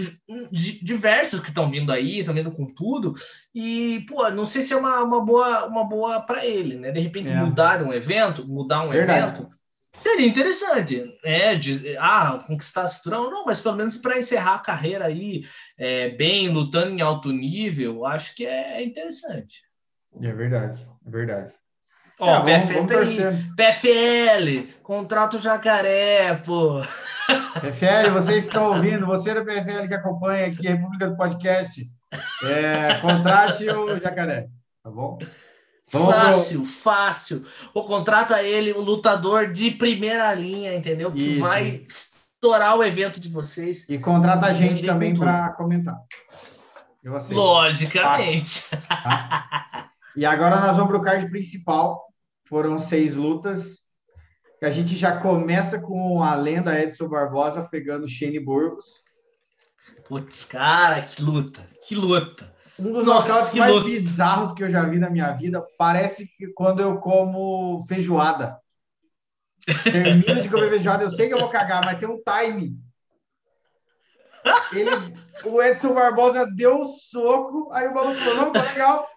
di- 0.53 0.79
diversos 0.81 1.41
que 1.41 1.49
estão 1.49 1.69
vindo 1.69 1.91
aí, 1.91 2.21
estão 2.21 2.33
vindo 2.35 2.53
com 2.53 2.65
tudo. 2.67 3.13
E, 3.53 4.05
pô, 4.09 4.31
não 4.31 4.47
sei 4.47 4.63
se 4.63 4.75
é 4.75 4.77
uma, 4.77 5.03
uma 5.03 5.25
boa, 5.25 5.67
uma 5.67 5.83
boa 5.85 6.21
para 6.21 6.47
ele, 6.47 6.77
né? 6.77 6.93
De 6.93 7.01
repente 7.01 7.33
É. 7.33 7.35
mudar 7.35 7.83
um 7.83 7.93
evento, 7.93 8.47
mudar 8.47 8.83
um 8.83 8.91
Verdade. 8.91 9.41
evento, 9.41 9.49
seria 9.95 10.27
interessante. 10.27 11.03
É, 11.25 11.55
de, 11.55 11.97
ah, 11.99 12.39
conquistar 12.47 12.83
a 12.83 12.89
cinturão, 12.89 13.31
não, 13.31 13.47
mas 13.47 13.61
pelo 13.61 13.77
menos 13.77 13.97
para 13.97 14.19
encerrar 14.19 14.57
a 14.57 14.63
carreira 14.63 15.07
aí, 15.07 15.45
é, 15.79 16.11
bem, 16.11 16.49
lutando 16.49 16.91
em 16.91 17.01
alto 17.01 17.33
nível, 17.33 18.05
acho 18.05 18.35
que 18.35 18.45
é 18.45 18.83
interessante. 18.83 19.63
É 20.21 20.33
verdade, 20.33 20.87
é 21.07 21.11
verdade. 21.11 21.53
Ó, 22.21 22.29
É, 22.29 22.35
vamos, 22.35 22.65
PFL, 22.67 22.75
vamos 22.75 22.93
torcer. 22.93 23.33
PFL, 23.57 24.73
contrato 24.83 25.39
jacaré, 25.39 26.37
pô. 26.37 26.81
PFL, 27.61 28.11
vocês 28.13 28.45
estão 28.45 28.73
ouvindo, 28.73 29.07
você 29.07 29.35
da 29.35 29.45
PFL 29.45 29.89
que 29.89 29.95
acompanha 29.95 30.47
aqui 30.47 30.69
a 30.69 30.73
República 30.73 31.09
do 31.09 31.17
Podcast, 31.17 31.91
é, 32.45 32.95
contrate 33.01 33.69
o 33.69 33.99
Jacaré, 33.99 34.49
tá 34.83 34.91
bom? 34.91 35.19
Fácil, 36.01 36.65
fácil. 36.65 37.45
Ou 37.73 37.85
contrata 37.85 38.43
ele, 38.43 38.73
o 38.73 38.81
lutador 38.81 39.53
de 39.53 39.71
primeira 39.71 40.33
linha, 40.35 40.75
entendeu? 40.75 41.13
Que 41.13 41.33
Isso. 41.33 41.41
vai 41.41 41.85
estourar 41.89 42.77
o 42.77 42.85
evento 42.85 43.21
de 43.21 43.29
vocês. 43.29 43.89
E 43.89 43.99
contrata 43.99 44.47
a 44.47 44.53
gente 44.53 44.85
também 44.85 45.15
para 45.15 45.51
comentar. 45.51 45.97
Eu 47.03 47.15
aceito. 47.17 47.39
Logicamente. 47.39 48.65
E 50.17 50.25
agora 50.25 50.61
nós 50.61 50.77
vamos 50.77 50.93
para 50.93 51.01
o 51.01 51.03
card 51.03 51.29
principal. 51.29 52.07
Foram 52.49 52.79
seis 52.79 53.17
lutas. 53.17 53.85
A 54.63 54.71
gente 54.71 54.97
já 54.97 55.19
começa 55.19 55.81
com 55.81 56.23
a 56.23 56.35
lenda 56.35 56.81
Edson 56.81 57.09
Barbosa 57.09 57.69
pegando 57.71 58.09
Shane 58.09 58.41
Burgos. 58.41 59.05
Putz, 60.09 60.45
cara, 60.45 61.03
que 61.03 61.21
luta, 61.21 61.67
que 61.87 61.95
luta. 61.95 62.54
Um 62.79 62.93
dos 62.93 63.05
Nossa, 63.05 63.29
nocautes 63.29 63.55
mais 63.55 63.73
luta. 63.73 63.87
bizarros 63.87 64.53
que 64.53 64.65
eu 64.65 64.69
já 64.69 64.83
vi 64.83 64.99
na 64.99 65.09
minha 65.09 65.31
vida. 65.33 65.65
Parece 65.79 66.27
que 66.37 66.49
quando 66.49 66.81
eu 66.81 66.99
como 66.99 67.85
feijoada. 67.87 68.59
Termino 69.85 70.43
de 70.43 70.49
comer 70.49 70.69
feijoada, 70.71 71.05
eu 71.05 71.11
sei 71.11 71.29
que 71.29 71.35
eu 71.35 71.39
vou 71.39 71.49
cagar, 71.49 71.85
mas 71.85 71.99
tem 71.99 72.09
um 72.09 72.21
time. 72.23 72.77
Ele, 74.73 74.91
o 75.45 75.63
Edson 75.63 75.95
Barbosa 75.95 76.47
deu 76.55 76.81
um 76.81 76.85
soco, 76.85 77.73
aí 77.73 77.89
o 77.89 77.95
maluco 77.95 78.15
falou, 78.17 78.37
não, 78.37 78.53
tá 78.53 78.63
legal. 78.63 79.09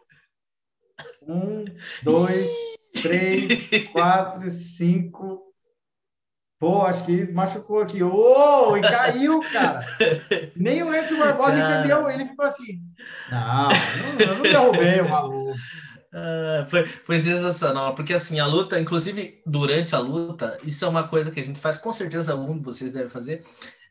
Um, 1.24 1.64
dois, 2.02 2.50
três, 2.94 3.90
quatro, 3.92 4.50
cinco. 4.50 5.47
Pô, 6.60 6.82
acho 6.82 7.06
que 7.06 7.32
machucou 7.32 7.80
aqui. 7.80 8.02
Ô, 8.02 8.76
e 8.76 8.82
caiu, 8.82 9.40
cara. 9.54 9.86
Nem 10.56 10.82
o 10.82 10.94
Edson 10.94 11.20
Barbosa 11.20 11.58
Cara. 11.58 11.80
entendeu. 11.80 12.10
Ele 12.10 12.26
ficou 12.26 12.46
assim. 12.46 12.80
Não, 13.30 13.70
eu 14.20 14.36
não 14.36 14.42
derrubei 14.42 15.02
o 15.02 15.10
maluco. 15.10 15.56
Ah, 16.14 16.66
foi, 16.68 16.88
foi 16.88 17.20
sensacional, 17.20 17.94
porque 17.94 18.14
assim, 18.14 18.40
a 18.40 18.48
luta, 18.48 18.80
inclusive 18.80 19.40
durante 19.46 19.94
a 19.94 20.00
luta, 20.00 20.58
isso 20.64 20.84
é 20.84 20.88
uma 20.88 21.08
coisa 21.08 21.30
que 21.30 21.40
a 21.40 21.44
gente 21.44 21.60
faz, 21.60 21.78
com 21.78 21.94
certeza 21.94 22.32
algum 22.32 22.58
de 22.58 22.64
vocês 22.64 22.92
deve 22.94 23.10
fazer. 23.10 23.42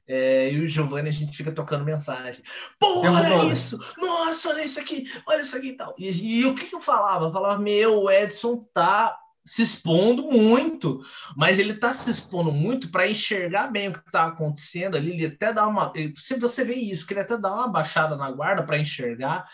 É, 0.08 0.50
e 0.50 0.58
o 0.58 0.68
Giovanni, 0.68 1.08
a 1.08 1.12
gente 1.12 1.36
fica 1.36 1.52
tocando 1.52 1.84
mensagem. 1.84 2.42
Pô, 2.80 3.00
olha 3.00 3.52
isso! 3.52 3.78
Nossa, 3.98 4.48
olha 4.48 4.64
isso 4.64 4.80
aqui, 4.80 5.04
olha 5.26 5.42
isso 5.42 5.56
aqui 5.56 5.70
e 5.70 5.76
tal. 5.76 5.94
E, 5.98 6.40
e 6.40 6.46
o 6.46 6.54
que, 6.54 6.66
que 6.66 6.74
eu 6.74 6.80
falava? 6.80 7.26
Eu 7.26 7.32
falava, 7.32 7.60
meu, 7.60 8.02
o 8.02 8.10
Edson 8.10 8.64
tá 8.72 9.16
se 9.46 9.62
expondo 9.62 10.24
muito, 10.24 11.00
mas 11.36 11.60
ele 11.60 11.72
está 11.72 11.92
se 11.92 12.10
expondo 12.10 12.50
muito 12.50 12.90
para 12.90 13.08
enxergar 13.08 13.68
bem 13.68 13.88
o 13.88 13.92
que 13.92 14.00
está 14.00 14.26
acontecendo 14.26 14.96
ali. 14.96 15.12
Ele 15.12 15.26
até 15.26 15.52
dá 15.52 15.66
uma. 15.66 15.92
Se 16.16 16.34
você 16.34 16.64
vê 16.64 16.74
isso, 16.74 17.06
que 17.06 17.14
ele 17.14 17.20
até 17.20 17.38
dá 17.38 17.54
uma 17.54 17.68
baixada 17.68 18.16
na 18.16 18.30
guarda 18.32 18.64
para 18.64 18.78
enxergar, 18.78 19.46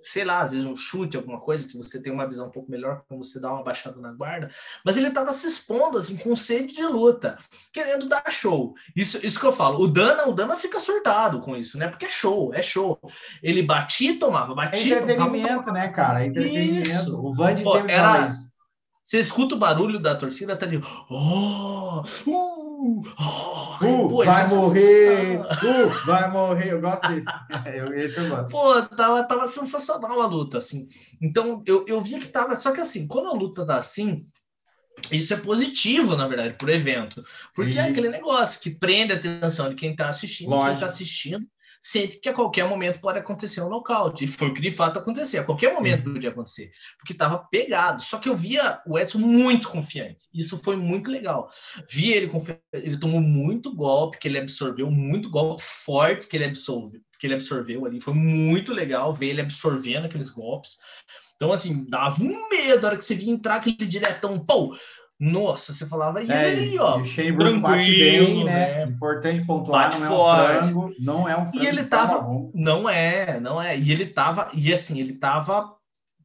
sei 0.00 0.24
lá, 0.24 0.42
às 0.42 0.52
vezes 0.52 0.64
um 0.64 0.76
chute, 0.76 1.16
alguma 1.16 1.40
coisa 1.40 1.66
que 1.66 1.76
você 1.76 2.00
tem 2.00 2.12
uma 2.12 2.26
visão 2.26 2.46
um 2.46 2.50
pouco 2.50 2.70
melhor 2.70 3.02
quando 3.08 3.24
você 3.24 3.40
dá 3.40 3.52
uma 3.52 3.64
baixada 3.64 4.00
na 4.00 4.12
guarda, 4.12 4.48
mas 4.84 4.96
ele 4.96 5.08
estava 5.08 5.32
se 5.32 5.46
expondo 5.46 5.98
assim 5.98 6.16
com 6.16 6.36
sede 6.36 6.74
de 6.74 6.84
luta, 6.84 7.36
querendo 7.72 8.08
dar 8.08 8.30
show. 8.30 8.74
Isso, 8.94 9.24
isso 9.26 9.40
que 9.40 9.46
eu 9.46 9.52
falo. 9.52 9.80
O 9.80 9.88
Dana, 9.88 10.28
o 10.28 10.32
Dana 10.32 10.56
fica 10.56 10.78
surtado 10.78 11.40
com 11.40 11.56
isso, 11.56 11.78
né? 11.78 11.88
Porque 11.88 12.06
é 12.06 12.08
show, 12.08 12.54
é 12.54 12.62
show. 12.62 12.96
Ele 13.42 13.62
batia 13.62 14.12
e 14.12 14.18
tomava, 14.18 14.54
batia, 14.54 14.98
é 14.98 15.02
entretenimento, 15.02 15.48
tomava, 15.48 15.72
né, 15.72 15.88
cara? 15.88 16.22
É 16.22 16.26
entretenimento. 16.26 16.88
Isso. 16.88 17.20
O 17.20 17.34
Van 17.34 17.56
sempre 17.56 17.92
era, 17.92 18.12
fala 18.12 18.28
isso. 18.28 18.51
Você 19.12 19.18
escuta 19.18 19.54
o 19.54 19.58
barulho 19.58 19.98
da 19.98 20.14
torcida, 20.14 20.56
tá 20.56 20.64
ali, 20.64 20.80
oh, 21.10 22.00
uh, 22.00 22.02
oh, 22.26 23.00
uh, 23.84 24.08
pô, 24.08 24.24
vai 24.24 24.48
morrer, 24.48 25.38
uh, 25.38 26.06
vai 26.06 26.30
morrer, 26.30 26.72
eu 26.72 26.80
gosto 26.80 27.02
eu, 27.74 27.92
esse 27.92 28.16
eu 28.16 28.28
gosto. 28.30 28.50
Pô, 28.50 28.80
tava, 28.80 29.22
tava 29.24 29.48
sensacional 29.48 30.22
a 30.22 30.26
luta, 30.26 30.56
assim, 30.56 30.88
então 31.20 31.62
eu, 31.66 31.84
eu 31.86 32.00
via 32.00 32.18
que 32.18 32.28
tava, 32.28 32.56
só 32.56 32.72
que 32.72 32.80
assim, 32.80 33.06
quando 33.06 33.28
a 33.28 33.34
luta 33.34 33.66
tá 33.66 33.76
assim, 33.76 34.24
isso 35.10 35.34
é 35.34 35.36
positivo, 35.36 36.16
na 36.16 36.26
verdade, 36.26 36.54
pro 36.54 36.70
evento, 36.70 37.22
porque 37.54 37.74
Sim. 37.74 37.80
é 37.80 37.88
aquele 37.88 38.08
negócio 38.08 38.62
que 38.62 38.70
prende 38.70 39.12
a 39.12 39.16
atenção 39.16 39.68
de 39.68 39.74
quem 39.74 39.94
tá 39.94 40.08
assistindo, 40.08 40.48
Lógico. 40.48 40.70
quem 40.70 40.80
tá 40.80 40.86
assistindo, 40.86 41.46
sente 41.82 42.20
que 42.20 42.28
a 42.28 42.32
qualquer 42.32 42.64
momento 42.68 43.00
pode 43.00 43.18
acontecer 43.18 43.60
um 43.60 43.68
nocaute. 43.68 44.24
E 44.24 44.28
foi 44.28 44.48
o 44.48 44.54
que 44.54 44.60
de 44.60 44.70
fato 44.70 45.00
aconteceu. 45.00 45.42
A 45.42 45.44
qualquer 45.44 45.74
momento 45.74 46.04
Sim. 46.04 46.12
podia 46.12 46.30
acontecer, 46.30 46.70
porque 46.96 47.12
estava 47.12 47.38
pegado. 47.50 48.00
Só 48.00 48.18
que 48.18 48.28
eu 48.28 48.36
via 48.36 48.80
o 48.86 48.96
Edson 48.96 49.18
muito 49.18 49.68
confiante. 49.68 50.28
Isso 50.32 50.56
foi 50.58 50.76
muito 50.76 51.10
legal. 51.10 51.50
Vi 51.90 52.12
ele 52.12 52.28
confiante, 52.28 52.62
ele 52.72 52.96
tomou 52.96 53.20
muito 53.20 53.74
golpe, 53.74 54.18
que 54.18 54.28
ele 54.28 54.38
absorveu 54.38 54.88
muito 54.90 55.28
golpe 55.28 55.62
forte 55.62 56.28
que 56.28 56.36
ele 56.36 56.44
absorveu, 56.44 57.00
que 57.18 57.26
ele 57.26 57.34
absorveu 57.34 57.84
ali. 57.84 58.00
Foi 58.00 58.14
muito 58.14 58.72
legal 58.72 59.12
ver 59.12 59.30
ele 59.30 59.40
absorvendo 59.40 60.04
aqueles 60.04 60.30
golpes. 60.30 60.76
Então, 61.34 61.52
assim, 61.52 61.84
dava 61.88 62.22
um 62.22 62.48
medo 62.48 62.84
a 62.84 62.90
hora 62.90 62.96
que 62.96 63.04
você 63.04 63.16
via 63.16 63.32
entrar 63.32 63.56
aquele 63.56 63.84
diretão, 63.84 64.38
pô, 64.38 64.76
nossa, 65.24 65.72
você 65.72 65.86
falava, 65.86 66.20
e 66.20 66.28
é, 66.28 66.50
ele, 66.50 66.76
ó. 66.80 66.98
o 66.98 67.04
Shane 67.04 67.30
Brooks 67.30 67.60
bate 67.60 67.86
bem, 67.86 68.42
né? 68.42 68.52
né? 68.52 68.84
Importante 68.86 69.46
pontuar, 69.46 69.84
bate 69.84 70.00
não 70.00 70.08
forte. 70.08 70.40
é 70.40 70.58
um 70.58 70.62
frango, 70.64 70.94
não 70.98 71.28
é 71.28 71.36
um 71.36 71.46
frango. 71.46 71.64
E 71.64 71.66
ele 71.68 71.84
tava, 71.84 72.50
não 72.52 72.88
é, 72.90 73.38
não 73.38 73.62
é. 73.62 73.78
E 73.78 73.92
ele 73.92 74.06
tava, 74.06 74.50
e 74.52 74.72
assim, 74.72 74.98
ele 74.98 75.12
tava 75.12 75.76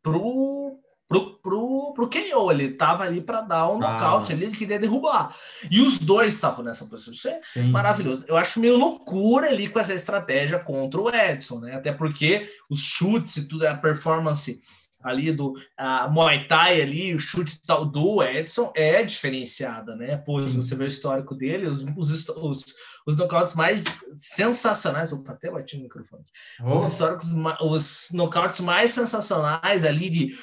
pro 0.02 0.80
pro, 1.08 1.40
pro, 1.40 1.94
pro 1.94 2.10
KO, 2.10 2.52
ele 2.52 2.72
tava 2.72 3.04
ali 3.04 3.22
para 3.22 3.42
dar 3.42 3.70
um 3.70 3.76
ah. 3.84 3.94
nocaute, 3.94 4.34
ali, 4.34 4.46
ele 4.46 4.58
queria 4.58 4.80
derrubar. 4.80 5.32
E 5.70 5.80
os 5.80 6.00
dois 6.00 6.34
estavam 6.34 6.66
nessa 6.66 6.84
posição. 6.86 7.14
Isso 7.14 7.28
é 7.28 7.40
Sim. 7.54 7.70
maravilhoso. 7.70 8.26
Eu 8.28 8.36
acho 8.36 8.60
meio 8.60 8.78
loucura 8.78 9.48
ali 9.48 9.70
com 9.70 9.80
essa 9.80 9.94
estratégia 9.94 10.58
contra 10.58 11.00
o 11.00 11.10
Edson, 11.10 11.60
né? 11.60 11.76
Até 11.76 11.94
porque 11.94 12.50
os 12.68 12.82
chutes 12.82 13.38
e 13.38 13.48
tudo, 13.48 13.68
a 13.68 13.76
performance 13.76 14.60
ali 15.08 15.32
do 15.32 15.54
a 15.78 16.08
Muay 16.08 16.48
Thai 16.48 16.82
ali, 16.82 17.14
o 17.14 17.20
chute 17.20 17.60
tal 17.66 17.86
do 17.86 18.22
Edson 18.24 18.72
é 18.76 19.04
diferenciada, 19.04 19.96
né? 19.96 20.18
Pois 20.18 20.54
você 20.54 20.76
vê 20.76 20.84
o 20.84 20.88
histórico 20.88 21.36
dele, 21.36 21.68
os, 21.68 21.84
os, 21.96 22.30
os, 22.30 22.66
os 23.06 23.18
nocautes 23.18 23.56
mais 23.56 23.84
sensacionais, 24.18 25.14
opa, 25.14 25.32
até 25.32 25.50
bati 25.50 25.78
no 25.78 25.84
microfone. 25.84 26.24
Oh. 26.62 26.74
Os 26.74 26.92
históricos, 26.92 27.28
os 27.62 28.10
nocautes 28.14 28.60
mais 28.60 28.92
sensacionais 28.92 29.84
ali 29.86 30.10
de 30.10 30.40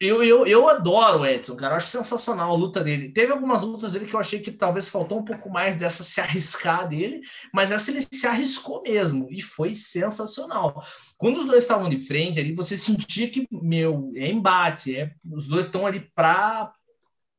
eu, 0.00 0.22
eu, 0.22 0.46
eu 0.46 0.68
adoro 0.68 1.20
o 1.20 1.26
Edson, 1.26 1.56
cara. 1.56 1.74
Eu 1.74 1.76
acho 1.76 1.88
sensacional 1.88 2.50
a 2.50 2.56
luta 2.56 2.82
dele. 2.82 3.12
Teve 3.12 3.32
algumas 3.32 3.62
lutas 3.62 3.92
dele 3.92 4.06
que 4.06 4.14
eu 4.14 4.20
achei 4.20 4.40
que 4.40 4.50
talvez 4.50 4.88
faltou 4.88 5.18
um 5.18 5.24
pouco 5.24 5.50
mais 5.50 5.76
dessa 5.76 6.02
se 6.02 6.20
arriscar 6.20 6.88
dele, 6.88 7.20
mas 7.52 7.70
essa 7.70 7.90
ele 7.90 8.00
se 8.00 8.26
arriscou 8.26 8.82
mesmo 8.82 9.28
e 9.30 9.42
foi 9.42 9.74
sensacional. 9.74 10.82
Quando 11.18 11.38
os 11.38 11.46
dois 11.46 11.64
estavam 11.64 11.88
de 11.88 11.98
frente 11.98 12.40
ali, 12.40 12.54
você 12.54 12.76
sentia 12.76 13.28
que, 13.28 13.46
meu, 13.50 14.10
é 14.14 14.26
embate, 14.28 14.96
é, 14.96 15.12
os 15.30 15.48
dois 15.48 15.66
estão 15.66 15.86
ali 15.86 16.00
para 16.14 16.72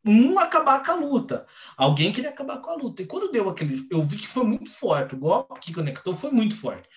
um 0.06 0.38
acabar 0.38 0.86
com 0.86 0.92
a 0.92 0.96
luta. 0.96 1.48
Alguém 1.76 2.12
queria 2.12 2.30
acabar 2.30 2.60
com 2.60 2.70
a 2.70 2.76
luta. 2.76 3.02
E 3.02 3.08
quando 3.08 3.32
deu 3.32 3.50
aquele. 3.50 3.88
Eu 3.90 4.04
vi 4.04 4.18
que 4.18 4.28
foi 4.28 4.44
muito 4.44 4.70
forte. 4.70 5.16
O 5.16 5.20
golpe 5.20 5.60
que 5.60 5.74
conectou 5.74 6.16
foi 6.16 6.30
muito 6.30 6.56
forte. 6.56 6.88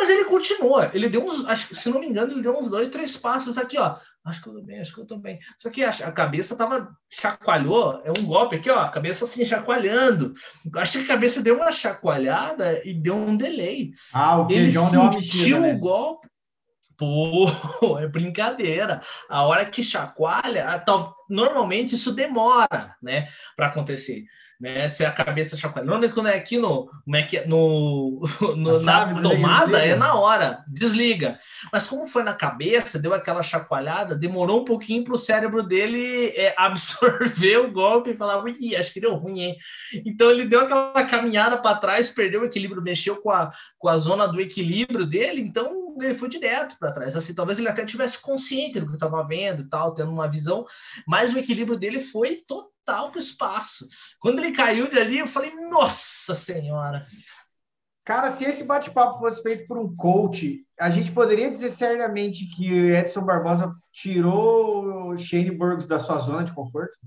Mas 0.00 0.08
ele 0.08 0.24
continua. 0.24 0.90
Ele 0.94 1.10
deu 1.10 1.22
uns, 1.22 1.46
acho, 1.46 1.74
se 1.74 1.90
não 1.90 2.00
me 2.00 2.06
engano, 2.06 2.32
ele 2.32 2.40
deu 2.40 2.58
uns 2.58 2.70
dois, 2.70 2.88
três 2.88 3.18
passos 3.18 3.58
aqui, 3.58 3.76
ó. 3.76 3.96
Acho 4.24 4.42
que 4.42 4.48
eu 4.48 4.54
tô 4.54 4.62
bem, 4.62 4.80
acho 4.80 4.94
que 4.94 5.00
eu 5.02 5.06
tô 5.06 5.18
bem. 5.18 5.38
Só 5.58 5.68
que 5.68 5.84
a, 5.84 5.90
a 5.90 6.10
cabeça 6.10 6.56
tava 6.56 6.90
chacoalhou, 7.12 8.00
é 8.02 8.10
um 8.18 8.24
golpe 8.24 8.56
aqui, 8.56 8.70
ó, 8.70 8.78
a 8.78 8.88
cabeça 8.88 9.26
assim 9.26 9.44
chacoalhando. 9.44 10.32
Acho 10.76 10.92
que 10.92 11.04
a 11.04 11.08
cabeça 11.08 11.42
deu 11.42 11.56
uma 11.56 11.70
chacoalhada 11.70 12.80
e 12.82 12.94
deu 12.94 13.14
um 13.14 13.36
delay. 13.36 13.90
Ah, 14.10 14.40
o 14.40 14.50
ele 14.50 14.70
sentiu 14.70 15.10
mexida, 15.10 15.60
né? 15.60 15.74
o 15.74 15.78
golpe. 15.78 16.28
Pô, 16.96 17.46
é 18.00 18.08
brincadeira. 18.08 19.02
A 19.28 19.44
hora 19.44 19.66
que 19.66 19.82
chacoalha, 19.82 20.82
normalmente 21.28 21.94
isso 21.94 22.12
demora, 22.12 22.96
né, 23.02 23.28
para 23.54 23.66
acontecer 23.66 24.24
né? 24.60 24.86
Se 24.88 25.04
a 25.04 25.10
cabeça 25.10 25.56
chacoalhando, 25.56 26.10
quando 26.10 26.28
é 26.28 26.36
aqui 26.36 26.58
no, 26.58 26.90
é 27.14 27.46
no, 27.46 28.20
no 28.56 28.82
na 28.82 29.14
tomada, 29.22 29.78
é 29.78 29.96
na 29.96 30.14
hora, 30.14 30.62
desliga. 30.68 31.38
Mas 31.72 31.88
como 31.88 32.06
foi 32.06 32.22
na 32.22 32.34
cabeça, 32.34 32.98
deu 32.98 33.14
aquela 33.14 33.42
chacoalhada, 33.42 34.14
demorou 34.14 34.60
um 34.60 34.64
pouquinho 34.64 35.02
para 35.02 35.14
o 35.14 35.18
cérebro 35.18 35.62
dele 35.62 36.28
é, 36.36 36.54
absorver 36.58 37.56
o 37.56 37.72
golpe 37.72 38.10
e 38.10 38.16
falar, 38.16 38.44
ui, 38.44 38.76
acho 38.76 38.92
que 38.92 39.00
deu 39.00 39.14
ruim, 39.14 39.40
hein? 39.40 39.56
Então 40.04 40.30
ele 40.30 40.44
deu 40.44 40.60
aquela 40.60 41.04
caminhada 41.04 41.56
para 41.56 41.78
trás, 41.78 42.10
perdeu 42.10 42.42
o 42.42 42.44
equilíbrio, 42.44 42.82
mexeu 42.82 43.16
com 43.16 43.30
a, 43.30 43.50
com 43.78 43.88
a 43.88 43.96
zona 43.96 44.28
do 44.28 44.40
equilíbrio 44.40 45.06
dele, 45.06 45.40
então 45.40 45.96
ele 45.98 46.14
foi 46.14 46.28
direto 46.28 46.76
para 46.78 46.92
trás. 46.92 47.16
Assim, 47.16 47.34
talvez 47.34 47.58
ele 47.58 47.68
até 47.68 47.84
tivesse 47.84 48.20
consciente 48.20 48.78
do 48.78 48.86
que 48.86 48.94
estava 48.94 49.24
vendo 49.24 49.62
e 49.62 49.68
tal, 49.68 49.94
tendo 49.94 50.10
uma 50.10 50.28
visão, 50.28 50.66
mas 51.06 51.32
o 51.32 51.38
equilíbrio 51.38 51.78
dele 51.78 51.98
foi 51.98 52.36
total 52.46 52.70
total 52.90 53.10
para 53.10 53.18
o 53.18 53.22
espaço. 53.22 53.88
Quando 54.18 54.40
ele 54.40 54.52
caiu 54.52 54.90
dali, 54.90 55.18
eu 55.18 55.26
falei, 55.26 55.54
nossa 55.68 56.34
senhora. 56.34 57.02
Cara, 58.04 58.30
se 58.30 58.44
esse 58.44 58.64
bate-papo 58.64 59.18
fosse 59.18 59.42
feito 59.42 59.66
por 59.66 59.78
um 59.78 59.94
coach, 59.94 60.64
a 60.78 60.90
gente 60.90 61.12
poderia 61.12 61.50
dizer 61.50 61.70
seriamente 61.70 62.46
que 62.46 62.68
Edson 62.68 63.24
Barbosa 63.24 63.72
tirou 63.92 65.10
o 65.10 65.16
Shane 65.16 65.52
Burgos 65.52 65.86
da 65.86 65.98
sua 65.98 66.18
zona 66.18 66.42
de 66.42 66.52
conforto? 66.52 66.98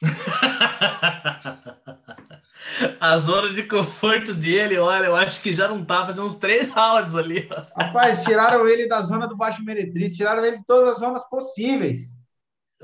a 3.00 3.18
zona 3.18 3.54
de 3.54 3.64
conforto 3.64 4.34
dele, 4.34 4.78
olha, 4.78 5.06
eu 5.06 5.16
acho 5.16 5.42
que 5.42 5.52
já 5.52 5.68
não 5.68 5.84
tá 5.84 6.06
fazendo 6.06 6.26
uns 6.26 6.36
três 6.36 6.70
rounds 6.70 7.14
ali. 7.14 7.48
Rapaz, 7.76 8.22
tiraram 8.22 8.68
ele 8.68 8.86
da 8.86 9.02
zona 9.02 9.26
do 9.26 9.36
baixo 9.36 9.64
meretriz, 9.64 10.16
tiraram 10.16 10.44
ele 10.44 10.58
de 10.58 10.66
todas 10.66 10.90
as 10.90 10.98
zonas 10.98 11.28
possíveis. 11.28 12.12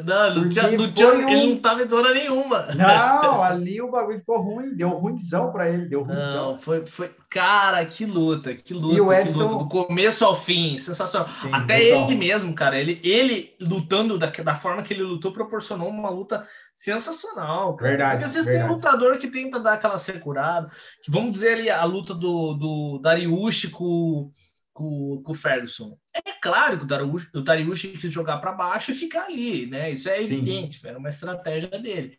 Não, 0.04 0.34
não 0.34 0.48
tinha, 0.48 0.70
não 0.70 0.92
tinha, 0.92 1.08
um... 1.08 1.28
ele 1.28 1.54
não 1.54 1.56
tava 1.56 1.82
em 1.82 1.88
zona 1.88 2.12
nenhuma. 2.14 2.66
Não, 2.74 3.42
ali 3.42 3.82
o 3.82 3.90
bagulho 3.90 4.18
ficou 4.18 4.40
ruim, 4.40 4.74
deu 4.74 4.90
ruimzão 4.90 5.50
para 5.50 5.68
ele, 5.68 5.86
deu 5.86 6.02
ruimzão. 6.02 6.52
Não, 6.52 6.56
foi, 6.56 6.86
foi, 6.86 7.10
cara, 7.28 7.84
que 7.84 8.06
luta, 8.06 8.54
que 8.54 8.72
luta, 8.74 9.20
Edson... 9.20 9.32
que 9.32 9.38
luta, 9.42 9.56
do 9.56 9.68
começo 9.68 10.24
ao 10.24 10.36
fim, 10.38 10.78
sensacional. 10.78 11.28
Sim, 11.28 11.50
Até 11.52 11.82
ele 11.82 12.14
mesmo, 12.14 12.54
cara, 12.54 12.78
ele, 12.78 13.00
ele 13.02 13.54
lutando 13.60 14.16
da, 14.16 14.26
da 14.28 14.54
forma 14.54 14.82
que 14.82 14.94
ele 14.94 15.02
lutou, 15.02 15.32
proporcionou 15.32 15.88
uma 15.88 16.10
luta 16.10 16.46
sensacional. 16.78 17.74
Cara. 17.74 17.90
Verdade. 17.90 18.10
Porque 18.12 18.24
às 18.26 18.34
vezes 18.34 18.46
verdade. 18.46 18.68
tem 18.68 18.76
lutador 18.76 19.18
que 19.18 19.26
tenta 19.26 19.58
dar 19.58 19.72
aquela 19.72 19.98
securada, 19.98 20.70
que 21.02 21.10
vamos 21.10 21.32
dizer 21.32 21.54
ali 21.54 21.68
a 21.68 21.84
luta 21.84 22.14
do, 22.14 22.54
do 22.54 23.00
Dariush 23.02 23.66
com 23.72 24.30
com, 24.78 25.20
com 25.24 25.32
o 25.32 25.34
Ferguson. 25.34 25.98
É 26.14 26.32
claro 26.40 26.78
que 26.78 26.84
o 26.84 26.86
Dariush, 26.86 27.30
o 27.34 27.40
Dariush 27.40 27.82
quis 28.00 28.12
jogar 28.12 28.38
para 28.38 28.52
baixo 28.52 28.92
e 28.92 28.94
ficar 28.94 29.24
ali, 29.24 29.66
né? 29.66 29.90
Isso 29.90 30.08
é 30.08 30.20
evidente, 30.20 30.86
era 30.86 30.96
uma 30.96 31.08
estratégia 31.08 31.68
dele. 31.68 32.16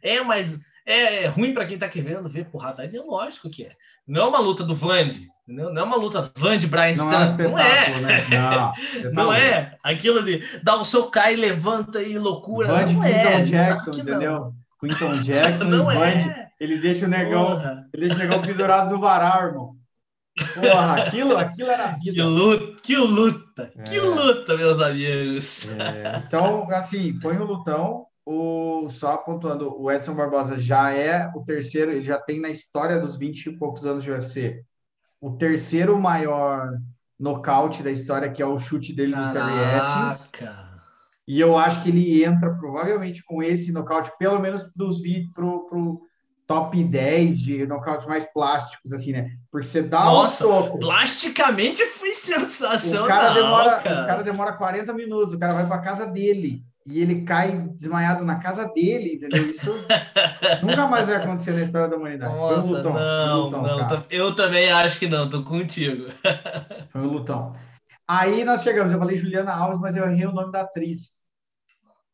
É, 0.00 0.20
mas 0.22 0.60
é 0.86 1.26
ruim 1.26 1.52
para 1.52 1.66
quem 1.66 1.74
está 1.74 1.88
querendo 1.88 2.28
ver 2.28 2.48
porrada. 2.48 2.84
É 2.84 2.90
lógico 3.00 3.50
que 3.50 3.64
é. 3.64 3.68
Não 4.06 4.22
é 4.22 4.28
uma 4.28 4.38
luta 4.38 4.62
do 4.62 4.72
Vande, 4.72 5.26
não 5.48 5.76
é 5.76 5.82
uma 5.82 5.96
luta 5.96 6.30
Vande 6.36 6.68
Brian 6.68 6.94
não, 6.94 7.12
é, 7.12 7.36
não 7.36 7.58
é. 7.58 8.00
Né? 8.00 8.24
Não, 9.12 9.24
não 9.24 9.32
é. 9.32 9.76
Aquilo 9.82 10.22
de 10.22 10.40
dar 10.62 10.76
o 10.76 10.84
seu 10.84 11.10
cai, 11.10 11.34
levanta 11.34 12.00
e 12.00 12.16
loucura. 12.16 12.68
Não 12.68 13.02
é. 13.04 13.42
Jackson, 13.42 13.90
entendeu? 13.90 14.52
Quinton 14.78 15.16
Jackson 15.24 15.64
não 15.64 15.90
é. 15.90 16.50
ele 16.60 16.78
deixa 16.78 17.06
o 17.06 17.08
negão, 17.08 17.60
ele 17.92 18.06
deixa 18.06 18.14
o 18.14 18.18
negão 18.18 18.40
pendurado 18.40 18.94
no 18.94 19.00
varal, 19.00 19.46
irmão. 19.46 19.85
Porra, 20.54 21.02
aquilo, 21.02 21.36
aquilo 21.36 21.70
era 21.70 21.88
vida. 21.92 22.12
Que 22.12 22.22
luta, 22.22 22.76
que 22.82 22.96
luta, 22.96 23.72
é. 23.76 23.82
que 23.82 24.00
luta, 24.00 24.56
meus 24.56 24.80
amigos. 24.80 25.68
É. 25.70 26.22
Então, 26.26 26.68
assim, 26.70 27.18
põe 27.20 27.36
o 27.36 27.44
lutão. 27.44 28.06
O, 28.28 28.90
só 28.90 29.16
pontuando, 29.18 29.80
o 29.80 29.88
Edson 29.88 30.12
Barbosa 30.12 30.58
já 30.58 30.92
é 30.92 31.30
o 31.32 31.44
terceiro, 31.44 31.92
ele 31.92 32.04
já 32.04 32.18
tem 32.18 32.40
na 32.40 32.48
história 32.50 32.98
dos 32.98 33.16
20 33.16 33.46
e 33.46 33.56
poucos 33.56 33.86
anos 33.86 34.02
de 34.02 34.10
UFC 34.10 34.64
o 35.20 35.30
terceiro 35.36 35.98
maior 35.98 36.76
nocaute 37.18 37.82
da 37.82 37.90
história, 37.90 38.30
que 38.30 38.42
é 38.42 38.46
o 38.46 38.58
chute 38.58 38.92
dele 38.92 39.12
Caraca. 39.12 39.44
no 39.44 39.46
Terry 39.46 39.80
Atkins. 39.80 40.32
E 41.26 41.40
eu 41.40 41.58
acho 41.58 41.82
que 41.82 41.88
ele 41.88 42.22
entra 42.22 42.54
provavelmente 42.54 43.24
com 43.24 43.42
esse 43.42 43.72
nocaute, 43.72 44.12
pelo 44.18 44.38
menos 44.38 44.62
dos 44.74 45.00
vídeos 45.00 45.32
pro, 45.32 45.66
pro 45.66 46.05
top 46.46 46.82
10 46.82 47.38
de 47.40 47.66
nocautes 47.66 48.06
mais 48.06 48.24
plásticos, 48.32 48.92
assim, 48.92 49.12
né? 49.12 49.30
Porque 49.50 49.66
você 49.66 49.82
dá 49.82 50.04
Nossa, 50.04 50.46
um 50.46 50.50
soco. 50.52 50.78
Plasticamente 50.78 51.84
foi 51.86 52.10
sensacional. 52.10 53.04
O 53.04 53.08
cara, 53.08 53.34
demora, 53.34 53.80
cara. 53.80 54.02
o 54.02 54.06
cara 54.06 54.22
demora 54.22 54.52
40 54.52 54.92
minutos, 54.92 55.34
o 55.34 55.38
cara 55.38 55.54
vai 55.54 55.66
para 55.66 55.78
casa 55.78 56.06
dele 56.06 56.64
e 56.86 57.02
ele 57.02 57.22
cai 57.22 57.58
desmaiado 57.76 58.24
na 58.24 58.36
casa 58.36 58.64
dele, 58.72 59.14
entendeu? 59.14 59.50
Isso 59.50 59.72
nunca 60.62 60.86
mais 60.86 61.06
vai 61.06 61.16
acontecer 61.16 61.50
na 61.50 61.62
história 61.62 61.88
da 61.88 61.96
humanidade. 61.96 62.32
Nossa, 62.32 62.60
foi 62.62 62.68
um 62.68 62.72
lutão. 62.76 62.92
não, 62.92 63.40
um 63.40 63.44
lutão, 63.46 63.62
não, 63.62 64.02
eu 64.08 64.36
também 64.36 64.70
acho 64.70 65.00
que 65.00 65.08
não, 65.08 65.28
tô 65.28 65.42
contigo. 65.42 66.06
Foi 66.90 67.00
um 67.00 67.08
lutão. 67.08 67.56
Aí 68.06 68.44
nós 68.44 68.62
chegamos, 68.62 68.92
eu 68.92 69.00
falei 69.00 69.16
Juliana 69.16 69.52
Alves, 69.52 69.80
mas 69.80 69.96
eu 69.96 70.04
errei 70.04 70.26
o 70.26 70.32
nome 70.32 70.52
da 70.52 70.60
atriz. 70.60 71.25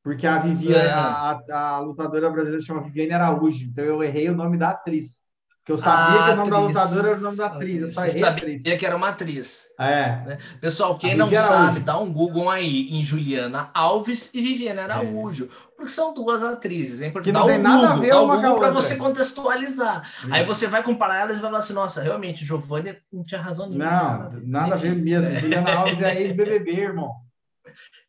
Porque 0.03 0.27
a 0.27 0.39
Viviane, 0.39 0.89
É. 0.89 0.91
a, 0.91 1.41
a, 1.53 1.81
lutadora 1.81 2.29
brasileira 2.31 2.63
chama 2.63 2.83
Viviane 2.83 3.13
Araújo, 3.13 3.65
então 3.65 3.85
eu 3.85 4.03
errei 4.03 4.29
o 4.29 4.35
nome 4.37 4.59
da 4.59 4.71
atriz. 4.71 5.23
Porque 5.61 5.71
eu 5.71 5.79
sabia 5.79 6.21
Ah, 6.21 6.25
que 6.27 6.33
o 6.33 6.37
nome 6.51 6.51
da 6.51 6.59
atriz. 6.59 6.75
lutadora 6.97 7.09
era 7.09 7.19
o 7.19 7.23
nome 7.23 7.37
da 7.37 7.47
atriz, 7.47 7.83
eu 7.83 7.87
só 7.89 8.01
Você 8.01 8.09
errei 8.09 8.23
a 8.23 8.27
sabia 8.27 8.43
atriz. 8.43 8.63
que 8.81 8.87
era 8.87 8.97
uma 8.97 9.09
atriz. 9.11 9.65
É, 9.79 10.39
Pessoal, 10.61 10.99
quem 10.99 11.15
não 11.15 11.33
sabe, 11.33 11.79
dá 11.79 11.97
um 12.01 12.13
Google 12.13 12.51
aí 12.51 12.89
em 12.91 13.01
Juliana 13.05 13.71
Alves 13.73 14.29
e 14.35 14.41
Viviane 14.43 14.81
Araújo. 14.81 15.49
Porque 15.77 15.93
são 15.93 16.13
duas 16.13 16.43
atrizes, 16.43 17.01
hein? 17.01 17.13
Porque 17.13 17.29
Que 17.31 17.33
dá 17.33 17.39
não 17.39 17.47
um 17.47 17.51
tem 17.51 17.59
nada 17.61 17.77
a 17.77 17.87
Google, 17.93 18.01
ver 18.03 18.09
dá 18.11 18.21
um 18.23 18.27
Google 18.29 18.57
para 18.57 18.71
você 18.71 18.97
contextualizar. 18.97 20.03
Aí 20.33 20.45
você 20.45 20.67
vai 20.67 20.83
comparar 20.83 21.21
elas 21.21 21.37
e 21.39 21.41
vai 21.41 21.49
falar 21.51 21.63
assim, 21.63 21.73
nossa, 21.75 22.03
realmente, 22.03 22.45
Giovanni 22.45 22.97
não 23.13 23.23
tinha 23.23 23.41
razão 23.41 23.69
nenhuma. 23.69 24.31
não, 24.33 24.41
nada 24.45 24.75
a 24.75 24.79
ver 24.79 24.97
mesmo. 24.97 25.37
Juliana 25.39 25.75
Alves 25.77 26.03
é 26.03 26.21
ex-BBB, 26.23 26.73
irmão. 26.73 27.13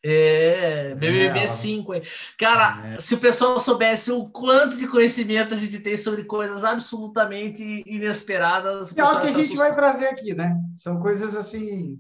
É, 0.06 0.94
BBB 0.96 1.40
ela- 1.40 1.48
5. 1.48 1.94
hein? 1.94 2.02
Cara, 2.38 2.96
É. 2.96 3.00
se 3.00 3.16
o 3.16 3.20
pessoal 3.20 3.60
soubesse 3.60 4.12
o 4.12 4.30
quanto 4.30 4.76
de 4.78 4.88
conhecimento 4.88 5.54
a 5.54 5.58
gente 5.58 5.80
tem 5.80 5.96
sobre 5.96 6.26
coisas 6.26 6.64
absolutamente 6.64 7.84
inesperadas, 7.86 8.92
o 8.92 9.00
é 9.00 9.04
o 9.04 9.22
que 9.22 9.28
a 9.28 9.32
gente 9.44 9.56
vai 9.56 9.74
trazer 9.74 10.08
aqui, 10.08 10.34
né? 10.34 10.56
São 10.76 11.00
coisas 11.00 11.34
assim, 11.36 12.00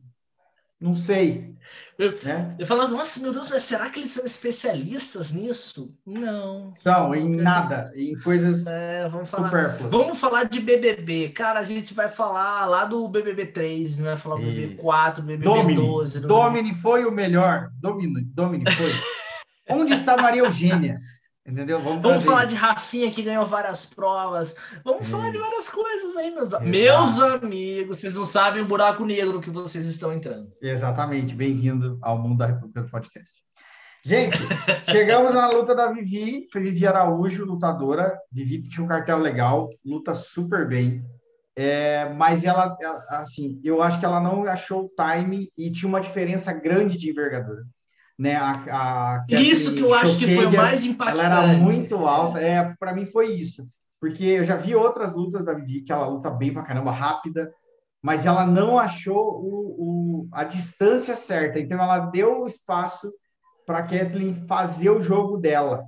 não 0.84 0.94
sei. 0.94 1.54
Eu- 1.98 2.14
Né? 2.24 2.56
Eu 2.60 2.66
falo, 2.66 2.88
nossa, 2.88 3.20
meu 3.22 3.32
Deus, 3.32 3.50
mas 3.50 3.64
será 3.64 3.90
que 3.90 4.00
eles 4.00 4.10
são 4.12 4.26
especialistas 4.26 5.32
nisso? 5.32 5.96
Não. 6.06 6.72
São 6.76 7.14
em 7.16 7.36
nada, 7.36 7.92
em 7.96 8.18
coisas 8.20 8.66
É, 8.68 9.08
vamos 9.08 9.30
falar. 9.30 9.48
supérfluas. 9.50 9.92
Vamos 9.92 10.20
falar 10.20 10.44
de 10.46 10.60
BBB. 10.60 11.30
Cara, 11.30 11.60
a 11.60 11.64
gente 11.64 11.94
vai 11.94 12.10
falar 12.10 12.66
lá 12.66 12.84
do 12.86 13.08
BBB 13.08 13.46
3, 13.48 13.96
não 13.98 14.06
vai 14.06 14.18
falar 14.18 14.36
do 14.36 14.42
BBB 14.42 14.74
Isso. 14.74 14.78
4, 14.78 15.24
BBB 15.24 15.46
Domini. 15.46 15.76
12. 15.76 16.20
do- 16.20 16.28
Domini 16.28 16.74
foi 16.74 17.06
o 17.06 17.12
melhor. 17.12 17.70
Domini, 17.80 18.22
Domini 18.26 18.66
foi. 18.70 18.92
Onde 19.70 19.94
está 19.94 20.18
Maria 20.18 20.42
Eugênia? 20.42 21.00
Entendeu? 21.46 21.82
Vamos, 21.82 22.02
Vamos 22.02 22.24
falar 22.24 22.46
de 22.46 22.56
Rafinha 22.56 23.12
que 23.12 23.22
ganhou 23.22 23.46
várias 23.46 23.86
provas. 23.86 24.56
Vamos 24.84 25.02
É. 25.08 25.12
falar 25.12 25.30
de 25.30 25.38
várias 25.38 25.68
coisas 25.68 26.16
aí, 26.16 26.32
meus, 26.32 26.48
Exato. 26.48 26.64
meus 26.64 27.20
amigos. 27.20 28.00
Vocês 28.00 28.14
não 28.14 28.24
sabem 28.24 28.62
o 28.62 28.66
buraco 28.66 29.06
negro 29.06 29.42
que 29.42 29.50
vocês 29.50 29.86
estão 29.86 30.14
entrando. 30.14 30.50
Exatamente. 30.62 31.36
Bem-vindo 31.36 32.00
ao 32.02 32.18
mundo 32.18 32.38
da 32.38 32.46
República 32.46 32.82
do 32.84 32.90
Podcast. 32.90 33.44
Gente, 34.06 34.38
chegamos 34.90 35.34
na 35.34 35.50
luta 35.50 35.76
da 35.76 35.92
Vivi. 35.92 36.48
Foi 36.52 36.62
Vivi 36.62 36.88
Araújo, 36.88 37.44
lutadora. 37.46 38.18
Vivi 38.32 38.62
tinha 38.70 38.84
um 38.86 38.88
cartel 38.88 39.18
legal, 39.18 39.70
luta 39.86 40.16
super 40.16 40.66
bem. 40.66 41.04
É, 41.58 42.10
mas 42.14 42.46
ela, 42.46 42.76
ela, 42.82 43.06
assim, 43.10 43.60
eu 43.66 43.84
acho 43.84 44.00
que 44.00 44.06
ela 44.06 44.20
não 44.22 44.46
achou 44.46 44.86
o 44.86 44.92
time 44.96 45.52
e 45.58 45.70
tinha 45.70 45.88
uma 45.90 46.00
diferença 46.02 46.54
grande 46.54 46.98
de 46.98 47.10
envergadura. 47.12 47.64
Né? 48.18 48.36
A, 48.36 49.16
a 49.18 49.26
Isso 49.30 49.74
que 49.74 49.82
eu 49.82 49.94
acho 49.94 50.18
que 50.18 50.36
foi 50.36 50.46
o 50.46 50.52
mais 50.56 50.86
impactante. 50.86 51.26
Ela 51.26 51.44
era 51.46 51.54
muito 51.58 51.96
alta. 52.06 52.40
É, 52.40 52.74
para 52.80 52.94
mim 52.94 53.06
foi 53.06 53.34
isso. 53.34 53.68
Porque 54.00 54.24
eu 54.24 54.44
já 54.44 54.56
vi 54.56 54.76
outras 54.76 55.14
lutas 55.16 55.44
da 55.46 55.54
Vivi 55.54 55.82
que 55.82 55.92
ela 55.92 56.08
luta 56.08 56.30
bem 56.30 56.54
pra 56.54 56.62
caramba, 56.64 56.92
rápida, 56.92 57.52
mas 58.02 58.26
ela 58.26 58.46
não 58.46 58.78
achou 58.78 59.16
o, 59.42 59.76
o- 59.80 60.28
a 60.32 60.44
distância 60.44 61.16
certa. 61.16 61.60
Então 61.60 61.82
ela 61.82 62.00
deu 62.00 62.42
o 62.44 62.48
espaço 62.48 63.12
para 63.66 63.82
Kathleen 63.82 64.46
fazer 64.46 64.90
o 64.90 65.00
jogo 65.00 65.38
dela, 65.38 65.86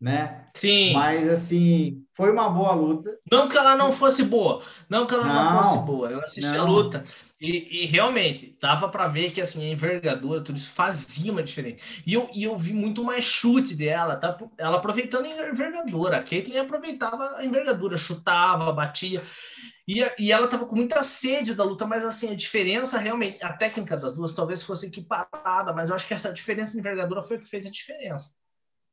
né? 0.00 0.44
Sim. 0.54 0.94
Mas 0.94 1.28
assim, 1.28 2.02
foi 2.16 2.32
uma 2.32 2.48
boa 2.48 2.72
luta. 2.72 3.10
Não 3.30 3.48
que 3.50 3.56
ela 3.58 3.76
não 3.76 3.92
fosse 3.92 4.24
boa, 4.24 4.62
não 4.88 5.06
que 5.06 5.12
ela 5.14 5.26
não, 5.26 5.44
Não, 5.54 5.62
fosse 5.62 5.78
boa. 5.84 6.10
Eu 6.10 6.20
assisti 6.20 6.46
a 6.46 6.52
não. 6.54 6.66
luta 6.66 7.04
e, 7.40 7.84
e 7.84 7.86
realmente 7.86 8.56
dava 8.60 8.88
para 8.88 9.06
ver 9.06 9.30
que 9.30 9.40
assim 9.40 9.64
a 9.64 9.72
envergadura, 9.72 10.42
tudo 10.42 10.56
isso 10.56 10.72
fazia 10.72 11.30
uma 11.30 11.42
diferença. 11.42 11.84
E 12.04 12.12
eu, 12.12 12.28
e 12.34 12.42
eu 12.42 12.56
vi 12.58 12.72
muito 12.72 13.04
mais 13.04 13.24
chute 13.24 13.76
dela, 13.76 14.16
tá? 14.16 14.36
Ela 14.58 14.78
aproveitando 14.78 15.26
a 15.26 15.48
envergadura. 15.48 16.16
A 16.16 16.22
Caitlyn 16.22 16.58
aproveitava 16.58 17.36
a 17.36 17.44
envergadura, 17.44 17.96
chutava, 17.96 18.72
batia. 18.72 19.22
E, 19.86 20.04
e 20.18 20.32
ela 20.32 20.48
tava 20.48 20.66
com 20.66 20.74
muita 20.74 21.02
sede 21.04 21.54
da 21.54 21.62
luta, 21.62 21.86
mas 21.86 22.04
assim, 22.04 22.32
a 22.32 22.36
diferença 22.36 22.98
realmente, 22.98 23.42
a 23.42 23.52
técnica 23.52 23.96
das 23.96 24.16
duas 24.16 24.32
talvez 24.32 24.62
fosse 24.64 24.86
equiparada, 24.86 25.72
mas 25.72 25.90
eu 25.90 25.96
acho 25.96 26.08
que 26.08 26.14
essa 26.14 26.32
diferença 26.32 26.72
de 26.72 26.78
envergadura 26.78 27.22
foi 27.22 27.36
o 27.36 27.40
que 27.40 27.48
fez 27.48 27.64
a 27.64 27.70
diferença. 27.70 28.32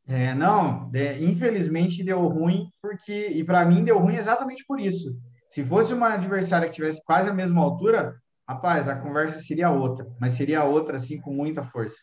É, 0.07 0.35
não, 0.35 0.91
é, 0.93 1.17
infelizmente 1.17 2.03
deu 2.03 2.19
ruim, 2.27 2.69
porque, 2.79 3.27
e 3.29 3.43
para 3.43 3.65
mim 3.65 3.83
deu 3.83 3.97
ruim 3.97 4.15
exatamente 4.15 4.63
por 4.67 4.79
isso. 4.79 5.17
Se 5.49 5.63
fosse 5.63 5.95
uma 5.95 6.13
adversária 6.13 6.69
que 6.69 6.75
tivesse 6.75 7.03
quase 7.03 7.29
a 7.29 7.33
mesma 7.33 7.61
altura, 7.61 8.15
rapaz, 8.47 8.87
a 8.87 8.95
conversa 8.95 9.39
seria 9.39 9.69
outra, 9.69 10.07
mas 10.19 10.33
seria 10.33 10.63
outra, 10.63 10.97
assim, 10.97 11.19
com 11.19 11.33
muita 11.33 11.63
força. 11.63 11.97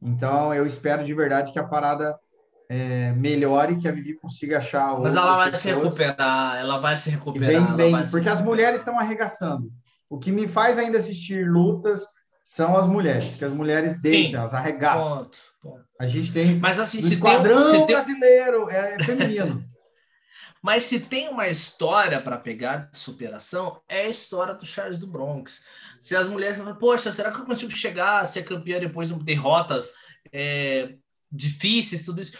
Então, 0.00 0.52
eu 0.54 0.66
espero 0.66 1.04
de 1.04 1.12
verdade 1.12 1.52
que 1.52 1.58
a 1.58 1.64
parada 1.64 2.18
é, 2.68 3.12
melhore, 3.12 3.76
que 3.76 3.88
a 3.88 3.92
Vivi 3.92 4.14
consiga 4.14 4.58
achar 4.58 4.98
Mas 5.00 5.14
ela 5.14 5.36
vai 5.36 5.52
se 5.52 5.68
pessoas. 5.68 5.84
recuperar, 5.84 6.56
ela 6.56 6.78
vai 6.78 6.96
se 6.96 7.10
recuperar. 7.10 7.76
bem, 7.76 8.04
se 8.04 8.12
porque 8.12 8.28
as 8.28 8.40
mulheres 8.40 8.80
estão 8.80 8.98
arregaçando. 8.98 9.70
O 10.08 10.18
que 10.18 10.30
me 10.30 10.46
faz 10.46 10.78
ainda 10.78 10.98
assistir 10.98 11.48
lutas 11.48 12.06
são 12.44 12.76
as 12.76 12.86
mulheres, 12.86 13.26
porque 13.26 13.44
as 13.44 13.52
mulheres 13.52 14.00
deitam, 14.00 14.40
elas 14.40 14.54
arregaçam. 14.54 15.18
Ponto, 15.18 15.38
ponto. 15.62 15.84
A 16.00 16.06
gente 16.06 16.32
tem 16.32 16.58
Mas 16.58 16.80
assim, 16.80 17.02
se 17.02 17.20
tem, 17.20 17.62
se 17.62 17.86
tem, 17.86 17.86
brasileiro, 17.86 18.68
é 18.70 19.02
feminino. 19.04 19.64
mas 20.62 20.82
se 20.84 21.00
tem 21.00 21.28
uma 21.28 21.48
história 21.48 22.20
para 22.20 22.36
pegar 22.36 22.90
de 22.90 22.98
superação, 22.98 23.80
é 23.88 24.02
a 24.02 24.08
história 24.08 24.54
do 24.54 24.66
Charles 24.66 24.98
do 24.98 25.06
Bronx. 25.06 25.64
Se 25.98 26.14
as 26.14 26.28
mulheres 26.28 26.58
falam, 26.58 26.76
poxa, 26.76 27.10
será 27.10 27.32
que 27.32 27.40
eu 27.40 27.46
consigo 27.46 27.72
chegar 27.72 28.20
a 28.20 28.26
ser 28.26 28.44
campeã 28.44 28.78
depois 28.78 29.08
de 29.08 29.24
derrotas 29.24 29.90
é, 30.30 30.94
difíceis, 31.32 32.04
tudo 32.04 32.20
isso? 32.20 32.36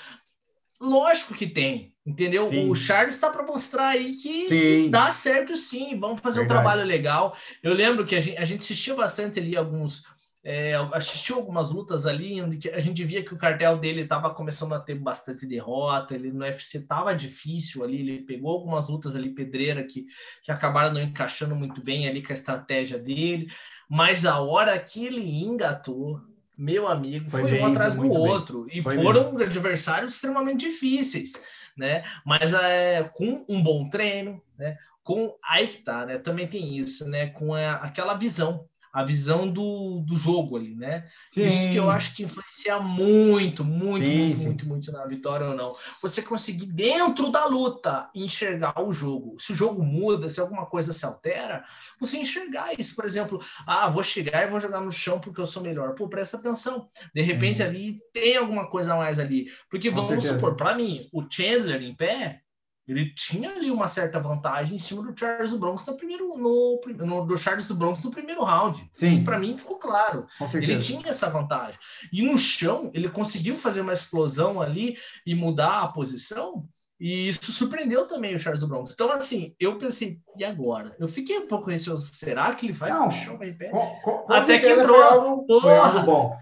Lógico 0.78 1.34
que 1.34 1.46
tem, 1.46 1.94
entendeu? 2.06 2.48
Sim. 2.48 2.70
O 2.70 2.74
Charles 2.74 3.14
está 3.14 3.30
para 3.30 3.42
mostrar 3.42 3.88
aí 3.88 4.16
que, 4.16 4.48
Sim. 4.48 4.90
dá 4.90 5.12
certo 5.12 5.54
sim, 5.54 5.98
vamos 5.98 6.20
fazer 6.20 6.40
Verdade. 6.40 6.58
um 6.58 6.62
trabalho 6.62 6.86
legal. 6.86 7.36
Eu 7.62 7.74
lembro 7.74 8.06
que 8.06 8.16
a 8.16 8.20
gente, 8.20 8.38
a 8.38 8.44
gente 8.44 8.60
assistiu 8.60 8.96
bastante 8.96 9.38
ali 9.38 9.56
alguns. 9.56 10.04
É, 10.42 10.74
assistiu 10.94 11.36
algumas 11.36 11.70
lutas 11.70 12.06
ali, 12.06 12.40
onde 12.40 12.56
que 12.56 12.70
a 12.70 12.80
gente 12.80 13.04
via 13.04 13.22
que 13.22 13.34
o 13.34 13.38
cartel 13.38 13.76
dele 13.76 14.00
estava 14.00 14.32
começando 14.32 14.74
a 14.74 14.80
ter 14.80 14.94
bastante 14.94 15.44
derrota, 15.46 16.14
ele 16.14 16.32
no 16.32 16.44
UFC 16.44 16.78
estava 16.78 17.14
difícil 17.14 17.84
ali, 17.84 18.00
ele 18.00 18.22
pegou 18.22 18.50
algumas 18.50 18.88
lutas 18.88 19.14
ali, 19.14 19.34
pedreira, 19.34 19.84
que, 19.84 20.06
que 20.42 20.50
acabaram 20.50 20.94
não 20.94 21.02
encaixando 21.02 21.54
muito 21.54 21.82
bem 21.82 22.08
ali 22.08 22.22
com 22.22 22.32
a 22.32 22.34
estratégia 22.34 22.98
dele, 22.98 23.48
mas 23.88 24.24
a 24.24 24.40
hora 24.40 24.78
que 24.78 25.04
ele 25.04 25.20
engatou, 25.20 26.18
meu 26.56 26.88
amigo, 26.88 27.28
Foi 27.28 27.42
foi, 27.42 27.50
bem, 27.50 27.62
um 27.62 27.66
atrás 27.66 27.94
do 27.94 28.00
muito 28.00 28.14
bem. 28.14 28.22
outro, 28.22 28.66
e 28.72 28.82
Foi 28.82 28.94
foram 28.94 29.36
adversários 29.36 30.14
extremamente 30.14 30.66
difíceis, 30.66 31.32
né? 31.76 32.02
Mas 32.24 32.54
é, 32.54 33.02
com 33.14 33.44
um 33.46 33.62
bom 33.62 33.90
treino, 33.90 34.42
né? 34.58 34.76
Com 35.02 35.36
aí 35.44 35.66
que 35.68 35.78
tá, 35.78 36.06
né? 36.06 36.18
Também 36.18 36.46
tem 36.46 36.78
isso, 36.78 37.06
né? 37.08 37.28
Com 37.28 37.52
a, 37.52 37.72
aquela 37.74 38.14
visão, 38.14 38.66
a 38.92 39.04
visão 39.04 39.48
do, 39.48 40.00
do 40.00 40.16
jogo 40.16 40.56
ali, 40.56 40.74
né? 40.74 41.08
Isso 41.36 41.70
que 41.70 41.76
eu 41.76 41.88
acho 41.90 42.14
que 42.16 42.24
influencia 42.24 42.78
muito, 42.80 43.64
muito, 43.64 44.06
Sim, 44.06 44.16
muito, 44.18 44.38
sim. 44.38 44.44
muito, 44.46 44.66
muito 44.68 44.92
na 44.92 45.06
vitória 45.06 45.46
ou 45.48 45.54
não. 45.54 45.70
Você 46.02 46.22
conseguir 46.22 46.66
dentro 46.66 47.30
da 47.30 47.46
luta 47.46 48.10
enxergar 48.14 48.80
o 48.82 48.92
jogo. 48.92 49.36
Se 49.38 49.52
o 49.52 49.56
jogo 49.56 49.82
muda, 49.82 50.28
se 50.28 50.40
alguma 50.40 50.66
coisa 50.66 50.92
se 50.92 51.04
altera, 51.04 51.64
você 52.00 52.18
enxergar 52.18 52.78
isso, 52.78 52.94
por 52.96 53.04
exemplo, 53.04 53.40
ah, 53.66 53.88
vou 53.88 54.02
chegar 54.02 54.42
e 54.46 54.50
vou 54.50 54.60
jogar 54.60 54.80
no 54.80 54.90
chão 54.90 55.20
porque 55.20 55.40
eu 55.40 55.46
sou 55.46 55.62
melhor. 55.62 55.94
Pô, 55.94 56.08
presta 56.08 56.36
atenção. 56.36 56.88
De 57.14 57.22
repente 57.22 57.62
Uhum. 57.62 57.68
ali 57.68 58.00
tem 58.12 58.36
alguma 58.36 58.68
coisa 58.68 58.94
a 58.94 58.96
mais 58.96 59.18
ali. 59.18 59.50
Porque 59.70 59.88
Com 59.90 59.96
vamos 59.96 60.10
certeza. 60.10 60.34
supor, 60.34 60.56
para 60.56 60.74
mim, 60.74 61.08
o 61.12 61.24
Chandler 61.30 61.82
em 61.82 61.94
pé, 61.94 62.42
ele 62.90 63.14
tinha 63.14 63.50
ali 63.50 63.70
uma 63.70 63.86
certa 63.88 64.18
vantagem 64.18 64.76
em 64.76 64.78
cima 64.78 65.02
do 65.02 65.18
Charles 65.18 65.50
do 65.50 65.58
Bronx 65.58 65.84
no 65.86 65.96
primeiro, 65.96 66.36
no, 66.36 66.80
no 67.06 67.24
do 67.26 67.38
Charles 67.38 67.68
do 67.68 67.74
Bronx 67.74 68.02
no 68.02 68.10
primeiro 68.10 68.42
round. 68.42 68.78
Sim. 68.94 69.06
Isso 69.06 69.24
para 69.24 69.38
mim 69.38 69.56
ficou 69.56 69.78
claro. 69.78 70.26
Ele 70.54 70.78
tinha 70.80 71.08
essa 71.08 71.30
vantagem. 71.30 71.78
E 72.12 72.22
no 72.22 72.36
chão, 72.36 72.90
ele 72.92 73.08
conseguiu 73.08 73.56
fazer 73.56 73.80
uma 73.80 73.92
explosão 73.92 74.60
ali 74.60 74.96
e 75.26 75.34
mudar 75.34 75.82
a 75.82 75.88
posição. 75.88 76.66
E 76.98 77.28
isso 77.28 77.50
surpreendeu 77.50 78.06
também 78.06 78.34
o 78.34 78.38
Charles 78.38 78.60
do 78.60 78.68
Bronx. 78.68 78.92
Então, 78.92 79.10
assim, 79.10 79.54
eu 79.58 79.78
pensei, 79.78 80.18
e 80.36 80.44
agora? 80.44 80.94
Eu 80.98 81.08
fiquei 81.08 81.38
um 81.38 81.46
pouco 81.46 81.70
receoso. 81.70 82.12
Será 82.12 82.54
que 82.54 82.66
ele 82.66 82.74
vai 82.74 82.90
Não. 82.90 83.10
chão, 83.10 83.42
em 83.42 83.56
pé? 83.56 83.70
Com- 83.70 84.00
com- 84.02 84.18
com 84.18 84.32
Até 84.34 84.58
que 84.58 84.68
entrou. 84.68 84.96
Foi 84.96 85.04
algo, 85.06 85.60
foi 85.62 85.76
algo 85.78 86.00
bom. 86.02 86.36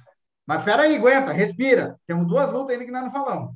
Mas 0.44 0.64
peraí, 0.64 0.96
aguenta, 0.96 1.30
respira. 1.32 1.96
Temos 2.06 2.26
duas 2.26 2.50
lutas 2.52 2.70
ainda 2.72 2.84
que 2.84 2.90
nós 2.90 3.04
não 3.04 3.12
falamos. 3.12 3.54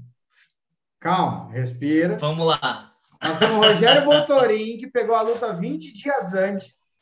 Calma, 1.02 1.50
respira. 1.50 2.16
Vamos 2.16 2.46
lá. 2.46 2.94
Nós 3.20 3.36
temos 3.36 3.56
o 3.56 3.60
Rogério 3.60 4.04
Boltorim, 4.04 4.78
que 4.78 4.86
pegou 4.86 5.16
a 5.16 5.22
luta 5.22 5.52
20 5.52 5.92
dias 5.92 6.32
antes 6.32 6.96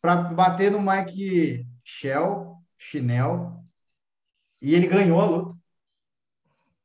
para 0.00 0.16
bater 0.16 0.70
no 0.70 0.80
Mike 0.80 1.66
Shell, 1.84 2.56
Chinel, 2.78 3.62
e 4.60 4.74
ele 4.74 4.86
ganhou 4.86 5.20
a 5.20 5.24
luta. 5.26 5.58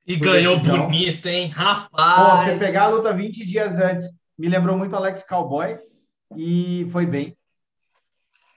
E 0.06 0.18
ganhou 0.18 0.56
decisão. 0.56 0.88
bonito, 0.88 1.26
hein? 1.26 1.48
Rapaz! 1.48 2.48
Pô, 2.48 2.52
você 2.52 2.66
pegar 2.66 2.84
a 2.84 2.90
luta 2.90 3.14
20 3.14 3.46
dias 3.46 3.80
antes, 3.80 4.12
me 4.38 4.50
lembrou 4.50 4.78
muito 4.78 4.94
Alex 4.94 5.24
Cowboy, 5.24 5.80
e 6.36 6.86
foi 6.92 7.06
bem. 7.06 7.38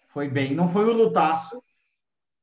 Foi 0.08 0.28
bem. 0.28 0.52
Não 0.52 0.66
foi 0.66 0.84
o 0.84 0.92
lutaço. 0.92 1.62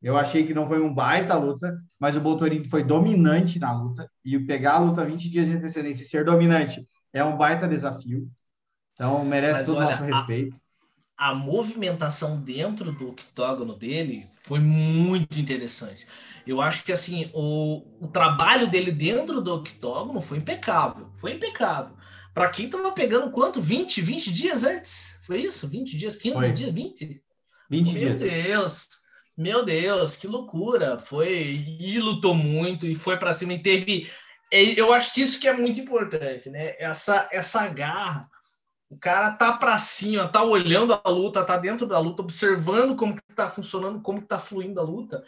Eu 0.01 0.15
achei 0.15 0.45
que 0.45 0.53
não 0.53 0.67
foi 0.67 0.81
um 0.81 0.93
baita 0.93 1.35
luta, 1.35 1.75
mas 1.99 2.15
o 2.15 2.21
Boltorim 2.21 2.63
foi 2.63 2.83
dominante 2.83 3.59
na 3.59 3.73
luta. 3.73 4.09
E 4.23 4.37
pegar 4.39 4.73
a 4.73 4.79
luta 4.79 5.03
20 5.03 5.29
dias 5.29 5.47
de 5.47 5.53
antecedência 5.53 6.03
e 6.03 6.05
ser 6.05 6.23
dominante 6.23 6.87
é 7.11 7.23
um 7.23 7.35
baita 7.35 7.67
desafio. 7.67 8.29
Então, 8.93 9.23
merece 9.25 9.59
Mas, 9.59 9.65
todo 9.65 9.77
o 9.77 9.81
nosso 9.81 10.03
respeito. 10.03 10.57
A, 11.17 11.29
a, 11.29 11.35
movimentação 11.35 12.39
dentro 12.39 12.91
do 12.91 13.09
octógono 13.09 13.75
dele 13.75 14.27
foi 14.35 14.59
muito 14.59 15.39
interessante. 15.39 16.07
Eu 16.45 16.61
acho 16.61 16.83
que 16.83 16.91
assim 16.91 17.29
o, 17.33 17.83
o 17.99 18.07
trabalho 18.07 18.69
dele 18.69 18.91
dentro 18.91 19.41
do 19.41 19.53
octógono 19.53 20.21
foi 20.21 20.37
impecável. 20.37 21.11
Foi 21.17 21.33
impecável. 21.33 21.95
Para 22.33 22.49
quem 22.49 22.69
tava 22.69 22.91
pegando 22.91 23.31
quanto? 23.31 23.59
20, 23.59 24.01
20 24.01 24.31
dias 24.31 24.63
antes? 24.63 25.19
Foi 25.23 25.39
isso? 25.39 25.67
20 25.67 25.97
dias, 25.97 26.15
15 26.15 26.35
foi. 26.35 26.51
dias, 26.51 26.71
20? 26.71 27.21
20 27.69 27.85
Meu 27.85 27.99
dias. 27.99 28.21
Meu 28.21 28.31
Deus. 28.31 28.87
Meu 29.38 29.63
Deus, 29.63 30.15
que 30.15 30.27
loucura. 30.27 30.97
Foi 30.97 31.63
e 31.79 31.99
lutou 31.99 32.33
muito 32.33 32.88
e 32.88 32.95
foi 32.95 33.17
para 33.17 33.33
cima 33.33 33.53
e 33.53 33.61
teve 33.61 34.09
eu 34.51 34.93
acho 34.93 35.13
que 35.13 35.21
isso 35.21 35.39
que 35.39 35.47
é 35.47 35.53
muito 35.53 35.79
importante, 35.79 36.49
né? 36.49 36.75
Essa, 36.79 37.27
essa 37.31 37.67
garra. 37.67 38.29
O 38.89 38.97
cara 38.97 39.31
tá 39.31 39.57
para 39.57 39.77
cima, 39.77 40.29
tá 40.29 40.41
olhando 40.41 40.99
a 41.03 41.09
luta, 41.09 41.43
tá 41.43 41.57
dentro 41.57 41.85
da 41.85 41.99
luta, 41.99 42.21
observando 42.21 42.95
como 42.95 43.15
que 43.15 43.35
tá 43.35 43.49
funcionando, 43.49 44.01
como 44.01 44.21
que 44.21 44.27
tá 44.27 44.39
fluindo 44.39 44.79
a 44.79 44.83
luta. 44.83 45.23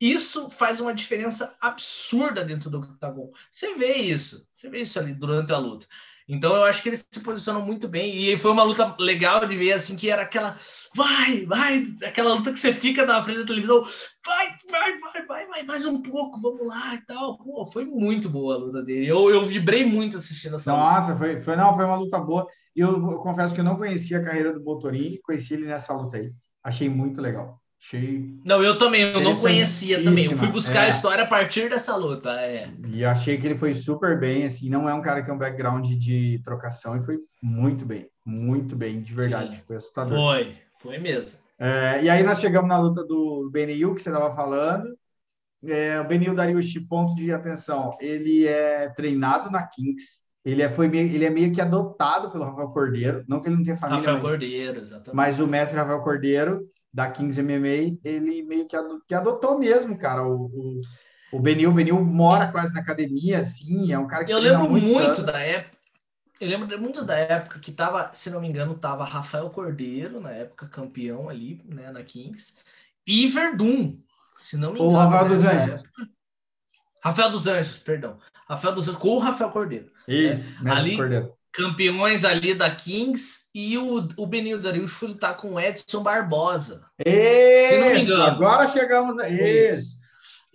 Isso 0.00 0.48
faz 0.48 0.80
uma 0.80 0.94
diferença 0.94 1.56
absurda 1.60 2.44
dentro 2.44 2.70
do 2.70 2.78
octagon. 2.78 3.32
Você 3.50 3.74
vê 3.74 3.94
isso, 3.94 4.46
você 4.54 4.68
vê 4.68 4.82
isso 4.82 4.98
ali 5.00 5.12
durante 5.12 5.52
a 5.52 5.58
luta. 5.58 5.86
Então 6.32 6.56
eu 6.56 6.62
acho 6.62 6.82
que 6.82 6.88
eles 6.88 7.06
se 7.10 7.20
posicionam 7.20 7.60
muito 7.60 7.86
bem 7.86 8.16
e 8.16 8.38
foi 8.38 8.52
uma 8.52 8.62
luta 8.62 8.96
legal 8.98 9.46
de 9.46 9.54
ver 9.54 9.72
assim 9.72 9.94
que 9.94 10.08
era 10.08 10.22
aquela 10.22 10.56
vai, 10.94 11.44
vai, 11.44 11.82
aquela 12.06 12.32
luta 12.32 12.50
que 12.50 12.58
você 12.58 12.72
fica 12.72 13.04
na 13.04 13.20
frente 13.20 13.40
da 13.40 13.46
televisão, 13.46 13.82
vai, 14.24 14.48
vai, 14.70 14.98
vai, 14.98 15.26
vai, 15.26 15.46
vai, 15.46 15.62
mais 15.64 15.84
um 15.84 16.00
pouco, 16.00 16.40
vamos 16.40 16.66
lá 16.66 16.94
e 16.94 17.04
tal. 17.04 17.36
Pô, 17.36 17.66
foi 17.66 17.84
muito 17.84 18.30
boa 18.30 18.54
a 18.54 18.58
luta 18.58 18.82
dele. 18.82 19.06
Eu, 19.06 19.28
eu 19.28 19.44
vibrei 19.44 19.84
muito 19.84 20.16
assistindo 20.16 20.56
essa 20.56 20.72
Nossa, 20.72 21.12
luta. 21.12 21.18
foi, 21.18 21.36
foi 21.38 21.54
não, 21.54 21.74
foi 21.74 21.84
uma 21.84 21.96
luta 21.96 22.18
boa. 22.18 22.46
E 22.74 22.80
eu, 22.80 22.92
eu 23.10 23.18
confesso 23.18 23.52
que 23.54 23.60
eu 23.60 23.64
não 23.64 23.76
conhecia 23.76 24.18
a 24.18 24.24
carreira 24.24 24.54
do 24.54 24.62
Botorim, 24.62 25.18
conheci 25.22 25.52
ele 25.52 25.66
nessa 25.66 25.92
luta 25.92 26.16
aí. 26.16 26.30
Achei 26.64 26.88
muito 26.88 27.20
legal. 27.20 27.61
Achei. 27.84 28.32
Não, 28.44 28.62
eu 28.62 28.78
também, 28.78 29.02
eu 29.02 29.20
não 29.20 29.34
conhecia 29.34 30.02
também. 30.04 30.26
Eu 30.26 30.36
fui 30.36 30.46
buscar 30.46 30.84
é. 30.84 30.86
a 30.86 30.88
história 30.88 31.24
a 31.24 31.26
partir 31.26 31.68
dessa 31.68 31.96
luta. 31.96 32.30
É. 32.40 32.70
E 32.86 33.04
achei 33.04 33.36
que 33.36 33.44
ele 33.44 33.56
foi 33.56 33.74
super 33.74 34.20
bem, 34.20 34.44
assim, 34.44 34.70
não 34.70 34.88
é 34.88 34.94
um 34.94 35.02
cara 35.02 35.20
que 35.20 35.26
tem 35.26 35.34
um 35.34 35.38
background 35.38 35.84
de 35.86 36.40
trocação 36.44 36.96
e 36.96 37.02
foi 37.02 37.18
muito 37.42 37.84
bem, 37.84 38.08
muito 38.24 38.76
bem, 38.76 39.02
de 39.02 39.12
verdade. 39.12 39.56
Sim. 39.56 39.62
Foi 39.66 39.76
assustador. 39.76 40.16
Foi, 40.16 40.56
foi 40.78 40.98
mesmo. 40.98 41.40
É, 41.58 42.04
e 42.04 42.08
aí 42.08 42.22
nós 42.22 42.40
chegamos 42.40 42.68
na 42.68 42.78
luta 42.78 43.02
do 43.04 43.50
Benil, 43.52 43.94
que 43.94 44.00
você 44.00 44.10
estava 44.10 44.32
falando. 44.32 44.96
É, 45.64 46.00
o 46.00 46.04
Benil 46.04 46.36
Dariushi, 46.36 46.80
ponto 46.80 47.16
de 47.16 47.32
atenção, 47.32 47.96
ele 48.00 48.46
é 48.46 48.90
treinado 48.90 49.50
na 49.50 49.66
Kings. 49.66 50.22
Ele 50.44 50.62
é, 50.62 50.68
foi 50.68 50.88
meio, 50.88 51.12
ele 51.12 51.24
é 51.24 51.30
meio 51.30 51.52
que 51.52 51.60
adotado 51.60 52.30
pelo 52.30 52.44
Rafael 52.44 52.68
Cordeiro. 52.68 53.24
Não 53.28 53.40
que 53.40 53.48
ele 53.48 53.56
não 53.56 53.62
tenha 53.64 53.76
família, 53.76 53.98
Rafael 53.98 54.22
mas, 54.22 54.30
Cordeiro, 54.30 54.80
exatamente. 54.80 55.14
mas 55.16 55.40
o 55.40 55.46
mestre 55.46 55.76
Rafael 55.76 56.00
Cordeiro 56.00 56.68
da 56.92 57.10
Kings 57.10 57.40
MMA, 57.40 57.98
ele 58.04 58.42
meio 58.42 58.66
que, 58.66 58.76
que 59.08 59.14
adotou 59.14 59.58
mesmo, 59.58 59.96
cara, 59.96 60.22
o, 60.22 60.44
o, 60.44 60.80
o 61.32 61.40
Benil. 61.40 61.70
O 61.70 61.72
Benil 61.72 62.04
mora 62.04 62.52
quase 62.52 62.74
na 62.74 62.80
academia, 62.80 63.40
assim, 63.40 63.92
é 63.92 63.98
um 63.98 64.06
cara 64.06 64.24
que 64.24 64.32
Eu 64.32 64.38
lembro 64.38 64.68
muito, 64.68 64.86
muito 64.86 65.22
da 65.22 65.38
época. 65.38 65.78
Eu 66.38 66.48
lembro 66.48 66.80
muito 66.80 67.04
da 67.04 67.16
época 67.16 67.60
que 67.60 67.70
tava, 67.70 68.12
se 68.12 68.28
não 68.28 68.40
me 68.40 68.48
engano, 68.48 68.74
tava 68.74 69.04
Rafael 69.04 69.48
Cordeiro, 69.48 70.20
na 70.20 70.32
época 70.32 70.68
campeão 70.68 71.28
ali, 71.28 71.62
né, 71.64 71.90
na 71.92 72.02
Kings, 72.02 72.56
e 73.06 73.28
Verdun, 73.28 73.98
se 74.38 74.56
não 74.56 74.72
me 74.72 74.80
engano. 74.80 74.92
Ou 74.92 74.98
Rafael 74.98 75.28
dos 75.28 75.44
Anjos. 75.44 75.84
Época. 75.84 76.08
Rafael 77.04 77.30
dos 77.30 77.46
Anjos, 77.46 77.78
perdão. 77.78 78.18
Rafael 78.48 78.74
dos 78.74 78.88
Anjos 78.88 79.00
com 79.00 79.08
o 79.10 79.18
Rafael 79.18 79.50
Cordeiro. 79.50 79.90
Isso, 80.06 80.50
né? 80.62 80.72
ali, 80.72 80.96
Cordeiro 80.96 81.32
campeões 81.52 82.24
ali 82.24 82.54
da 82.54 82.70
Kings 82.70 83.48
e 83.54 83.76
o, 83.76 84.08
o 84.16 84.26
Benil 84.26 84.60
foi 84.88 85.08
lutar 85.08 85.36
com 85.36 85.54
o 85.54 85.60
Edson 85.60 86.02
Barbosa. 86.02 86.82
Isso, 87.04 87.68
se 87.68 87.78
não 87.78 87.88
me 87.90 88.02
engano. 88.02 88.22
Agora 88.24 88.66
chegamos 88.66 89.18
a 89.18 89.28
isso. 89.28 89.92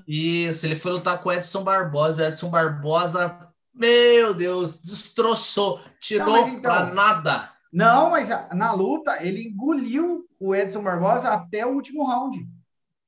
Isso, 0.08 0.66
ele 0.66 0.76
foi 0.76 0.94
lutar 0.94 1.20
com 1.20 1.30
o 1.30 1.34
Edson 1.34 1.64
Barbosa. 1.64 2.24
O 2.24 2.26
Edson 2.26 2.50
Barbosa, 2.50 3.38
meu 3.76 4.34
Deus, 4.34 4.80
destroçou, 4.80 5.82
tirou 6.02 6.28
não, 6.28 6.48
então, 6.48 6.62
pra 6.62 6.86
nada. 6.86 7.52
Não, 7.72 8.10
mas 8.10 8.30
na 8.54 8.74
luta 8.74 9.18
ele 9.24 9.50
engoliu 9.50 10.26
o 10.40 10.56
Edson 10.56 10.82
Barbosa 10.82 11.30
até 11.30 11.66
o 11.66 11.74
último 11.74 12.06
round. 12.06 12.48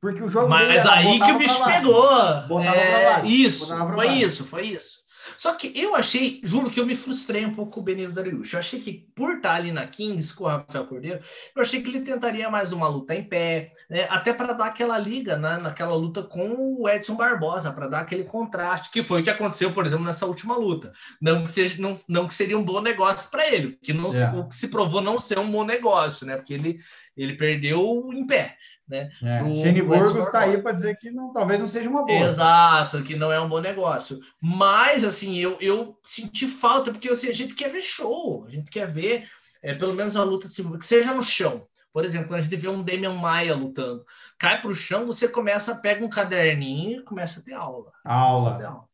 Porque 0.01 0.23
o 0.23 0.29
jogo 0.29 0.47
Mas 0.47 0.85
aí 0.85 1.19
que 1.19 1.31
o 1.31 1.37
bicho 1.37 1.63
pegou. 1.65 2.07
Botava 2.47 2.77
é, 2.77 3.25
Isso, 3.25 3.67
foi 3.93 4.07
isso, 4.09 4.45
foi 4.45 4.67
isso. 4.67 4.99
Só 5.37 5.53
que 5.53 5.71
eu 5.75 5.95
achei, 5.95 6.39
juro 6.43 6.69
que 6.69 6.79
eu 6.79 6.85
me 6.85 6.95
frustrei 6.95 7.45
um 7.45 7.53
pouco 7.53 7.73
com 7.73 7.79
o 7.79 7.83
Benito 7.83 8.11
Dariush. 8.11 8.53
Eu 8.53 8.59
achei 8.59 8.79
que 8.79 9.07
por 9.15 9.35
estar 9.35 9.55
ali 9.55 9.71
na 9.71 9.87
Kings 9.87 10.33
com 10.33 10.45
o 10.45 10.47
Rafael 10.47 10.85
Cordeiro, 10.85 11.19
eu 11.55 11.61
achei 11.61 11.81
que 11.81 11.89
ele 11.89 12.01
tentaria 12.01 12.49
mais 12.49 12.71
uma 12.71 12.87
luta 12.87 13.15
em 13.15 13.23
pé, 13.23 13.71
né? 13.89 14.07
até 14.09 14.33
para 14.33 14.53
dar 14.53 14.67
aquela 14.67 14.97
liga 14.97 15.37
né? 15.37 15.57
naquela 15.57 15.95
luta 15.95 16.23
com 16.23 16.81
o 16.81 16.89
Edson 16.89 17.15
Barbosa, 17.15 17.71
para 17.71 17.87
dar 17.87 17.99
aquele 18.01 18.23
contraste, 18.23 18.91
que 18.91 19.03
foi 19.03 19.21
o 19.21 19.23
que 19.23 19.29
aconteceu, 19.29 19.71
por 19.71 19.85
exemplo, 19.85 20.05
nessa 20.05 20.25
última 20.25 20.57
luta. 20.57 20.91
Não 21.21 21.43
que, 21.43 21.51
seja, 21.51 21.81
não, 21.81 21.93
não 22.07 22.27
que 22.27 22.33
seria 22.33 22.57
um 22.57 22.63
bom 22.63 22.81
negócio 22.81 23.29
para 23.29 23.47
ele, 23.47 23.77
que 23.81 23.93
não, 23.93 24.13
é. 24.13 24.29
o 24.31 24.47
que 24.47 24.55
se 24.55 24.67
provou 24.67 25.01
não 25.01 25.19
ser 25.19 25.39
um 25.39 25.49
bom 25.49 25.63
negócio, 25.63 26.25
né? 26.25 26.35
Porque 26.35 26.53
ele, 26.53 26.79
ele 27.15 27.35
perdeu 27.35 28.09
em 28.13 28.25
pé. 28.25 28.57
Né? 28.89 29.11
É, 29.21 29.53
Shane 29.53 29.83
Burgos 29.83 30.25
está 30.25 30.39
aí 30.39 30.57
para 30.59 30.71
dizer 30.71 30.97
que 30.97 31.11
não, 31.11 31.31
talvez 31.31 31.59
não 31.59 31.67
seja 31.67 31.89
uma 31.89 32.03
boa. 32.03 32.27
Exato, 32.27 33.03
que 33.03 33.15
não 33.15 33.31
é 33.31 33.39
um 33.39 33.47
bom 33.47 33.59
negócio. 33.59 34.19
Mas, 34.41 35.03
assim, 35.03 35.37
eu, 35.37 35.57
eu 35.61 35.95
senti 36.03 36.47
falta, 36.47 36.91
porque 36.91 37.09
assim, 37.09 37.29
a 37.29 37.33
gente 37.33 37.53
quer 37.53 37.69
ver 37.69 37.83
show, 37.83 38.45
a 38.47 38.49
gente 38.49 38.71
quer 38.71 38.87
ver 38.87 39.29
é, 39.61 39.73
pelo 39.73 39.93
menos 39.93 40.15
a 40.15 40.23
luta, 40.23 40.47
que 40.47 40.85
seja 40.85 41.13
no 41.13 41.21
chão. 41.21 41.67
Por 41.91 42.05
exemplo, 42.05 42.27
quando 42.27 42.39
a 42.39 42.41
gente 42.41 42.55
vê 42.55 42.67
um 42.67 42.83
Damian 42.83 43.13
Maia 43.13 43.55
lutando, 43.55 44.05
cai 44.37 44.61
para 44.61 44.69
o 44.69 44.75
chão, 44.75 45.05
você 45.05 45.27
começa, 45.27 45.75
pega 45.75 46.03
um 46.03 46.09
caderninho 46.09 47.01
e 47.01 47.03
começa 47.03 47.39
a 47.39 47.43
ter 47.43 47.53
aula. 47.53 47.91
Aula. 48.05 48.57
Ter 48.57 48.65
aula. 48.65 48.85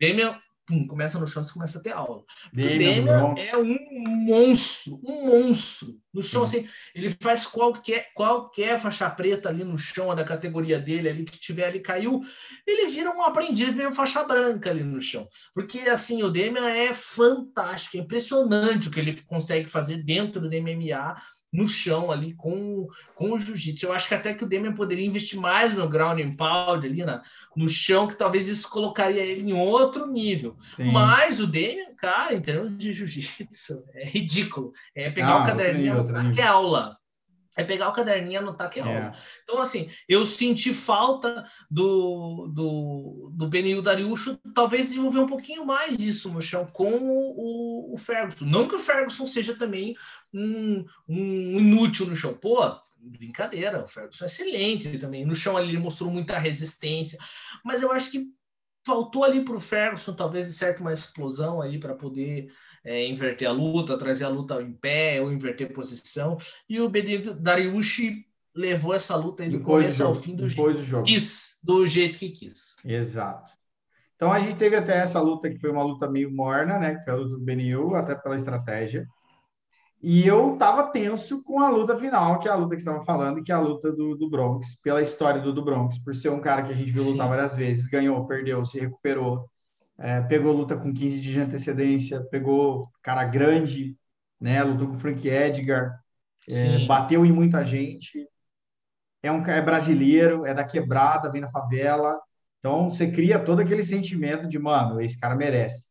Damian, 0.00 0.40
pum, 0.68 0.86
começa 0.86 1.18
no 1.18 1.26
chão, 1.26 1.42
você 1.42 1.52
começa 1.52 1.78
a 1.78 1.82
ter 1.82 1.92
aula. 1.92 2.22
Demian 2.52 3.34
é 3.36 3.56
um 3.56 3.78
monstro, 4.26 5.00
um 5.02 5.26
monstro. 5.26 5.98
No 6.12 6.22
chão, 6.22 6.42
assim, 6.42 6.68
ele 6.94 7.16
faz 7.22 7.46
qualquer, 7.46 8.12
qualquer 8.14 8.78
faixa 8.78 9.08
preta 9.08 9.48
ali 9.48 9.64
no 9.64 9.78
chão 9.78 10.14
da 10.14 10.24
categoria 10.24 10.78
dele, 10.78 11.08
ali 11.08 11.24
que 11.24 11.38
tiver 11.38 11.66
ali, 11.66 11.80
caiu, 11.80 12.20
ele 12.66 12.88
vira 12.88 13.10
um 13.10 13.22
aprendiz, 13.22 13.70
vira 13.70 13.90
faixa 13.92 14.22
branca 14.24 14.70
ali 14.70 14.84
no 14.84 15.00
chão. 15.00 15.26
Porque, 15.54 15.80
assim, 15.80 16.22
o 16.22 16.30
Demian 16.30 16.68
é 16.68 16.92
fantástico, 16.92 17.96
é 17.96 18.00
impressionante 18.00 18.88
o 18.88 18.90
que 18.90 19.00
ele 19.00 19.20
consegue 19.22 19.68
fazer 19.68 20.02
dentro 20.02 20.40
do 20.40 20.48
MMA, 20.48 21.16
no 21.52 21.66
chão 21.66 22.10
ali 22.10 22.34
com, 22.34 22.86
com 23.14 23.32
o 23.32 23.38
jiu-jitsu. 23.38 23.86
Eu 23.86 23.92
acho 23.92 24.08
que 24.08 24.14
até 24.14 24.34
que 24.34 24.44
o 24.44 24.46
Demian 24.46 24.74
poderia 24.74 25.06
investir 25.06 25.40
mais 25.40 25.74
no 25.74 25.88
ground 25.88 26.20
and 26.20 26.36
pound 26.36 26.86
ali 26.86 27.04
na, 27.04 27.22
no 27.56 27.68
chão, 27.68 28.06
que 28.06 28.14
talvez 28.14 28.48
isso 28.48 28.70
colocaria 28.70 29.24
ele 29.24 29.50
em 29.50 29.54
outro 29.54 30.06
nível. 30.06 30.56
Sim. 30.76 30.90
Mas 30.90 31.40
o 31.40 31.46
Demian, 31.46 31.94
cara, 31.96 32.34
em 32.34 32.40
termos 32.40 32.76
de 32.76 32.92
jiu-jitsu, 32.92 33.84
é 33.94 34.04
ridículo. 34.04 34.72
É 34.94 35.10
pegar 35.10 35.32
ah, 35.32 35.42
o 35.42 35.46
caderninho, 35.46 36.04
que 36.34 36.40
é 36.40 36.46
aula 36.46 36.98
é 37.58 37.64
pegar 37.64 37.88
o 37.88 37.92
caderninho 37.92 38.34
e 38.34 38.36
anotar 38.36 38.70
que 38.70 38.78
é 38.78 38.82
aula. 38.84 39.12
É. 39.12 39.12
Então, 39.42 39.60
assim, 39.60 39.90
eu 40.08 40.24
senti 40.24 40.72
falta 40.72 41.44
do, 41.68 42.46
do, 42.54 43.32
do 43.34 43.48
Benil 43.48 43.82
Dariucho 43.82 44.38
talvez 44.54 44.86
desenvolver 44.86 45.18
um 45.18 45.26
pouquinho 45.26 45.66
mais 45.66 45.96
disso 45.96 46.28
no 46.28 46.40
chão 46.40 46.64
com 46.66 46.92
o, 46.92 47.92
o, 47.92 47.96
Ferguson. 47.98 48.44
Não 48.44 48.68
que 48.68 48.76
o 48.76 48.78
Ferguson 48.78 49.26
seja 49.26 49.56
também 49.56 49.96
um, 50.32 50.84
um 51.08 51.58
inútil 51.58 52.06
no 52.06 52.14
chão. 52.14 52.32
Pô, 52.32 52.60
brincadeira, 52.96 53.82
o 53.82 53.88
Ferguson 53.88 54.24
é 54.24 54.28
excelente 54.28 54.96
também. 54.96 55.26
No 55.26 55.34
chão 55.34 55.56
ali 55.56 55.70
ele 55.70 55.78
mostrou 55.78 56.12
muita 56.12 56.38
resistência, 56.38 57.18
mas 57.64 57.82
eu 57.82 57.90
acho 57.90 58.12
que 58.12 58.28
faltou 58.86 59.24
ali 59.24 59.44
para 59.44 59.56
o 59.56 59.60
Ferguson, 59.60 60.14
talvez 60.14 60.44
de 60.44 60.52
certo 60.52 60.78
uma 60.80 60.92
explosão 60.92 61.60
aí 61.60 61.80
para 61.80 61.94
poder 61.94 62.52
é, 62.88 63.06
inverter 63.06 63.46
a 63.46 63.52
luta, 63.52 63.98
trazer 63.98 64.24
a 64.24 64.30
luta 64.30 64.62
em 64.62 64.72
pé 64.72 65.20
ou 65.20 65.30
inverter 65.30 65.72
posição. 65.74 66.38
E 66.66 66.80
o 66.80 66.88
Benedito 66.88 67.34
Dariushi 67.34 68.24
levou 68.56 68.94
essa 68.94 69.14
luta 69.14 69.42
aí 69.42 69.50
do 69.50 69.60
começo 69.60 70.02
ao 70.02 70.14
fim 70.14 70.34
do 70.34 70.48
jeito, 70.48 71.02
quis, 71.02 71.58
do 71.62 71.86
jeito 71.86 72.18
que 72.18 72.30
quis. 72.30 72.76
Exato. 72.82 73.52
Então 74.16 74.32
a 74.32 74.40
gente 74.40 74.56
teve 74.56 74.74
até 74.74 74.96
essa 74.96 75.20
luta 75.20 75.50
que 75.50 75.58
foi 75.58 75.70
uma 75.70 75.84
luta 75.84 76.10
meio 76.10 76.34
morna, 76.34 76.78
né? 76.78 76.94
Que 76.94 77.04
foi 77.04 77.12
a 77.12 77.16
luta 77.16 77.36
do 77.36 77.44
Benil, 77.44 77.94
até 77.94 78.14
pela 78.14 78.36
estratégia. 78.36 79.06
E 80.02 80.26
eu 80.26 80.56
tava 80.56 80.84
tenso 80.84 81.42
com 81.42 81.60
a 81.60 81.68
luta 81.68 81.96
final, 81.96 82.40
que 82.40 82.48
é 82.48 82.50
a 82.50 82.56
luta 82.56 82.74
que 82.74 82.80
estava 82.80 83.04
falando, 83.04 83.42
que 83.42 83.52
é 83.52 83.54
a 83.54 83.60
luta 83.60 83.92
do, 83.92 84.16
do 84.16 84.30
Bronx, 84.30 84.76
pela 84.82 85.02
história 85.02 85.40
do, 85.42 85.52
do 85.52 85.62
Bronx, 85.62 85.98
por 85.98 86.14
ser 86.14 86.30
um 86.30 86.40
cara 86.40 86.62
que 86.62 86.72
a 86.72 86.74
gente 86.74 86.90
viu 86.90 87.02
lutar 87.02 87.26
Sim. 87.26 87.30
várias 87.30 87.56
vezes, 87.56 87.88
ganhou, 87.88 88.26
perdeu, 88.26 88.64
se 88.64 88.78
recuperou, 88.80 89.44
é, 89.98 90.20
pegou 90.22 90.52
luta 90.52 90.76
com 90.76 90.92
15 90.92 91.20
dias 91.20 91.34
de 91.34 91.40
antecedência, 91.40 92.22
pegou 92.30 92.88
cara 93.02 93.24
grande, 93.24 93.96
né? 94.40 94.62
Lutou 94.62 94.88
com 94.88 94.98
Frank 94.98 95.26
Edgar, 95.28 95.98
é, 96.48 96.86
bateu 96.86 97.26
em 97.26 97.32
muita 97.32 97.64
gente. 97.64 98.26
É 99.22 99.32
um 99.32 99.44
é 99.44 99.60
brasileiro, 99.60 100.46
é 100.46 100.54
da 100.54 100.64
quebrada, 100.64 101.30
vem 101.30 101.40
na 101.40 101.50
favela. 101.50 102.18
Então 102.60 102.88
você 102.88 103.10
cria 103.10 103.38
todo 103.38 103.60
aquele 103.60 103.84
sentimento 103.84 104.46
de, 104.48 104.58
mano, 104.58 105.00
esse 105.00 105.18
cara 105.18 105.34
merece. 105.34 105.88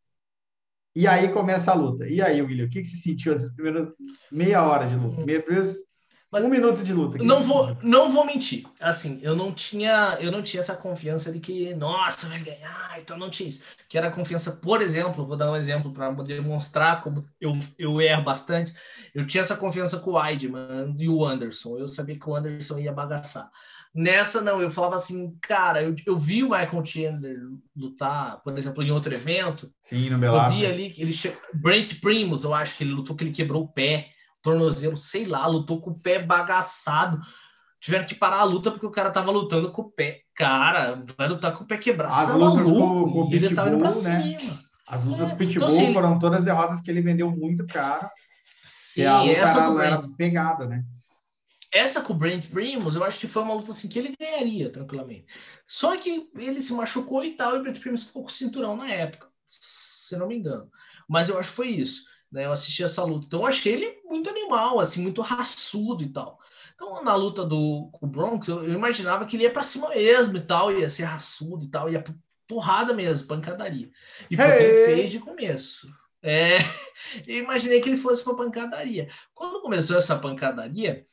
E 0.95 1.07
aí 1.07 1.31
começa 1.31 1.71
a 1.71 1.75
luta. 1.75 2.07
E 2.07 2.21
aí, 2.21 2.41
William, 2.41 2.65
o 2.65 2.69
que, 2.69 2.81
que 2.81 2.87
você 2.87 2.97
sentiu 2.97 3.33
essa 3.33 3.51
primeira 3.53 3.93
meia 4.31 4.63
hora 4.63 4.87
de 4.87 4.95
luta? 4.95 5.23
Meia, 5.23 5.43
mas 6.29 6.43
um 6.43 6.49
minuto 6.49 6.83
de 6.83 6.93
luta. 6.93 7.23
Não 7.23 7.41
vou, 7.41 7.77
não 7.81 8.11
vou 8.11 8.25
mentir. 8.25 8.65
Assim, 8.81 9.19
eu 9.21 9.33
não 9.33 9.53
tinha, 9.53 10.17
eu 10.19 10.29
não 10.29 10.41
tinha 10.41 10.59
essa 10.59 10.75
confiança 10.75 11.31
de 11.31 11.39
que, 11.39 11.73
nossa, 11.73 12.27
vai 12.27 12.39
ganhar, 12.39 12.95
então 12.97 13.17
não 13.17 13.29
tinha 13.29 13.47
isso. 13.47 13.61
Que 13.87 13.97
era 13.97 14.11
confiança, 14.11 14.51
por 14.51 14.81
exemplo, 14.81 15.25
vou 15.25 15.37
dar 15.37 15.49
um 15.49 15.55
exemplo 15.55 15.93
para 15.93 16.11
demonstrar 16.23 17.01
como 17.01 17.23
eu, 17.39 17.53
eu 17.79 18.01
erro 18.01 18.23
bastante. 18.23 18.73
Eu 19.15 19.25
tinha 19.25 19.41
essa 19.41 19.55
confiança 19.55 19.99
com 19.99 20.11
o 20.11 20.15
Weidman 20.15 20.95
e 20.99 21.07
o 21.07 21.23
Anderson. 21.25 21.77
Eu 21.77 21.87
sabia 21.87 22.19
que 22.19 22.29
o 22.29 22.35
Anderson 22.35 22.77
ia 22.77 22.91
bagaçar. 22.91 23.49
Nessa, 23.95 24.41
não, 24.41 24.61
eu 24.61 24.69
falava 24.69 24.97
assim, 24.97 25.35
cara, 25.41 25.81
eu, 25.81 25.95
eu 26.05 26.17
vi 26.17 26.43
o 26.43 26.49
Michael 26.49 26.85
Chandler 26.85 27.37
lutar, 27.75 28.41
por 28.43 28.55
exemplo, 28.57 28.83
em 28.83 28.91
outro 28.91 29.13
evento. 29.13 29.71
Sim, 29.81 30.09
no 30.09 30.19
Bellator. 30.19 30.51
Eu 30.51 30.57
vi 30.57 30.65
ali, 30.65 30.93
ele 30.97 31.13
che... 31.13 31.33
Brent 31.53 32.01
Primus, 32.01 32.43
eu 32.43 32.53
acho 32.53 32.77
que 32.77 32.83
ele 32.83 32.91
lutou, 32.91 33.15
que 33.15 33.23
ele 33.23 33.31
quebrou 33.31 33.63
o 33.63 33.67
pé 33.67 34.09
tornozelo, 34.47 34.95
sei 34.95 35.25
lá, 35.25 35.45
lutou 35.45 35.81
com 35.81 35.91
o 35.91 36.01
pé 36.01 36.19
bagaçado. 36.19 37.19
Tiveram 37.79 38.05
que 38.05 38.15
parar 38.15 38.39
a 38.39 38.43
luta 38.43 38.71
porque 38.71 38.85
o 38.85 38.91
cara 38.91 39.11
tava 39.11 39.29
lutando 39.29 39.71
com 39.71 39.81
o 39.81 39.91
pé. 39.91 40.21
Cara, 40.33 41.03
vai 41.17 41.27
lutar 41.27 41.51
com 41.51 41.63
o 41.63 41.67
pé 41.67 41.77
quebrado. 41.77 42.13
As 42.13 42.27
tá 42.27 42.35
lutas 42.35 42.65
com, 42.65 43.29
ele 43.31 43.53
tava 43.53 43.69
indo 43.69 43.77
pra 43.77 43.89
né? 43.89 43.93
cima. 43.93 44.59
As 44.87 45.03
lutas 45.03 45.31
é. 45.31 45.35
Pitbull 45.35 45.67
então, 45.67 45.67
assim, 45.67 45.93
foram 45.93 46.17
todas 46.17 46.43
derrotas 46.43 46.79
que 46.79 46.89
ele 46.89 47.01
vendeu 47.01 47.29
muito 47.29 47.67
caro. 47.67 48.09
Sim, 48.63 49.03
a 49.05 49.21
luta 49.21 49.33
essa 49.33 49.59
era, 49.59 49.85
era 49.85 50.07
pegada, 50.17 50.65
né? 50.65 50.85
Essa 51.73 52.01
com 52.01 52.13
o 52.13 52.15
Brent 52.15 52.47
Primus, 52.47 52.95
eu 52.95 53.03
acho 53.03 53.19
que 53.19 53.27
foi 53.27 53.43
uma 53.43 53.53
luta 53.53 53.73
assim 53.73 53.89
que 53.89 53.99
ele 53.99 54.15
ganharia 54.17 54.71
tranquilamente. 54.71 55.25
Só 55.67 55.97
que 55.97 56.29
ele 56.37 56.61
se 56.61 56.73
machucou 56.73 57.23
e 57.23 57.33
tal, 57.33 57.55
e 57.55 57.59
o 57.59 57.61
Brent 57.61 57.79
Primus 57.79 58.05
ficou 58.05 58.23
com 58.23 58.29
o 58.29 58.31
cinturão 58.31 58.77
na 58.77 58.89
época, 58.89 59.27
se 59.45 60.15
não 60.15 60.27
me 60.27 60.37
engano. 60.37 60.71
Mas 61.07 61.27
eu 61.27 61.37
acho 61.37 61.49
que 61.49 61.55
foi 61.55 61.67
isso 61.67 62.03
né? 62.31 62.45
Eu 62.45 62.51
assisti 62.51 62.83
essa 62.83 63.03
luta. 63.03 63.25
Então 63.25 63.41
eu 63.41 63.45
achei 63.47 63.73
ele 63.73 64.01
muito 64.05 64.29
animal, 64.29 64.79
assim, 64.79 65.01
muito 65.01 65.21
raçudo 65.21 66.03
e 66.03 66.09
tal. 66.09 66.39
Então, 66.75 67.03
na 67.03 67.15
luta 67.15 67.43
do 67.43 67.89
com 67.91 68.05
o 68.05 68.09
Bronx, 68.09 68.47
eu, 68.47 68.63
eu 68.63 68.73
imaginava 68.73 69.25
que 69.25 69.35
ele 69.35 69.43
ia 69.43 69.51
para 69.51 69.63
cima 69.63 69.89
mesmo 69.89 70.37
e 70.37 70.41
tal, 70.41 70.71
ia 70.71 70.89
ser 70.89 71.05
raçudo 71.05 71.65
e 71.65 71.69
tal, 71.69 71.89
ia 71.89 72.03
porrada 72.47 72.93
mesmo, 72.93 73.27
pancadaria. 73.27 73.89
E 74.29 74.37
foi 74.37 74.45
o 74.45 74.57
que 74.57 74.63
ele 74.63 74.85
fez 74.85 75.11
de 75.11 75.19
começo. 75.19 75.87
É, 76.21 76.57
eu 77.27 77.39
imaginei 77.39 77.81
que 77.81 77.89
ele 77.89 77.97
fosse 77.97 78.23
para 78.23 78.35
pancadaria. 78.35 79.09
Quando 79.33 79.61
começou 79.61 79.97
essa 79.97 80.17
pancadaria, 80.17 81.03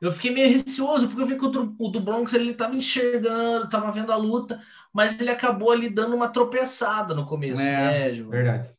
eu 0.00 0.12
fiquei 0.12 0.30
meio 0.30 0.52
receoso, 0.52 1.08
porque 1.08 1.22
eu 1.22 1.26
vi 1.26 1.36
que 1.36 1.44
o, 1.44 1.76
o 1.78 1.88
do 1.88 2.00
Bronx 2.00 2.32
ele 2.32 2.50
estava 2.50 2.76
enxergando, 2.76 3.64
estava 3.64 3.90
vendo 3.90 4.12
a 4.12 4.16
luta, 4.16 4.60
mas 4.92 5.18
ele 5.18 5.30
acabou 5.30 5.72
ali 5.72 5.88
dando 5.88 6.14
uma 6.14 6.28
tropeçada 6.28 7.14
no 7.14 7.26
começo, 7.26 7.62
é, 7.62 8.12
né? 8.12 8.22
Verdade. 8.22 8.77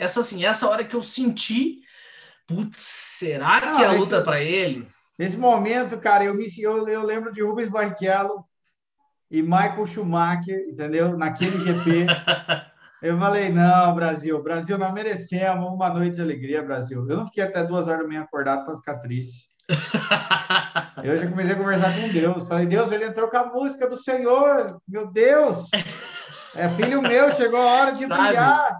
Essa 0.00 0.20
assim, 0.20 0.46
essa 0.46 0.66
hora 0.66 0.82
que 0.82 0.96
eu 0.96 1.02
senti, 1.02 1.82
putz, 2.46 2.80
será 2.80 3.60
que 3.60 3.84
ah, 3.84 3.90
a 3.90 3.92
luta 3.92 4.22
para 4.22 4.40
ele? 4.40 4.88
Nesse 5.18 5.36
momento, 5.36 5.98
cara, 5.98 6.24
eu 6.24 6.34
me 6.34 6.46
eu, 6.58 6.88
eu 6.88 7.02
lembro 7.02 7.30
de 7.30 7.42
Rubens 7.42 7.68
Barrichello 7.68 8.46
e 9.30 9.42
Michael 9.42 9.84
Schumacher, 9.84 10.58
entendeu? 10.70 11.18
Naquele 11.18 11.58
GP. 11.58 12.06
eu 13.02 13.18
falei, 13.18 13.50
não, 13.50 13.94
Brasil, 13.94 14.42
Brasil, 14.42 14.78
nós 14.78 14.94
merecemos 14.94 15.70
uma 15.70 15.90
noite 15.90 16.14
de 16.14 16.22
alegria, 16.22 16.62
Brasil. 16.62 17.06
Eu 17.06 17.18
não 17.18 17.26
fiquei 17.26 17.44
até 17.44 17.62
duas 17.62 17.86
horas 17.86 18.00
da 18.00 18.08
manhã 18.08 18.22
acordado 18.22 18.64
para 18.64 18.78
ficar 18.78 19.00
triste. 19.00 19.50
eu 21.04 21.18
já 21.18 21.28
comecei 21.28 21.52
a 21.52 21.58
conversar 21.58 21.94
com 21.94 22.08
Deus. 22.08 22.48
Falei, 22.48 22.64
Deus, 22.64 22.90
ele 22.90 23.04
entrou 23.04 23.28
com 23.28 23.36
a 23.36 23.52
música 23.52 23.86
do 23.86 23.98
Senhor. 23.98 24.80
Meu 24.88 25.12
Deus! 25.12 25.68
É 26.52 26.68
filho 26.68 27.00
meu, 27.00 27.30
chegou 27.30 27.60
a 27.60 27.64
hora 27.64 27.92
de 27.92 28.08
Sabe? 28.08 28.22
brilhar. 28.24 28.76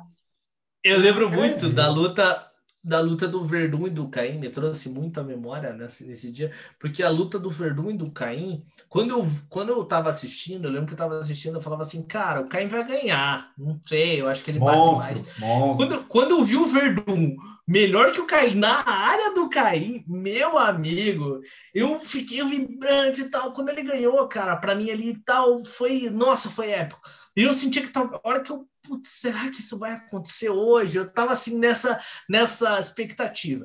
Eu 0.82 0.98
lembro 0.98 1.30
muito 1.30 1.68
da 1.68 1.88
luta 1.90 2.50
da 2.82 2.98
luta 3.00 3.28
do 3.28 3.44
Verdun 3.44 3.86
e 3.86 3.90
do 3.90 4.08
Caim, 4.08 4.38
me 4.38 4.48
trouxe 4.48 4.88
muita 4.88 5.22
memória 5.22 5.72
nesse, 5.72 6.04
nesse 6.04 6.32
dia, 6.32 6.50
porque 6.78 7.02
a 7.02 7.10
luta 7.10 7.38
do 7.38 7.50
Verdun 7.50 7.90
e 7.90 7.96
do 7.96 8.10
Caim, 8.10 8.62
quando 8.88 9.10
eu, 9.10 9.26
quando 9.50 9.68
eu 9.68 9.84
tava 9.84 10.08
assistindo, 10.08 10.64
eu 10.64 10.70
lembro 10.70 10.86
que 10.86 10.94
eu 10.94 10.98
tava 10.98 11.18
assistindo, 11.18 11.56
eu 11.56 11.60
falava 11.60 11.82
assim, 11.82 12.06
cara, 12.06 12.40
o 12.40 12.48
Caim 12.48 12.68
vai 12.68 12.86
ganhar, 12.86 13.52
não 13.58 13.78
sei, 13.84 14.20
eu 14.20 14.28
acho 14.28 14.42
que 14.42 14.50
ele 14.50 14.58
monstro, 14.58 14.96
bate 14.96 15.14
mais. 15.40 15.76
Quando, 15.76 16.04
quando 16.04 16.30
eu 16.30 16.44
vi 16.44 16.56
o 16.56 16.66
Verdun 16.66 17.36
melhor 17.68 18.12
que 18.12 18.20
o 18.20 18.26
Caim 18.26 18.54
na 18.54 18.82
área 18.88 19.34
do 19.34 19.50
Caim, 19.50 20.02
meu 20.08 20.56
amigo, 20.56 21.40
eu 21.74 22.00
fiquei 22.00 22.42
vibrante 22.42 23.20
e 23.20 23.28
tal, 23.28 23.52
quando 23.52 23.68
ele 23.68 23.82
ganhou, 23.82 24.26
cara, 24.26 24.56
para 24.56 24.74
mim 24.74 24.90
ali 24.90 25.10
e 25.10 25.18
tal, 25.22 25.62
foi, 25.66 26.08
nossa, 26.08 26.48
foi 26.48 26.70
épico. 26.70 27.00
E 27.36 27.42
eu 27.42 27.52
senti 27.52 27.82
que 27.82 27.88
tal, 27.88 28.10
a 28.14 28.20
hora 28.28 28.42
que 28.42 28.50
eu 28.50 28.66
putz, 28.90 29.08
será 29.08 29.48
que 29.50 29.60
isso 29.60 29.78
vai 29.78 29.92
acontecer 29.92 30.50
hoje? 30.50 30.98
Eu 30.98 31.04
estava 31.04 31.32
assim 31.32 31.56
nessa, 31.58 32.00
nessa 32.28 32.80
expectativa. 32.80 33.64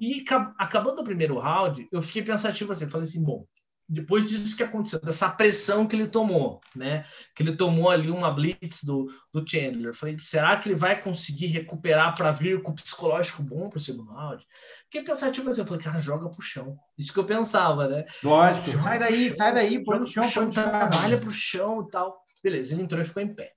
E 0.00 0.24
acabando 0.56 1.00
o 1.00 1.04
primeiro 1.04 1.40
round, 1.40 1.88
eu 1.90 2.00
fiquei 2.00 2.22
pensativo 2.22 2.70
assim, 2.70 2.88
falei 2.88 3.08
assim, 3.08 3.22
bom, 3.22 3.44
depois 3.88 4.30
disso 4.30 4.56
que 4.56 4.62
aconteceu, 4.62 5.00
dessa 5.00 5.28
pressão 5.28 5.84
que 5.84 5.96
ele 5.96 6.06
tomou, 6.06 6.60
né? 6.76 7.04
Que 7.34 7.42
ele 7.42 7.56
tomou 7.56 7.90
ali 7.90 8.08
uma 8.08 8.30
blitz 8.30 8.84
do, 8.84 9.12
do 9.34 9.44
Chandler. 9.44 9.92
Falei, 9.92 10.16
será 10.20 10.56
que 10.56 10.68
ele 10.68 10.76
vai 10.76 11.02
conseguir 11.02 11.46
recuperar 11.46 12.14
para 12.14 12.30
vir 12.30 12.62
com 12.62 12.70
o 12.70 12.74
psicológico 12.74 13.42
bom 13.42 13.68
para 13.68 13.78
o 13.78 13.80
segundo 13.80 14.12
round? 14.12 14.46
Fiquei 14.84 15.02
pensativo 15.02 15.48
assim, 15.48 15.62
eu 15.62 15.66
falei, 15.66 15.82
cara, 15.82 15.98
joga 15.98 16.28
pro 16.28 16.40
chão. 16.40 16.78
Isso 16.96 17.12
que 17.12 17.18
eu 17.18 17.26
pensava, 17.26 17.88
né? 17.88 18.04
Lógico, 18.22 18.70
joga 18.70 18.82
sai 18.84 18.98
daí, 19.00 19.28
sai 19.28 19.52
daí, 19.52 19.82
põe 19.82 19.98
no 19.98 20.06
chão, 20.06 20.30
põe 20.30 20.46
no 20.46 20.52
chão, 20.52 20.70
trabalha 20.70 21.18
pro 21.18 21.32
chão 21.32 21.82
e 21.82 21.90
tal. 21.90 22.22
Beleza, 22.44 22.74
ele 22.74 22.84
entrou 22.84 23.02
e 23.02 23.04
ficou 23.04 23.20
em 23.20 23.34
pé. 23.34 23.52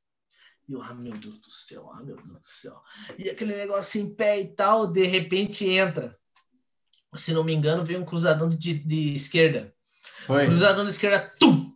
E 0.67 0.73
eu, 0.73 0.81
ah, 0.81 0.93
meu 0.93 1.13
Deus 1.13 1.41
do 1.41 1.51
céu, 1.51 1.91
ah, 1.93 2.01
meu 2.01 2.15
Deus 2.15 2.39
do 2.39 2.39
céu. 2.41 2.81
E 3.17 3.29
aquele 3.29 3.55
negócio 3.55 4.01
em 4.01 4.13
pé 4.13 4.39
e 4.39 4.47
tal, 4.47 4.87
de 4.87 5.05
repente 5.05 5.67
entra. 5.67 6.17
Se 7.15 7.33
não 7.33 7.43
me 7.43 7.53
engano, 7.53 7.85
veio 7.85 8.01
um 8.01 8.05
cruzadão 8.05 8.49
de, 8.49 8.73
de 8.73 9.15
esquerda. 9.15 9.73
Foi. 10.25 10.45
Cruzadão 10.45 10.85
de 10.85 10.91
esquerda, 10.91 11.33
tum! 11.39 11.73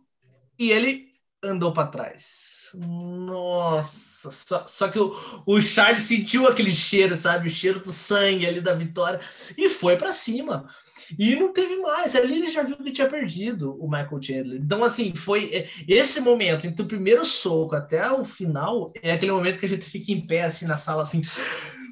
E 0.58 0.70
ele 0.72 1.12
andou 1.42 1.72
para 1.72 1.88
trás. 1.88 2.70
Nossa, 2.74 4.30
só, 4.30 4.66
só 4.66 4.88
que 4.88 4.98
o, 4.98 5.16
o 5.46 5.60
Charles 5.60 6.02
sentiu 6.02 6.46
aquele 6.46 6.72
cheiro, 6.72 7.16
sabe? 7.16 7.48
O 7.48 7.50
cheiro 7.50 7.80
do 7.80 7.90
sangue 7.90 8.46
ali 8.46 8.60
da 8.60 8.74
vitória 8.74 9.20
e 9.56 9.68
foi 9.68 9.96
para 9.96 10.12
cima. 10.12 10.68
E 11.16 11.36
não 11.36 11.52
teve 11.52 11.76
mais. 11.76 12.16
Ali 12.16 12.34
ele 12.34 12.50
já 12.50 12.62
viu 12.62 12.76
que 12.76 12.90
tinha 12.90 13.08
perdido 13.08 13.76
o 13.80 13.88
Michael 13.88 14.22
Chandler. 14.22 14.60
Então, 14.60 14.82
assim, 14.82 15.14
foi 15.14 15.50
é, 15.52 15.68
esse 15.86 16.20
momento, 16.20 16.66
entre 16.66 16.82
o 16.82 16.88
primeiro 16.88 17.24
soco 17.24 17.76
até 17.76 18.10
o 18.10 18.24
final, 18.24 18.90
é 19.02 19.12
aquele 19.12 19.32
momento 19.32 19.58
que 19.58 19.66
a 19.66 19.68
gente 19.68 19.84
fica 19.84 20.12
em 20.12 20.26
pé, 20.26 20.42
assim, 20.44 20.66
na 20.66 20.76
sala, 20.76 21.02
assim, 21.02 21.22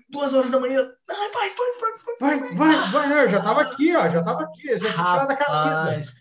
duas 0.09 0.35
horas 0.35 0.51
da 0.51 0.61
manhã. 0.61 0.81
Ai, 1.11 1.31
vai, 1.33 1.51
vai, 1.51 1.71
vai, 1.81 2.39
vai, 2.39 2.55
vai, 2.55 2.89
vai, 2.91 3.09
vai. 3.09 3.25
Eu 3.25 3.29
já 3.29 3.43
tava 3.43 3.63
aqui, 3.63 3.95
ó, 3.95 4.09
já 4.09 4.23
tava 4.23 4.43
aqui, 4.43 4.69
já 4.69 4.79
tinha 4.79 4.93
tirado 4.93 5.31
a 5.31 5.37
camisa. 5.37 6.13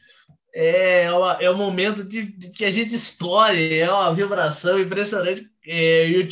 É, 0.58 1.03
é, 1.03 1.12
uma, 1.12 1.34
é 1.34 1.49
o 1.49 1.58
momento 1.58 2.01
de, 2.01 2.24
de, 2.24 2.49
que 2.49 2.64
a 2.64 2.72
gente 2.72 2.95
explore, 2.95 3.78
é 3.78 3.91
uma 3.91 4.14
vibração 4.14 4.80
impressionante. 4.80 5.45
É, 5.68 6.08
e 6.08 6.22
o, 6.22 6.30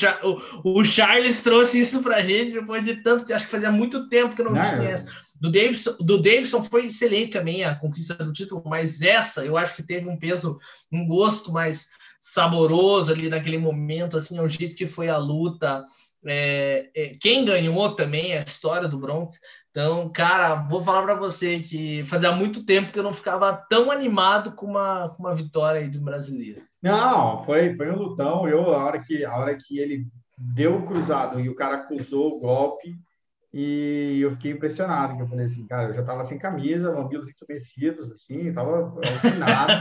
o, 0.63 0.79
o, 0.79 0.85
Charles 0.85 1.41
trouxe 1.41 1.81
isso 1.81 2.01
pra 2.01 2.23
gente 2.23 2.53
depois 2.53 2.85
de 2.85 3.03
tanto, 3.03 3.31
acho 3.33 3.45
que 3.45 3.51
fazia 3.51 3.69
muito 3.69 4.07
tempo 4.07 4.33
que 4.33 4.41
eu 4.41 4.45
não, 4.45 4.53
não 4.53 4.61
tinha 4.61 4.91
essa. 4.91 5.11
Do 5.41 5.51
Davidson, 5.51 5.97
do 5.99 6.21
Davidson 6.21 6.63
foi 6.63 6.85
excelente 6.85 7.33
também 7.33 7.65
a 7.65 7.75
conquista 7.75 8.13
do 8.13 8.31
título, 8.31 8.63
mas 8.65 9.01
essa 9.01 9.43
eu 9.43 9.57
acho 9.57 9.75
que 9.75 9.83
teve 9.83 10.07
um 10.07 10.17
peso, 10.17 10.57
um 10.89 11.05
gosto 11.05 11.51
mais 11.51 11.89
saboroso 12.21 13.11
ali 13.11 13.27
naquele 13.27 13.57
momento, 13.57 14.15
assim, 14.15 14.39
o 14.39 14.47
jeito 14.47 14.73
que 14.73 14.87
foi 14.87 15.09
a 15.09 15.17
luta. 15.17 15.83
É, 16.25 16.89
é, 16.95 17.11
quem 17.19 17.45
ganhou 17.45 17.95
também 17.95 18.31
é 18.31 18.39
a 18.39 18.43
história 18.43 18.87
do 18.87 18.97
Bronx. 18.97 19.39
Então, 19.71 20.07
cara, 20.09 20.55
vou 20.55 20.83
falar 20.83 21.01
para 21.01 21.15
você 21.15 21.59
que 21.59 22.03
fazia 22.03 22.31
muito 22.31 22.65
tempo 22.65 22.91
que 22.91 22.99
eu 22.99 23.03
não 23.03 23.13
ficava 23.13 23.53
tão 23.69 23.89
animado 23.89 24.53
com 24.53 24.67
uma, 24.67 25.09
com 25.09 25.23
uma 25.23 25.35
vitória 25.35 25.81
aí 25.81 25.89
do 25.89 25.99
brasileiro. 25.99 26.61
Não, 26.81 27.41
foi, 27.41 27.73
foi 27.73 27.89
um 27.91 27.95
lutão. 27.95 28.47
Eu, 28.47 28.73
a 28.73 28.85
hora 28.85 28.99
que, 28.99 29.25
a 29.25 29.35
hora 29.35 29.55
que 29.55 29.79
ele 29.79 30.05
deu 30.37 30.77
o 30.77 30.85
cruzado 30.85 31.39
e 31.39 31.49
o 31.49 31.55
cara 31.55 31.75
acusou 31.75 32.35
o 32.35 32.39
golpe, 32.39 32.95
E 33.53 34.19
eu 34.21 34.31
fiquei 34.31 34.51
impressionado, 34.51 35.15
que 35.15 35.21
eu 35.21 35.27
falei 35.27 35.45
assim, 35.45 35.65
cara, 35.67 35.89
eu 35.89 35.93
já 35.93 36.01
estava 36.01 36.23
sem 36.23 36.39
camisa, 36.39 36.91
mamilos 36.91 37.29
entumecidos, 37.29 38.11
assim, 38.11 38.47
estava 38.49 38.93
alucinado. 38.95 39.73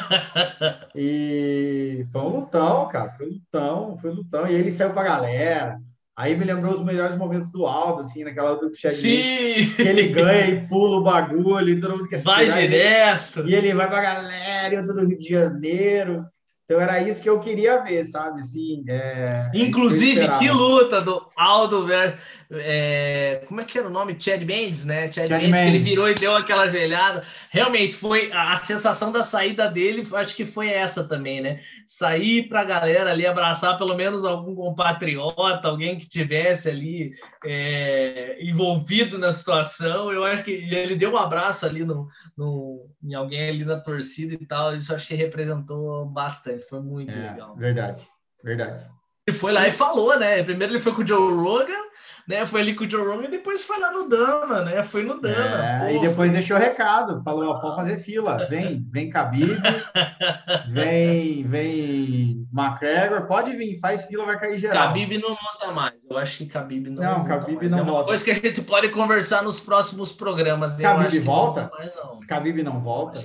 e 0.94 2.06
foi 2.12 2.22
um 2.22 2.40
lutão, 2.40 2.88
cara, 2.88 3.12
foi 3.12 3.26
um 3.26 3.32
lutão, 3.32 3.96
foi 3.96 4.10
um 4.10 4.14
lutão. 4.14 4.46
E 4.46 4.54
ele 4.54 4.70
saiu 4.70 4.92
pra 4.92 5.02
galera. 5.02 5.80
Aí 6.16 6.36
me 6.36 6.44
lembrou 6.44 6.74
os 6.74 6.84
melhores 6.84 7.16
momentos 7.16 7.50
do 7.50 7.66
Aldo, 7.66 8.02
assim, 8.02 8.22
naquela 8.22 8.54
do 8.54 8.70
Chad 8.74 8.92
Sim! 8.92 9.72
que 9.74 9.82
ele 9.82 10.08
ganha 10.08 10.46
e 10.48 10.68
pula 10.68 10.98
o 10.98 11.02
bagulho, 11.02 11.70
e 11.70 11.80
todo 11.80 11.96
mundo 11.96 12.08
quer 12.08 12.20
Vai 12.20 12.50
direto! 12.50 13.46
E 13.46 13.54
ele 13.54 13.72
vai 13.72 13.88
pra 13.88 14.02
galera, 14.02 14.74
eu 14.74 14.86
tô 14.86 14.92
no 14.92 15.06
Rio 15.06 15.16
de 15.16 15.28
Janeiro. 15.28 16.26
Então 16.64 16.80
era 16.80 17.00
isso 17.00 17.20
que 17.20 17.28
eu 17.28 17.40
queria 17.40 17.82
ver, 17.82 18.04
sabe? 18.04 18.40
Assim, 18.40 18.84
é, 18.88 19.50
Inclusive, 19.54 20.26
que 20.38 20.50
luta 20.50 21.00
do 21.00 21.28
Aldo 21.36 21.86
ver, 21.86 22.18
é, 22.54 23.42
como 23.46 23.60
é 23.60 23.64
que 23.64 23.78
era 23.78 23.86
o 23.86 23.90
nome? 23.90 24.16
Chad 24.18 24.42
Mendes, 24.42 24.84
né? 24.84 25.10
Chad, 25.10 25.28
Chad 25.28 25.42
Mendes, 25.42 25.50
Mendes, 25.50 25.60
que 25.60 25.68
ele 25.68 25.78
virou 25.78 26.08
e 26.08 26.14
deu 26.14 26.36
aquela 26.36 26.66
velhada. 26.66 27.22
Realmente, 27.50 27.94
foi 27.94 28.30
a, 28.32 28.52
a, 28.52 28.56
sensação 28.56 29.10
da 29.10 29.22
saída 29.22 29.68
dele, 29.68 30.06
acho 30.14 30.36
que 30.36 30.44
foi 30.44 30.68
essa 30.68 31.04
também, 31.04 31.40
né? 31.40 31.60
Sair 31.86 32.48
para 32.48 32.60
a 32.60 32.64
galera 32.64 33.10
ali, 33.10 33.26
abraçar 33.26 33.78
pelo 33.78 33.94
menos 33.94 34.24
algum 34.24 34.54
compatriota, 34.54 35.68
alguém 35.68 35.98
que 35.98 36.08
tivesse 36.08 36.68
ali 36.68 37.12
é, 37.44 38.36
envolvido 38.40 39.18
na 39.18 39.32
situação. 39.32 40.12
Eu 40.12 40.24
acho 40.24 40.44
que 40.44 40.50
ele 40.50 40.96
deu 40.96 41.12
um 41.12 41.18
abraço 41.18 41.64
ali 41.64 41.84
no, 41.84 42.08
no, 42.36 42.86
em 43.02 43.14
alguém 43.14 43.48
ali 43.48 43.64
na 43.64 43.80
torcida 43.80 44.34
e 44.34 44.46
tal. 44.46 44.76
Isso 44.76 44.94
acho 44.94 45.06
que 45.06 45.14
representou 45.14 46.04
bastante, 46.06 46.68
foi 46.68 46.80
muito 46.80 47.16
é, 47.16 47.30
legal. 47.30 47.56
Verdade, 47.56 48.02
verdade. 48.44 48.86
Ele 49.26 49.36
foi 49.36 49.52
lá 49.52 49.68
e 49.68 49.72
falou, 49.72 50.18
né? 50.18 50.42
Primeiro 50.42 50.72
ele 50.72 50.80
foi 50.80 50.92
com 50.92 51.02
o 51.02 51.06
Joe 51.06 51.32
Rogan, 51.32 51.91
né? 52.26 52.46
Foi 52.46 52.60
ali 52.60 52.74
com 52.74 52.84
o 52.84 52.90
Joe 52.90 53.06
Rogan 53.06 53.26
e 53.26 53.30
depois 53.30 53.64
foi 53.64 53.78
lá 53.78 53.92
no 53.92 54.08
Dana, 54.08 54.62
né? 54.62 54.82
Foi 54.82 55.02
no 55.02 55.20
Dana. 55.20 55.86
É, 55.86 55.96
e 55.96 56.00
depois 56.00 56.14
foi... 56.14 56.30
deixou 56.30 56.56
recado, 56.56 57.22
falou, 57.22 57.50
ó, 57.50 57.60
pode 57.60 57.76
fazer 57.76 57.98
fila, 57.98 58.46
vem, 58.48 58.86
vem 58.90 59.10
Khabib, 59.10 59.48
vem, 60.70 61.44
vem 61.44 62.48
McGregor, 62.52 63.26
pode 63.26 63.56
vir, 63.56 63.78
faz 63.80 64.04
fila, 64.04 64.24
vai 64.24 64.38
cair 64.38 64.58
geral. 64.58 64.88
Khabib 64.88 65.18
não 65.18 65.34
volta 65.34 65.72
mais, 65.72 65.94
eu 66.08 66.18
acho 66.18 66.38
que 66.38 66.46
Khabib 66.46 66.90
não 66.90 67.02
Não, 67.02 67.24
Khabib 67.24 67.68
não 67.68 67.78
é 67.78 67.84
volta. 67.84 68.08
coisa 68.08 68.24
que 68.24 68.30
a 68.30 68.34
gente 68.34 68.62
pode 68.62 68.88
conversar 68.90 69.42
nos 69.42 69.60
próximos 69.60 70.12
programas. 70.12 70.76
Khabib 70.76 71.18
volta? 71.20 71.70
Não 71.96 72.20
Khabib 72.20 72.62
não 72.62 72.80
volta? 72.80 73.20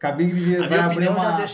Khabib 0.00 0.68
vai 0.68 0.78
abrir 0.78 1.08
uma... 1.08 1.44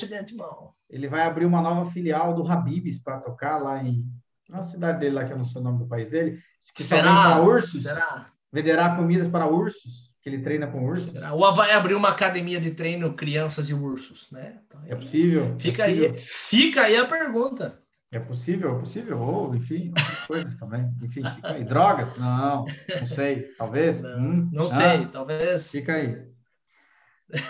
ele 0.90 1.08
vai 1.08 1.22
abrir 1.22 1.44
uma 1.44 1.60
nova 1.60 1.90
filial 1.90 2.34
do 2.34 2.46
Habibs 2.50 2.98
para 2.98 3.18
tocar 3.18 3.58
lá 3.58 3.82
em 3.82 4.04
na 4.52 4.60
cidade 4.60 5.00
dele 5.00 5.14
lá 5.14 5.24
que 5.24 5.32
eu 5.32 5.38
não 5.38 5.46
sei 5.46 5.60
o 5.60 5.64
nome 5.64 5.78
do 5.78 5.86
país 5.86 6.08
dele, 6.08 6.38
que 6.74 6.84
para 6.84 7.40
ursos. 7.40 7.82
Será? 7.82 8.30
Venderá 8.52 8.94
comidas 8.96 9.28
para 9.28 9.46
ursos, 9.46 10.12
que 10.20 10.28
ele 10.28 10.38
treina 10.38 10.66
com 10.66 10.84
ursos. 10.84 11.10
Será? 11.12 11.32
Ou 11.32 11.54
vai 11.54 11.72
abrir 11.72 11.94
uma 11.94 12.10
academia 12.10 12.60
de 12.60 12.70
treino 12.70 13.14
crianças 13.14 13.68
e 13.70 13.74
ursos, 13.74 14.30
né? 14.30 14.58
Então, 14.66 14.80
é 14.86 14.94
possível. 14.94 15.56
Fica 15.58 15.84
é 15.84 15.86
possível. 15.86 16.10
aí, 16.12 16.18
fica 16.18 16.82
aí 16.82 16.96
a 16.96 17.06
pergunta. 17.06 17.82
É 18.10 18.18
possível, 18.18 18.76
é 18.76 18.78
possível, 18.78 19.18
ou 19.18 19.54
enfim, 19.54 19.88
outras 19.88 20.20
coisas 20.28 20.54
também. 20.56 20.92
Enfim, 21.02 21.22
fica 21.24 21.52
aí. 21.54 21.64
Drogas? 21.64 22.14
Não, 22.18 22.66
não 23.00 23.06
sei, 23.06 23.44
talvez. 23.56 24.02
Não, 24.02 24.18
hum, 24.18 24.50
não 24.52 24.66
ah, 24.66 24.74
sei, 24.74 25.06
talvez. 25.06 25.70
Fica 25.70 25.94
aí. 25.94 26.22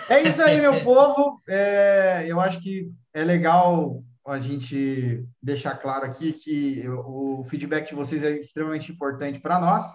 É 0.09 0.21
isso 0.21 0.41
aí, 0.41 0.61
meu 0.61 0.79
povo. 0.85 1.41
É, 1.49 2.25
eu 2.27 2.39
acho 2.39 2.61
que 2.61 2.89
é 3.13 3.25
legal 3.25 4.01
a 4.25 4.39
gente 4.39 5.25
deixar 5.41 5.75
claro 5.77 6.05
aqui 6.05 6.33
que 6.33 6.87
o 6.87 7.43
feedback 7.45 7.89
de 7.89 7.95
vocês 7.95 8.23
é 8.23 8.31
extremamente 8.37 8.91
importante 8.91 9.39
para 9.39 9.59
nós. 9.59 9.93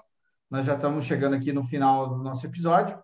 Nós 0.51 0.67
já 0.67 0.75
estamos 0.75 1.05
chegando 1.05 1.35
aqui 1.35 1.53
no 1.53 1.65
final 1.65 2.09
do 2.09 2.23
nosso 2.23 2.47
episódio. 2.47 2.99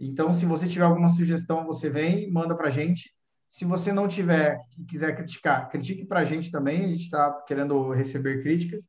Então, 0.00 0.32
se 0.32 0.46
você 0.46 0.68
tiver 0.68 0.84
alguma 0.84 1.08
sugestão, 1.08 1.66
você 1.66 1.90
vem, 1.90 2.30
manda 2.30 2.56
para 2.56 2.68
a 2.68 2.70
gente. 2.70 3.14
Se 3.48 3.64
você 3.64 3.92
não 3.92 4.06
tiver 4.06 4.58
e 4.78 4.84
quiser 4.84 5.14
criticar, 5.16 5.68
critique 5.68 6.04
para 6.04 6.20
a 6.20 6.24
gente 6.24 6.50
também. 6.50 6.84
A 6.84 6.88
gente 6.88 7.02
está 7.02 7.32
querendo 7.46 7.90
receber 7.90 8.42
críticas. 8.42 8.80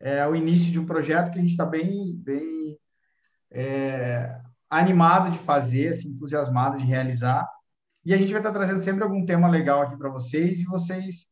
É 0.00 0.26
o 0.26 0.34
início 0.34 0.70
de 0.70 0.78
um 0.78 0.86
projeto 0.86 1.30
que 1.30 1.38
a 1.38 1.42
gente 1.42 1.50
está 1.50 1.64
bem, 1.64 2.14
bem 2.16 2.78
é, 3.50 4.40
animado 4.68 5.30
de 5.30 5.38
fazer, 5.38 5.88
assim, 5.88 6.08
entusiasmado 6.08 6.76
de 6.76 6.84
realizar. 6.84 7.48
E 8.08 8.14
a 8.14 8.16
gente 8.16 8.32
vai 8.32 8.40
estar 8.40 8.52
trazendo 8.52 8.80
sempre 8.80 9.04
algum 9.04 9.26
tema 9.26 9.50
legal 9.50 9.82
aqui 9.82 9.94
para 9.94 10.08
vocês 10.08 10.60
e 10.60 10.64
vocês 10.64 11.26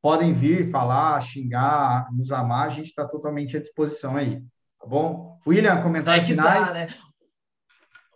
podem 0.00 0.32
vir, 0.32 0.70
falar, 0.70 1.20
xingar, 1.20 2.06
nos 2.12 2.30
amar, 2.30 2.68
a 2.68 2.70
gente 2.70 2.86
está 2.86 3.04
totalmente 3.04 3.56
à 3.56 3.60
disposição 3.60 4.16
aí, 4.16 4.40
tá 4.78 4.86
bom? 4.86 5.40
William, 5.44 5.82
comentários 5.82 6.26
é 6.26 6.28
finais? 6.28 6.68
Tá, 6.68 6.74
né? 6.74 6.88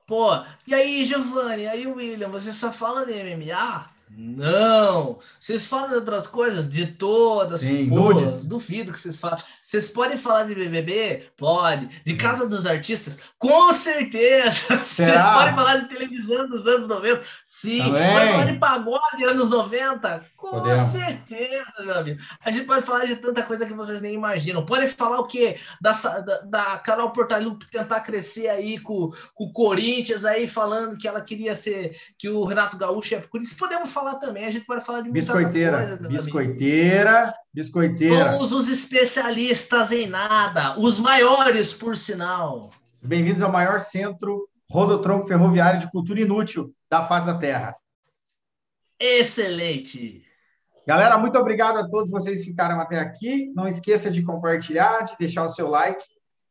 Pô, 0.07 0.31
e 0.65 0.73
aí, 0.73 1.05
Giovanni, 1.05 1.65
e 1.65 1.67
aí, 1.67 1.89
William, 1.89 2.29
você 2.29 2.53
só 2.53 2.73
fala 2.73 3.05
de 3.05 3.15
MMA? 3.15 3.85
Não! 4.17 5.19
Vocês 5.41 5.67
falam 5.67 5.89
de 5.89 5.95
outras 5.97 6.29
coisas? 6.29 6.69
De 6.69 6.87
todas? 6.87 7.63
Sim, 7.63 7.87
nudes. 7.87 8.45
Duvido 8.45 8.93
que 8.93 8.99
vocês 8.99 9.19
falem. 9.19 9.43
Vocês 9.61 9.89
podem 9.89 10.17
falar 10.17 10.45
de 10.45 10.55
BBB? 10.55 11.31
Pode. 11.37 11.89
De 12.05 12.15
hum. 12.15 12.17
Casa 12.17 12.49
dos 12.49 12.65
Artistas? 12.65 13.19
Com 13.39 13.73
certeza! 13.73 14.77
Vocês 14.79 15.09
podem 15.09 15.55
falar 15.55 15.77
de 15.79 15.89
televisão 15.89 16.49
dos 16.49 16.67
anos 16.67 16.89
90? 16.89 17.23
Sim. 17.45 17.79
Também. 17.79 18.13
Pode 18.13 18.31
falar 18.31 18.45
de 18.45 18.59
pagode 18.59 19.25
anos 19.25 19.51
90? 19.51 20.25
Com 20.45 20.61
Podemos. 20.61 20.89
certeza, 20.89 21.73
meu 21.81 21.97
amigo. 21.97 22.21
A 22.45 22.51
gente 22.51 22.67
pode 22.67 22.85
falar 22.85 23.07
de 23.07 23.17
tanta 23.17 23.43
coisa 23.43 23.65
que 23.65 23.73
vocês 23.73 24.03
nem 24.03 24.13
imaginam. 24.13 24.67
Pode 24.67 24.89
falar 24.89 25.19
o 25.19 25.27
quê? 25.27 25.57
Da, 25.81 25.93
da, 25.93 26.41
da 26.43 26.79
Carol 26.81 27.15
Portalupe 27.15 27.71
tentar 27.71 28.01
crescer 28.01 28.49
aí 28.49 28.79
com, 28.79 29.11
com 29.35 29.45
o 29.45 29.53
Corinthians 29.53 30.27
aí, 30.27 30.47
falando 30.47 30.99
que 30.99 31.09
ela 31.09 31.23
queria 31.23 31.55
ser, 31.57 31.97
que 32.19 32.29
o 32.29 32.45
Renato 32.45 32.77
Gaúcho 32.77 33.15
é 33.15 33.25
isso. 33.41 33.57
Podemos 33.57 33.91
falar 33.91 34.17
também, 34.17 34.45
a 34.45 34.51
gente 34.51 34.67
pode 34.67 34.85
falar 34.85 34.99
de 35.01 35.09
muita 35.09 35.33
biscoiteira, 35.33 35.79
coisa. 35.79 35.97
Biscoiteira, 35.97 37.35
biscoiteira. 37.51 38.33
Somos 38.33 38.53
os 38.53 38.69
especialistas 38.69 39.93
em 39.93 40.07
nada, 40.07 40.79
os 40.79 41.01
maiores, 41.01 41.73
por 41.73 41.97
sinal. 41.97 42.69
Bem-vindos 43.01 43.43
ao 43.43 43.51
maior 43.51 43.81
centro 43.81 44.47
rodotronco 44.71 45.27
ferroviário 45.27 45.81
de 45.81 45.91
cultura 45.91 46.21
inútil 46.21 46.75
da 46.91 47.03
face 47.03 47.25
da 47.25 47.39
Terra. 47.39 47.75
Excelente! 49.01 50.24
Galera, 50.87 51.17
muito 51.17 51.39
obrigado 51.39 51.79
a 51.79 51.89
todos 51.89 52.11
vocês 52.11 52.41
que 52.41 52.51
ficaram 52.51 52.79
até 52.79 52.99
aqui. 52.99 53.51
Não 53.55 53.67
esqueça 53.67 54.11
de 54.11 54.23
compartilhar, 54.23 55.03
de 55.05 55.17
deixar 55.19 55.45
o 55.45 55.49
seu 55.49 55.69
like. 55.69 56.05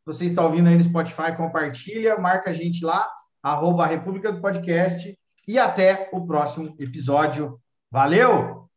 Você 0.06 0.26
está 0.26 0.44
ouvindo 0.44 0.68
aí 0.68 0.76
no 0.76 0.84
Spotify, 0.84 1.36
compartilha, 1.38 2.18
marca 2.18 2.50
a 2.50 2.54
gente 2.54 2.84
lá, 2.84 3.10
arroba 3.42 3.86
República 3.86 4.32
do 4.32 4.42
Podcast 4.42 5.18
e 5.48 5.60
até 5.60 6.10
o 6.12 6.26
próximo 6.26 6.76
episódio. 6.80 7.60
Valeu! 7.92 8.68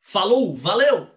Falou, 0.00 0.56
valeu! 0.56 1.15